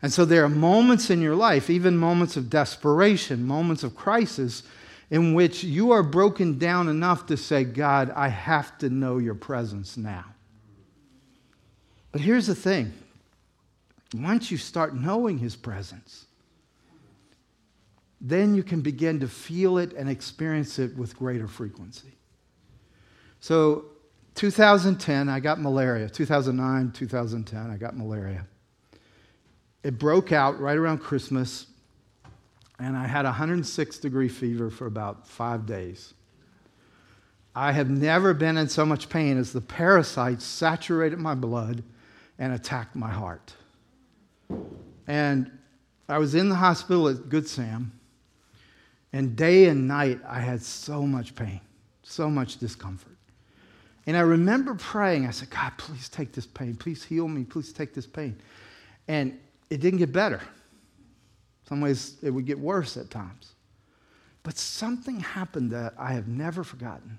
And 0.02 0.14
so 0.14 0.24
there 0.24 0.46
are 0.46 0.50
moments 0.50 1.10
in 1.10 1.22
your 1.22 1.36
life, 1.36 1.70
even 1.70 1.98
moments 1.98 2.38
of 2.38 2.50
desperation, 2.50 3.46
moments 3.46 3.84
of 3.84 3.96
crisis, 3.96 4.64
in 5.10 5.34
which 5.34 5.64
you 5.64 5.91
are 5.91 6.04
broken 6.04 6.58
down 6.58 6.88
enough 6.88 7.26
to 7.28 7.38
say, 7.38 7.64
God, 7.64 8.12
I 8.16 8.30
have 8.30 8.78
to 8.78 8.89
know 8.89 9.18
your 9.18 9.36
presence 9.36 9.98
now. 9.98 10.26
But 12.16 12.22
here's 12.22 12.47
the 12.47 12.55
thing 12.55 12.93
once 14.13 14.49
you 14.49 14.55
start 14.55 14.95
knowing 14.95 15.38
his 15.38 15.57
presence, 15.57 16.28
then 18.22 18.55
you 18.55 18.63
can 18.63 18.80
begin 18.80 19.20
to 19.20 19.28
feel 19.28 19.78
it 19.80 19.91
and 19.91 20.09
experience 20.09 20.80
it 20.80 20.95
with 20.95 21.18
greater 21.18 21.45
frequency. 21.45 22.13
So, 23.41 23.88
2010, 24.36 25.28
I 25.28 25.41
got 25.41 25.59
malaria. 25.59 26.07
2009, 26.07 26.93
2010, 26.93 27.70
I 27.70 27.76
got 27.76 27.97
malaria. 27.97 28.47
It 29.84 29.99
broke 29.99 30.32
out 30.32 30.57
right 30.57 30.78
around 30.78 30.99
Christmas, 30.99 31.68
and 32.80 32.95
I 32.95 33.07
had 33.07 33.26
106 33.26 33.97
degree 33.97 34.30
fever 34.30 34.70
for 34.70 34.86
about 34.86 35.28
five 35.28 35.66
days. 35.66 36.13
I 37.53 37.74
have 37.74 37.89
never 37.89 38.34
been 38.34 38.55
in 38.55 38.70
so 38.70 38.86
much 38.86 39.09
pain 39.09 39.38
as 39.38 39.51
the 39.51 39.59
parasites 39.59 40.45
saturated 40.45 41.20
my 41.20 41.36
blood 41.36 41.84
and 42.40 42.54
attacked 42.54 42.96
my 42.96 43.10
heart. 43.10 43.54
And 45.08 45.52
I 46.08 46.18
was 46.18 46.36
in 46.36 46.50
the 46.50 46.56
hospital 46.56 47.08
at 47.08 47.30
Good 47.30 47.48
Sam 47.48 47.92
and 49.16 49.34
day 49.34 49.68
and 49.68 49.88
night, 49.88 50.20
I 50.28 50.42
had 50.42 50.62
so 50.62 51.04
much 51.04 51.36
pain, 51.36 51.62
so 52.04 52.30
much 52.30 52.58
discomfort. 52.58 53.16
And 54.08 54.18
I 54.18 54.20
remember 54.20 54.76
praying, 54.76 55.26
I 55.26 55.32
said, 55.32 55.50
God, 55.50 55.72
please 55.78 56.10
take 56.10 56.34
this 56.34 56.46
pain. 56.46 56.76
Please 56.76 57.02
heal 57.02 57.30
me. 57.30 57.46
Please 57.46 57.72
take 57.72 57.94
this 57.94 58.06
pain. 58.06 58.38
And 59.08 59.40
it 59.70 59.80
didn't 59.80 60.00
get 60.00 60.12
better. 60.12 60.42
Some 61.70 61.80
ways 61.80 62.18
it 62.22 62.30
would 62.30 62.46
get 62.46 62.60
worse 62.60 62.98
at 62.98 63.10
times. 63.10 63.54
But 64.44 64.58
something 64.58 65.22
happened 65.22 65.72
that 65.72 65.94
I 65.98 66.12
have 66.12 66.28
never 66.28 66.66
forgotten. 66.66 67.18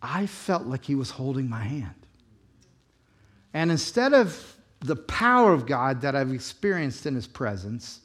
I 0.00 0.26
felt 0.26 0.66
like 0.66 0.84
he 0.84 0.94
was 0.94 1.10
holding 1.10 1.48
my 1.48 1.64
hand. 1.64 2.03
And 3.54 3.70
instead 3.70 4.12
of 4.12 4.56
the 4.80 4.96
power 4.96 5.52
of 5.52 5.64
God 5.64 6.02
that 6.02 6.14
I've 6.14 6.32
experienced 6.32 7.06
in 7.06 7.14
his 7.14 7.26
presence, 7.26 8.00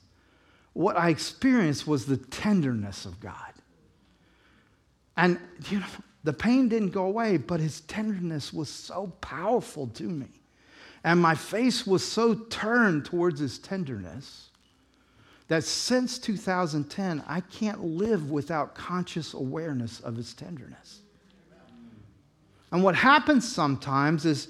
what 0.74 0.96
I 0.96 1.10
experienced 1.10 1.88
was 1.88 2.06
the 2.06 2.18
tenderness 2.18 3.06
of 3.06 3.20
God. 3.20 3.36
And, 5.18 5.40
you 5.70 5.80
know, 5.80 5.86
the 6.24 6.32
pain 6.32 6.70
didn't 6.70 6.92
go 6.92 7.04
away, 7.06 7.38
but 7.38 7.60
his 7.60 7.82
tenderness 7.82 8.54
was 8.54 8.70
so 8.70 9.12
powerful 9.20 9.88
to 9.88 10.04
me. 10.04 10.28
And 11.04 11.22
my 11.22 11.36
face 11.36 11.88
was 11.88 12.06
so 12.06 12.36
turned 12.36 13.06
towards 13.06 13.40
his 13.40 13.58
tenderness 13.58 14.50
that 15.48 15.64
since 15.64 16.20
2010, 16.20 17.24
I 17.28 17.42
can't 17.42 17.84
live 17.84 18.30
without 18.30 18.76
conscious 18.76 19.34
awareness 19.34 20.00
of 20.02 20.16
his 20.16 20.34
tenderness. 20.34 21.00
And 22.72 22.84
what 22.84 22.96
happens 22.96 23.52
sometimes 23.52 24.26
is, 24.26 24.50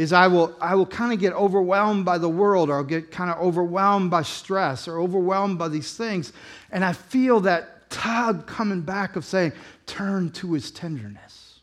is 0.00 0.14
I 0.14 0.28
will, 0.28 0.56
I 0.62 0.76
will 0.76 0.86
kind 0.86 1.12
of 1.12 1.20
get 1.20 1.34
overwhelmed 1.34 2.06
by 2.06 2.16
the 2.16 2.28
world, 2.28 2.70
or 2.70 2.76
I'll 2.76 2.84
get 2.84 3.10
kind 3.10 3.30
of 3.30 3.38
overwhelmed 3.38 4.10
by 4.10 4.22
stress, 4.22 4.88
or 4.88 4.98
overwhelmed 4.98 5.58
by 5.58 5.68
these 5.68 5.94
things. 5.94 6.32
And 6.72 6.82
I 6.82 6.94
feel 6.94 7.40
that 7.40 7.90
tug 7.90 8.46
coming 8.46 8.80
back 8.80 9.14
of 9.16 9.26
saying, 9.26 9.52
turn 9.84 10.30
to 10.30 10.54
his 10.54 10.70
tenderness. 10.70 11.60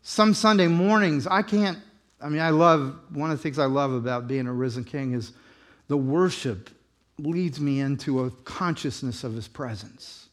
Some 0.00 0.32
Sunday 0.32 0.68
mornings, 0.68 1.26
I 1.26 1.42
can't, 1.42 1.78
I 2.18 2.30
mean, 2.30 2.40
I 2.40 2.48
love, 2.48 2.96
one 3.10 3.30
of 3.30 3.36
the 3.36 3.42
things 3.42 3.58
I 3.58 3.66
love 3.66 3.92
about 3.92 4.26
being 4.26 4.46
a 4.46 4.52
risen 4.52 4.82
king 4.82 5.12
is 5.12 5.32
the 5.88 5.98
worship 5.98 6.70
leads 7.18 7.60
me 7.60 7.80
into 7.80 8.24
a 8.24 8.30
consciousness 8.30 9.22
of 9.22 9.34
his 9.34 9.48
presence. 9.48 10.30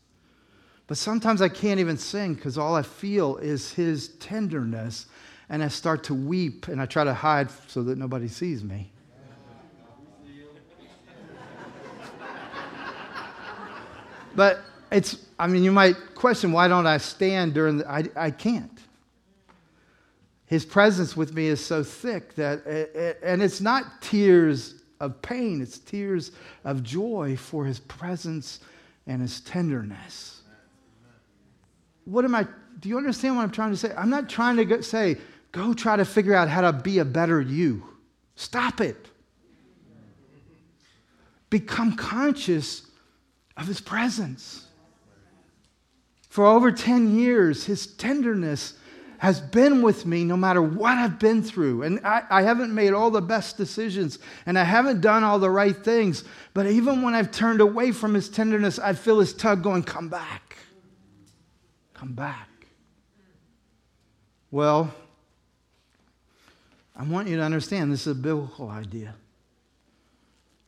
But 0.88 0.97
sometimes 0.97 1.41
I 1.41 1.49
can't 1.49 1.82
even 1.82 1.97
sing 1.97 2.36
because 2.36 2.57
all 2.57 2.74
I 2.74 2.84
feel 2.84 3.36
is 3.38 3.74
his 3.74 4.09
tenderness, 4.20 5.07
and 5.50 5.64
I 5.64 5.68
start 5.68 6.04
to 6.06 6.14
weep 6.14 6.68
and 6.68 6.82
I 6.82 6.86
try 6.86 7.04
to 7.04 7.14
hide 7.14 7.50
so 7.68 7.84
that 7.84 7.98
nobody 7.98 8.28
sees 8.28 8.64
me. 8.64 8.91
but 14.36 14.62
it's, 14.91 15.26
I 15.38 15.48
mean, 15.48 15.64
you 15.64 15.72
might 15.72 15.96
question 16.16 16.52
why 16.52 16.68
don't 16.68 16.88
I 16.88 16.98
stand 16.98 17.54
during 17.54 17.78
the, 17.78 17.89
I, 17.89 18.04
I 18.16 18.32
can't. 18.32 18.80
His 20.46 20.66
presence 20.66 21.18
with 21.18 21.34
me 21.34 21.48
is 21.48 21.64
so 21.64 21.84
thick 21.84 22.36
that, 22.36 22.66
it, 22.66 23.20
and 23.24 23.41
it's 23.41 23.60
not 23.60 24.02
tears 24.02 24.76
of 25.00 25.22
pain, 25.22 25.62
it's 25.62 25.80
tears 25.80 26.32
of 26.64 26.84
joy 26.84 27.36
for 27.36 27.66
his 27.66 27.80
presence 27.80 28.60
and 29.08 29.22
his 29.22 29.41
tenderness. 29.41 30.41
What 32.06 32.26
am 32.26 32.36
I, 32.36 32.48
do 32.80 32.89
you 32.89 32.98
understand 32.98 33.36
what 33.36 33.44
I'm 33.44 33.52
trying 33.52 33.72
to 33.72 33.78
say? 33.78 33.94
I'm 33.98 34.10
not 34.10 34.30
trying 34.30 34.58
to 34.58 34.84
say, 34.84 35.18
go 35.54 35.74
try 35.74 35.95
to 35.95 36.04
figure 36.04 36.34
out 36.34 36.49
how 36.49 36.62
to 36.62 36.74
be 36.74 36.99
a 36.99 37.06
better 37.06 37.39
you. 37.39 37.86
Stop 38.36 38.82
it. 38.82 39.08
Become 41.49 41.95
conscious 41.95 42.88
of 43.56 43.68
his 43.68 43.80
presence. 43.80 44.66
For 46.28 46.45
over 46.45 46.72
10 46.72 47.16
years, 47.16 47.66
his 47.66 47.86
tenderness 47.86 48.74
has 49.20 49.39
been 49.39 49.82
with 49.82 50.06
me 50.06 50.26
no 50.26 50.36
matter 50.36 50.62
what 50.62 50.97
I've 50.97 51.20
been 51.20 51.43
through. 51.43 51.84
And 51.84 52.06
I, 52.06 52.24
I, 52.30 52.41
haven't 52.41 52.74
made 52.74 52.91
all 52.91 53.10
the 53.10 53.22
best 53.22 53.56
decisions 53.56 54.20
and 54.45 54.60
I 54.60 54.66
haven't 54.66 54.99
done 54.99 55.24
all 55.24 55.39
the 55.39 55.49
right 55.49 55.78
things. 55.78 56.26
But 56.54 56.66
even 56.66 57.04
when 57.04 57.14
I've 57.14 57.32
turned 57.32 57.62
away 57.62 57.93
from 57.93 58.16
his 58.16 58.28
tenderness, 58.28 58.80
I 58.80 58.93
feel 58.93 59.20
his 59.20 59.34
tug 59.34 59.64
going, 59.64 59.84
Come 59.84 60.10
back. 60.10 60.58
Come 61.93 62.12
back. 62.12 62.49
Well, 64.51 64.93
I 67.04 67.06
want 67.06 67.28
you 67.28 67.36
to 67.36 67.43
understand 67.43 67.91
this 67.91 68.08
is 68.08 68.14
a 68.14 68.16
biblical 68.16 68.70
idea. 68.70 69.14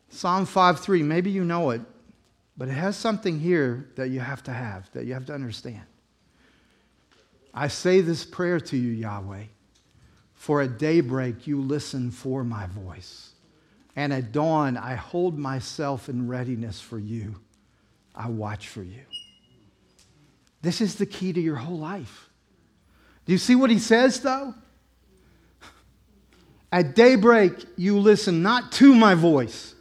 Psalm 0.09 0.45
5:3, 0.45 1.01
maybe 1.01 1.31
you 1.31 1.45
know 1.45 1.69
it, 1.69 1.79
but 2.57 2.67
it 2.67 2.73
has 2.73 2.97
something 2.97 3.39
here 3.39 3.88
that 3.95 4.09
you 4.09 4.19
have 4.19 4.43
to 4.43 4.51
have, 4.51 4.91
that 4.91 5.05
you 5.05 5.13
have 5.13 5.25
to 5.27 5.33
understand. 5.33 5.83
I 7.53 7.69
say 7.69 8.01
this 8.01 8.25
prayer 8.25 8.59
to 8.59 8.75
you, 8.75 8.89
Yahweh, 8.89 9.45
for 10.33 10.61
at 10.61 10.77
daybreak 10.77 11.47
you 11.47 11.61
listen 11.61 12.11
for 12.11 12.43
my 12.43 12.67
voice, 12.67 13.31
and 13.95 14.11
at 14.11 14.33
dawn 14.33 14.75
I 14.75 14.95
hold 14.95 15.39
myself 15.39 16.09
in 16.09 16.27
readiness 16.27 16.81
for 16.81 16.99
you. 16.99 17.36
I 18.13 18.27
watch 18.27 18.67
for 18.67 18.83
you. 18.83 19.03
This 20.61 20.81
is 20.81 20.95
the 20.95 21.05
key 21.05 21.31
to 21.31 21.39
your 21.39 21.55
whole 21.55 21.79
life. 21.79 22.29
Do 23.25 23.31
you 23.31 23.38
see 23.38 23.55
what 23.55 23.69
he 23.69 23.79
says, 23.79 24.19
though? 24.19 24.53
At 26.72 26.95
daybreak, 26.95 27.53
you 27.78 27.99
listen 27.99 28.41
not 28.41 28.72
to 28.74 28.93
my 28.95 29.16
voice, 29.16 29.76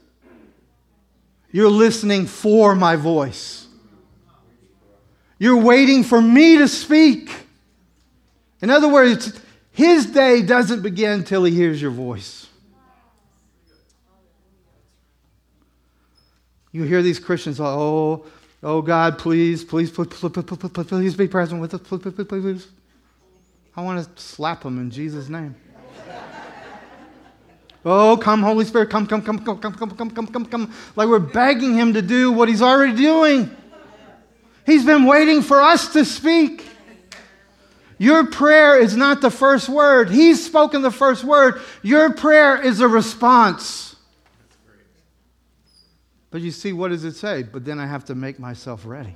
you're 1.51 1.71
listening 1.71 2.27
for 2.27 2.75
my 2.75 2.97
voice. 2.97 3.67
You're 5.39 5.61
waiting 5.61 6.05
for 6.05 6.23
me 6.23 6.59
to 6.59 6.69
speak. 6.69 7.31
In 8.63 8.71
other 8.71 8.89
words, 8.89 9.39
his 9.73 10.07
day 10.07 10.43
doesn't 10.43 10.83
begin 10.83 11.13
until 11.13 11.45
he 11.45 11.55
hears 11.55 11.83
your 11.83 11.91
voice. 11.91 12.47
You 16.73 16.83
hear 16.85 17.03
these 17.03 17.19
Christians, 17.19 17.61
oh, 17.61 18.27
oh 18.63 18.83
God, 18.83 19.19
please, 19.19 19.63
please, 19.63 19.91
please, 19.91 20.09
please, 20.09 20.85
please 20.89 21.15
be 21.15 21.29
present 21.29 21.61
with 21.61 21.75
us, 21.75 21.81
please, 21.83 22.01
please, 22.01 22.25
please. 22.27 22.69
I 23.77 23.83
want 23.83 24.17
to 24.17 24.23
slap 24.23 24.63
them 24.63 24.79
in 24.79 24.91
Jesus' 24.91 25.29
name. 25.29 25.55
Oh, 27.85 28.17
come, 28.17 28.43
Holy 28.43 28.65
Spirit, 28.65 28.89
come, 28.89 29.07
come, 29.07 29.21
come, 29.21 29.39
come, 29.41 29.59
come, 29.59 29.75
come, 29.75 29.91
come, 29.91 30.11
come, 30.11 30.27
come, 30.27 30.47
come. 30.47 30.75
Like 30.97 31.09
we're 31.09 31.19
begging 31.19 31.75
him 31.75 31.93
to 31.95 32.03
do 32.03 32.33
what 32.33 32.49
he's 32.49 32.63
already 32.63 32.97
doing. 32.97 33.55
He's 34.65 34.87
been 34.87 35.05
waiting 35.05 35.43
for 35.43 35.61
us 35.61 35.93
to 35.93 36.05
speak. 36.05 36.67
Your 37.99 38.27
prayer 38.27 38.81
is 38.81 38.97
not 38.97 39.21
the 39.21 39.31
first 39.31 39.69
word. 39.69 40.11
He's 40.11 40.45
spoken 40.45 40.83
the 40.83 40.91
first 40.91 41.25
word. 41.25 41.61
Your 41.83 42.13
prayer 42.13 42.61
is 42.61 42.81
a 42.81 42.89
response. 42.89 43.97
But 46.31 46.41
you 46.41 46.51
see, 46.51 46.73
what 46.73 46.89
does 46.89 47.05
it 47.05 47.15
say? 47.15 47.43
But 47.43 47.65
then 47.65 47.79
I 47.79 47.87
have 47.87 48.07
to 48.07 48.15
make 48.15 48.39
myself 48.39 48.85
ready. 48.85 49.15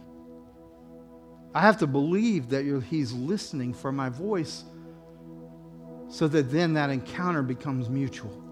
I 1.55 1.63
have 1.63 1.79
to 1.79 1.87
believe 1.87 2.51
that 2.51 2.65
He's 2.89 3.13
listening 3.13 3.73
for 3.73 3.91
my 3.91 4.11
voice 4.11 4.63
so 6.09 6.29
that 6.29 6.53
then 6.53 6.75
that 6.75 6.91
encounter 6.91 7.43
becomes 7.43 7.89
mutual. 7.89 8.48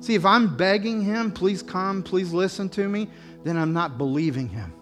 See, 0.00 0.14
if 0.14 0.24
I'm 0.24 0.56
begging 0.56 1.02
Him, 1.02 1.30
please 1.30 1.62
come, 1.62 2.02
please 2.02 2.32
listen 2.32 2.68
to 2.70 2.88
me, 2.88 3.08
then 3.44 3.56
I'm 3.56 3.72
not 3.72 3.98
believing 3.98 4.48
Him. 4.48 4.72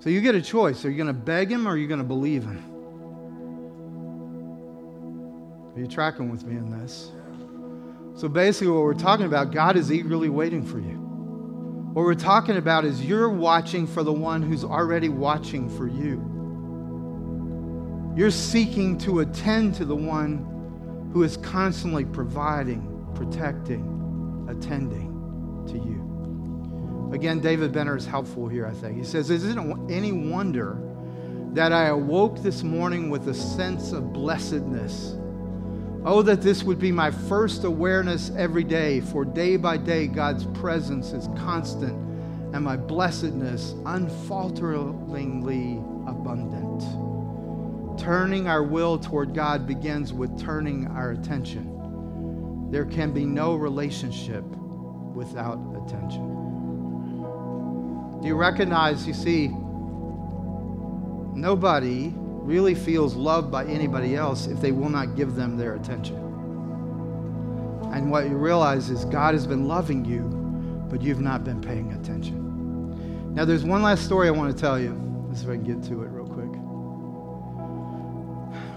So 0.00 0.10
you 0.10 0.20
get 0.20 0.34
a 0.34 0.42
choice. 0.42 0.84
Are 0.84 0.90
you 0.90 0.96
going 0.96 1.06
to 1.06 1.12
beg 1.12 1.50
Him 1.50 1.66
or 1.66 1.72
are 1.72 1.76
you 1.76 1.88
going 1.88 2.00
to 2.00 2.04
believe 2.04 2.44
Him? 2.44 2.62
Are 5.74 5.80
you 5.80 5.86
tracking 5.86 6.30
with 6.30 6.44
me 6.44 6.56
in 6.56 6.70
this? 6.70 7.10
So 8.14 8.28
basically, 8.28 8.68
what 8.68 8.82
we're 8.82 8.94
talking 8.94 9.24
about, 9.24 9.52
God 9.52 9.76
is 9.76 9.90
eagerly 9.90 10.28
waiting 10.28 10.62
for 10.62 10.78
you. 10.78 10.98
What 11.94 12.04
we're 12.04 12.14
talking 12.14 12.58
about 12.58 12.84
is 12.84 13.02
you're 13.04 13.30
watching 13.30 13.86
for 13.86 14.02
the 14.02 14.12
one 14.12 14.42
who's 14.42 14.64
already 14.64 15.08
watching 15.08 15.68
for 15.70 15.86
you. 15.86 16.28
You're 18.14 18.30
seeking 18.30 18.98
to 18.98 19.20
attend 19.20 19.74
to 19.76 19.86
the 19.86 19.96
one 19.96 21.10
who 21.12 21.22
is 21.22 21.38
constantly 21.38 22.04
providing, 22.04 22.91
protecting, 23.24 24.46
attending 24.48 25.64
to 25.68 25.74
you. 25.74 27.12
Again, 27.14 27.40
David 27.40 27.72
Benner 27.72 27.96
is 27.96 28.06
helpful 28.06 28.48
here, 28.48 28.66
I 28.66 28.72
think. 28.72 28.98
He 28.98 29.04
says, 29.04 29.30
Isn't 29.30 29.58
it 29.58 29.92
any 29.92 30.12
wonder 30.12 30.78
that 31.52 31.72
I 31.72 31.88
awoke 31.88 32.42
this 32.42 32.62
morning 32.62 33.10
with 33.10 33.28
a 33.28 33.34
sense 33.34 33.92
of 33.92 34.12
blessedness? 34.12 35.14
Oh, 36.04 36.22
that 36.22 36.42
this 36.42 36.64
would 36.64 36.80
be 36.80 36.90
my 36.90 37.12
first 37.12 37.62
awareness 37.62 38.32
every 38.36 38.64
day, 38.64 39.00
for 39.00 39.24
day 39.24 39.56
by 39.56 39.76
day 39.76 40.08
God's 40.08 40.46
presence 40.46 41.12
is 41.12 41.28
constant 41.36 41.92
and 42.54 42.64
my 42.64 42.76
blessedness 42.76 43.74
unfalteringly 43.86 45.78
abundant. 46.08 46.82
Turning 48.00 48.48
our 48.48 48.64
will 48.64 48.98
toward 48.98 49.32
God 49.32 49.66
begins 49.66 50.12
with 50.12 50.40
turning 50.40 50.88
our 50.88 51.12
attention. 51.12 51.71
There 52.72 52.86
can 52.86 53.12
be 53.12 53.26
no 53.26 53.54
relationship 53.54 54.44
without 55.14 55.58
attention. 55.76 56.26
Do 58.22 58.26
you 58.26 58.34
recognize, 58.34 59.06
you 59.06 59.12
see, 59.12 59.48
nobody 61.34 62.14
really 62.16 62.74
feels 62.74 63.14
loved 63.14 63.50
by 63.50 63.66
anybody 63.66 64.16
else 64.16 64.46
if 64.46 64.62
they 64.62 64.72
will 64.72 64.88
not 64.88 65.16
give 65.16 65.34
them 65.34 65.58
their 65.58 65.74
attention. 65.74 66.16
And 67.92 68.10
what 68.10 68.24
you 68.30 68.38
realize 68.38 68.88
is 68.88 69.04
God 69.04 69.34
has 69.34 69.46
been 69.46 69.68
loving 69.68 70.06
you, 70.06 70.22
but 70.90 71.02
you've 71.02 71.20
not 71.20 71.44
been 71.44 71.60
paying 71.60 71.92
attention. 71.92 73.34
Now, 73.34 73.44
there's 73.44 73.64
one 73.64 73.82
last 73.82 74.02
story 74.06 74.28
I 74.28 74.30
want 74.30 74.50
to 74.56 74.58
tell 74.58 74.80
you. 74.80 74.98
Let's 75.28 75.40
see 75.40 75.46
if 75.46 75.52
I 75.52 75.56
can 75.56 75.64
get 75.64 75.82
to 75.90 76.02
it 76.04 76.08
real. 76.08 76.21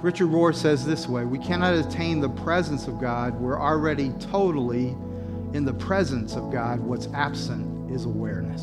Richard 0.05 0.27
Rohr 0.27 0.53
says 0.53 0.85
this 0.85 1.07
way 1.07 1.25
We 1.25 1.39
cannot 1.39 1.73
attain 1.73 2.19
the 2.19 2.29
presence 2.29 2.87
of 2.87 3.01
God. 3.01 3.33
We're 3.41 3.59
already 3.59 4.11
totally 4.19 4.89
in 5.53 5.65
the 5.65 5.73
presence 5.73 6.35
of 6.35 6.51
God. 6.51 6.79
What's 6.79 7.07
absent 7.07 7.91
is 7.91 8.05
awareness. 8.05 8.61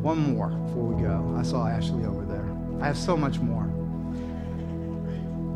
One 0.00 0.32
more 0.32 0.50
before 0.50 0.84
we 0.84 1.02
go. 1.02 1.34
I 1.36 1.42
saw 1.42 1.66
Ashley 1.66 2.04
over 2.04 2.24
there. 2.24 2.48
I 2.80 2.86
have 2.86 2.96
so 2.96 3.16
much 3.16 3.40
more. 3.40 3.68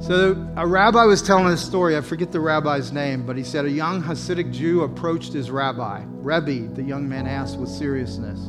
So, 0.02 0.52
a 0.56 0.66
rabbi 0.66 1.04
was 1.04 1.22
telling 1.22 1.52
a 1.52 1.56
story. 1.56 1.96
I 1.96 2.00
forget 2.00 2.32
the 2.32 2.40
rabbi's 2.40 2.90
name, 2.90 3.24
but 3.24 3.36
he 3.36 3.44
said 3.44 3.66
a 3.66 3.70
young 3.70 4.02
Hasidic 4.02 4.52
Jew 4.52 4.82
approached 4.82 5.32
his 5.32 5.48
rabbi. 5.48 6.02
Rebbe, 6.08 6.74
the 6.74 6.82
young 6.82 7.08
man 7.08 7.28
asked 7.28 7.56
with 7.56 7.68
seriousness, 7.68 8.40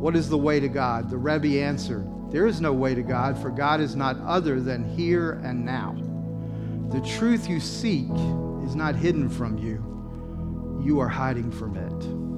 What 0.00 0.16
is 0.16 0.28
the 0.28 0.38
way 0.38 0.58
to 0.58 0.68
God? 0.68 1.10
The 1.10 1.16
Rebbe 1.16 1.62
answered, 1.62 2.04
There 2.30 2.46
is 2.46 2.60
no 2.60 2.72
way 2.72 2.94
to 2.94 3.02
God, 3.02 3.36
for 3.36 3.50
God 3.50 3.80
is 3.80 3.96
not 3.96 4.16
other 4.20 4.60
than 4.60 4.84
here 4.84 5.40
and 5.42 5.64
now. 5.64 5.96
The 6.92 7.00
truth 7.00 7.48
you 7.48 7.58
seek 7.58 8.08
is 8.64 8.76
not 8.76 8.94
hidden 8.94 9.28
from 9.28 9.58
you, 9.58 9.84
you 10.84 11.00
are 11.00 11.08
hiding 11.08 11.50
from 11.50 11.76
it. 11.76 12.30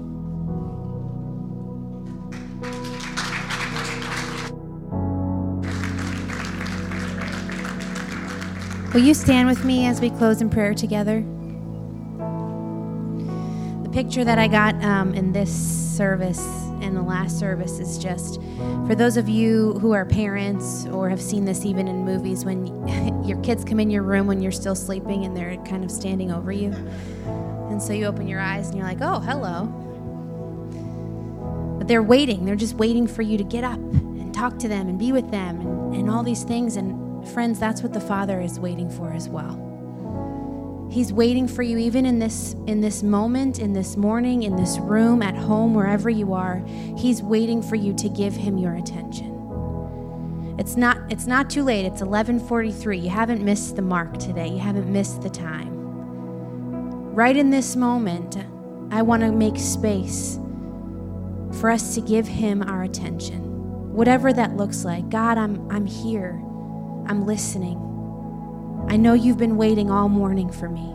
Will 8.94 9.02
you 9.02 9.14
stand 9.14 9.48
with 9.48 9.64
me 9.64 9.86
as 9.86 10.00
we 10.00 10.08
close 10.10 10.40
in 10.40 10.48
prayer 10.48 10.74
together? 10.74 11.20
The 13.82 13.90
picture 13.90 14.24
that 14.24 14.38
I 14.38 14.48
got 14.48 14.74
um, 14.82 15.12
in 15.12 15.32
this 15.32 15.50
service 15.50 16.40
and 16.82 16.96
the 16.96 17.02
last 17.02 17.38
service 17.38 17.78
is 17.78 17.98
just 17.98 18.40
for 18.86 18.94
those 18.94 19.16
of 19.16 19.28
you 19.28 19.74
who 19.74 19.92
are 19.92 20.04
parents 20.04 20.86
or 20.86 21.08
have 21.08 21.20
seen 21.20 21.44
this 21.44 21.64
even 21.64 21.88
in 21.88 22.04
movies 22.04 22.44
when 22.44 22.66
your 23.24 23.40
kids 23.42 23.64
come 23.64 23.80
in 23.80 23.90
your 23.90 24.02
room 24.02 24.26
when 24.26 24.40
you're 24.42 24.52
still 24.52 24.74
sleeping 24.74 25.24
and 25.24 25.36
they're 25.36 25.56
kind 25.64 25.84
of 25.84 25.90
standing 25.90 26.30
over 26.32 26.52
you. 26.52 26.72
And 27.70 27.82
so 27.82 27.92
you 27.92 28.06
open 28.06 28.26
your 28.28 28.40
eyes 28.40 28.68
and 28.68 28.76
you're 28.76 28.86
like, 28.86 29.00
oh, 29.00 29.20
hello. 29.20 29.66
But 31.78 31.88
they're 31.88 32.02
waiting. 32.02 32.44
They're 32.44 32.56
just 32.56 32.74
waiting 32.74 33.06
for 33.06 33.22
you 33.22 33.38
to 33.38 33.44
get 33.44 33.64
up 33.64 33.78
and 33.78 34.34
talk 34.34 34.58
to 34.58 34.68
them 34.68 34.88
and 34.88 34.98
be 34.98 35.12
with 35.12 35.30
them 35.30 35.60
and, 35.60 35.94
and 35.94 36.10
all 36.10 36.22
these 36.22 36.44
things. 36.44 36.76
And 36.76 37.02
Friends, 37.28 37.58
that's 37.58 37.82
what 37.82 37.92
the 37.92 38.00
Father 38.00 38.40
is 38.40 38.58
waiting 38.58 38.90
for 38.90 39.12
as 39.12 39.28
well. 39.28 39.71
He's 40.92 41.10
waiting 41.10 41.48
for 41.48 41.62
you 41.62 41.78
even 41.78 42.04
in 42.04 42.18
this 42.18 42.52
in 42.66 42.82
this 42.82 43.02
moment, 43.02 43.58
in 43.58 43.72
this 43.72 43.96
morning, 43.96 44.42
in 44.42 44.56
this 44.56 44.78
room, 44.78 45.22
at 45.22 45.34
home, 45.34 45.72
wherever 45.72 46.10
you 46.10 46.34
are. 46.34 46.62
He's 46.98 47.22
waiting 47.22 47.62
for 47.62 47.76
you 47.76 47.94
to 47.94 48.10
give 48.10 48.34
him 48.34 48.58
your 48.58 48.74
attention. 48.74 49.32
It's 50.58 50.76
not 50.76 50.98
it's 51.10 51.26
not 51.26 51.48
too 51.48 51.62
late. 51.62 51.86
It's 51.86 52.02
11:43. 52.02 52.98
You 52.98 53.08
haven't 53.08 53.42
missed 53.42 53.74
the 53.74 53.80
mark 53.80 54.18
today. 54.18 54.48
You 54.48 54.58
haven't 54.58 54.92
missed 54.92 55.22
the 55.22 55.30
time. 55.30 55.70
Right 57.14 57.38
in 57.38 57.48
this 57.48 57.74
moment, 57.74 58.36
I 58.90 59.00
want 59.00 59.22
to 59.22 59.32
make 59.32 59.56
space 59.56 60.38
for 61.52 61.70
us 61.70 61.94
to 61.94 62.02
give 62.02 62.28
him 62.28 62.62
our 62.62 62.82
attention. 62.82 63.94
Whatever 63.94 64.30
that 64.34 64.58
looks 64.58 64.84
like. 64.84 65.08
God, 65.08 65.38
I'm 65.38 65.66
I'm 65.70 65.86
here. 65.86 66.38
I'm 67.06 67.24
listening. 67.24 67.91
I 68.88 68.96
know 68.96 69.14
you've 69.14 69.38
been 69.38 69.56
waiting 69.56 69.90
all 69.90 70.08
morning 70.08 70.50
for 70.50 70.68
me. 70.68 70.94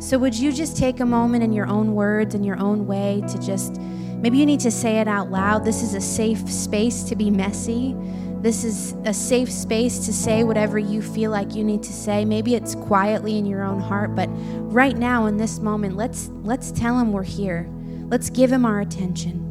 So, 0.00 0.18
would 0.18 0.34
you 0.34 0.52
just 0.52 0.76
take 0.76 1.00
a 1.00 1.06
moment 1.06 1.44
in 1.44 1.52
your 1.52 1.66
own 1.66 1.94
words, 1.94 2.34
in 2.34 2.44
your 2.44 2.58
own 2.58 2.86
way, 2.86 3.22
to 3.28 3.38
just 3.38 3.76
maybe 3.76 4.38
you 4.38 4.46
need 4.46 4.60
to 4.60 4.70
say 4.70 4.98
it 4.98 5.08
out 5.08 5.30
loud. 5.30 5.64
This 5.64 5.82
is 5.82 5.94
a 5.94 6.00
safe 6.00 6.50
space 6.50 7.04
to 7.04 7.16
be 7.16 7.30
messy. 7.30 7.94
This 8.40 8.64
is 8.64 8.92
a 9.04 9.14
safe 9.14 9.50
space 9.50 10.04
to 10.04 10.12
say 10.12 10.44
whatever 10.44 10.78
you 10.78 11.00
feel 11.00 11.30
like 11.30 11.54
you 11.54 11.64
need 11.64 11.82
to 11.84 11.92
say. 11.92 12.26
Maybe 12.26 12.54
it's 12.54 12.74
quietly 12.74 13.38
in 13.38 13.46
your 13.46 13.62
own 13.62 13.80
heart, 13.80 14.14
but 14.14 14.28
right 14.30 14.96
now 14.98 15.26
in 15.26 15.38
this 15.38 15.60
moment, 15.60 15.96
let's 15.96 16.28
let's 16.42 16.70
tell 16.70 16.98
him 16.98 17.12
we're 17.12 17.22
here. 17.22 17.66
Let's 18.08 18.28
give 18.28 18.52
him 18.52 18.66
our 18.66 18.80
attention. 18.80 19.43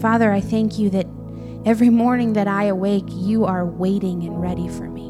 Father, 0.00 0.32
I 0.32 0.40
thank 0.40 0.78
you 0.78 0.88
that 0.90 1.06
every 1.66 1.90
morning 1.90 2.32
that 2.32 2.48
I 2.48 2.64
awake, 2.64 3.04
you 3.08 3.44
are 3.44 3.66
waiting 3.66 4.24
and 4.24 4.40
ready 4.40 4.66
for 4.68 4.88
me. 4.88 5.08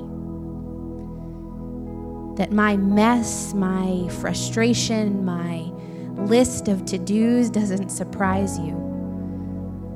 That 2.37 2.51
my 2.51 2.77
mess, 2.77 3.55
my 3.55 4.09
frustration, 4.21 5.25
my 5.25 5.71
list 6.17 6.67
of 6.67 6.85
to 6.87 6.99
dos 6.99 7.51
doesn't 7.51 7.91
surprise 7.91 8.59
you. 8.59 8.75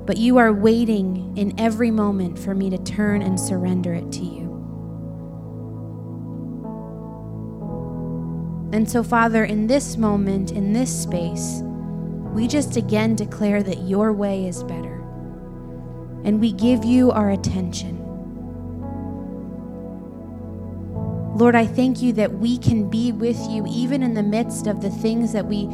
But 0.06 0.16
you 0.16 0.38
are 0.38 0.52
waiting 0.52 1.36
in 1.36 1.58
every 1.58 1.90
moment 1.90 2.38
for 2.38 2.54
me 2.54 2.70
to 2.70 2.78
turn 2.78 3.22
and 3.22 3.40
surrender 3.40 3.94
it 3.94 4.12
to 4.12 4.22
you. 4.22 4.44
And 8.72 8.88
so, 8.88 9.02
Father, 9.02 9.44
in 9.44 9.66
this 9.66 9.96
moment, 9.96 10.52
in 10.52 10.72
this 10.72 11.02
space, 11.02 11.62
we 12.34 12.48
just 12.48 12.76
again 12.76 13.14
declare 13.14 13.62
that 13.62 13.82
your 13.82 14.12
way 14.12 14.46
is 14.46 14.64
better. 14.64 15.00
And 16.24 16.40
we 16.40 16.52
give 16.52 16.84
you 16.84 17.12
our 17.12 17.30
attention. 17.30 18.00
Lord, 21.36 21.54
I 21.54 21.66
thank 21.66 22.02
you 22.02 22.12
that 22.14 22.32
we 22.32 22.58
can 22.58 22.90
be 22.90 23.12
with 23.12 23.38
you 23.48 23.64
even 23.68 24.02
in 24.02 24.14
the 24.14 24.22
midst 24.22 24.66
of 24.66 24.80
the 24.82 24.90
things 24.90 25.32
that 25.32 25.46
we 25.46 25.68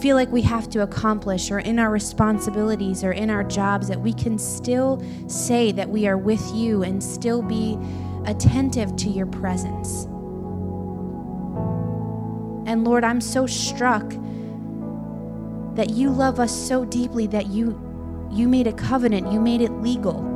feel 0.00 0.16
like 0.16 0.30
we 0.30 0.42
have 0.42 0.68
to 0.70 0.82
accomplish 0.82 1.50
or 1.50 1.58
in 1.60 1.78
our 1.78 1.90
responsibilities 1.90 3.04
or 3.04 3.12
in 3.12 3.28
our 3.30 3.44
jobs, 3.44 3.88
that 3.88 4.00
we 4.00 4.12
can 4.12 4.38
still 4.38 5.02
say 5.28 5.72
that 5.72 5.88
we 5.88 6.06
are 6.06 6.16
with 6.16 6.44
you 6.54 6.82
and 6.82 7.02
still 7.02 7.42
be 7.42 7.78
attentive 8.24 8.96
to 8.96 9.08
your 9.08 9.26
presence. 9.26 10.04
And 12.68 12.84
Lord, 12.84 13.04
I'm 13.04 13.20
so 13.20 13.46
struck 13.46 14.12
that 15.74 15.90
you 15.90 16.10
love 16.10 16.40
us 16.40 16.54
so 16.54 16.84
deeply 16.84 17.26
that 17.28 17.46
you 17.46 17.80
you 18.32 18.48
made 18.48 18.66
a 18.66 18.72
covenant, 18.72 19.32
you 19.32 19.40
made 19.40 19.60
it 19.60 19.72
legal. 19.72 20.26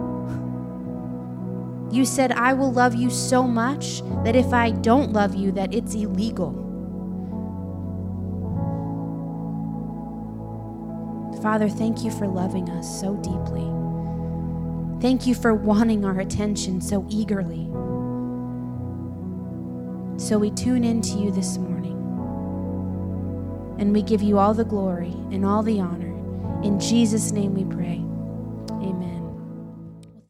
You 1.92 2.04
said 2.04 2.32
I 2.32 2.52
will 2.54 2.72
love 2.72 2.94
you 2.94 3.08
so 3.08 3.44
much 3.44 4.02
that 4.24 4.34
if 4.34 4.52
I 4.52 4.70
don't 4.70 5.12
love 5.12 5.34
you 5.34 5.52
that 5.52 5.72
it's 5.72 5.94
illegal. 5.94 6.60
Father, 11.40 11.68
thank 11.68 12.02
you 12.02 12.10
for 12.10 12.26
loving 12.26 12.68
us 12.70 13.00
so 13.00 13.14
deeply. 13.16 13.70
Thank 15.00 15.26
you 15.26 15.34
for 15.34 15.54
wanting 15.54 16.04
our 16.04 16.18
attention 16.20 16.80
so 16.80 17.06
eagerly. 17.10 17.68
So 20.16 20.38
we 20.38 20.50
tune 20.50 20.84
into 20.84 21.18
you 21.18 21.30
this 21.30 21.58
morning. 21.58 21.93
And 23.78 23.92
we 23.92 24.02
give 24.02 24.22
you 24.22 24.38
all 24.38 24.54
the 24.54 24.64
glory 24.64 25.12
and 25.32 25.44
all 25.44 25.62
the 25.62 25.80
honor. 25.80 26.12
In 26.62 26.78
Jesus' 26.78 27.32
name 27.32 27.54
we 27.54 27.64
pray. 27.64 28.02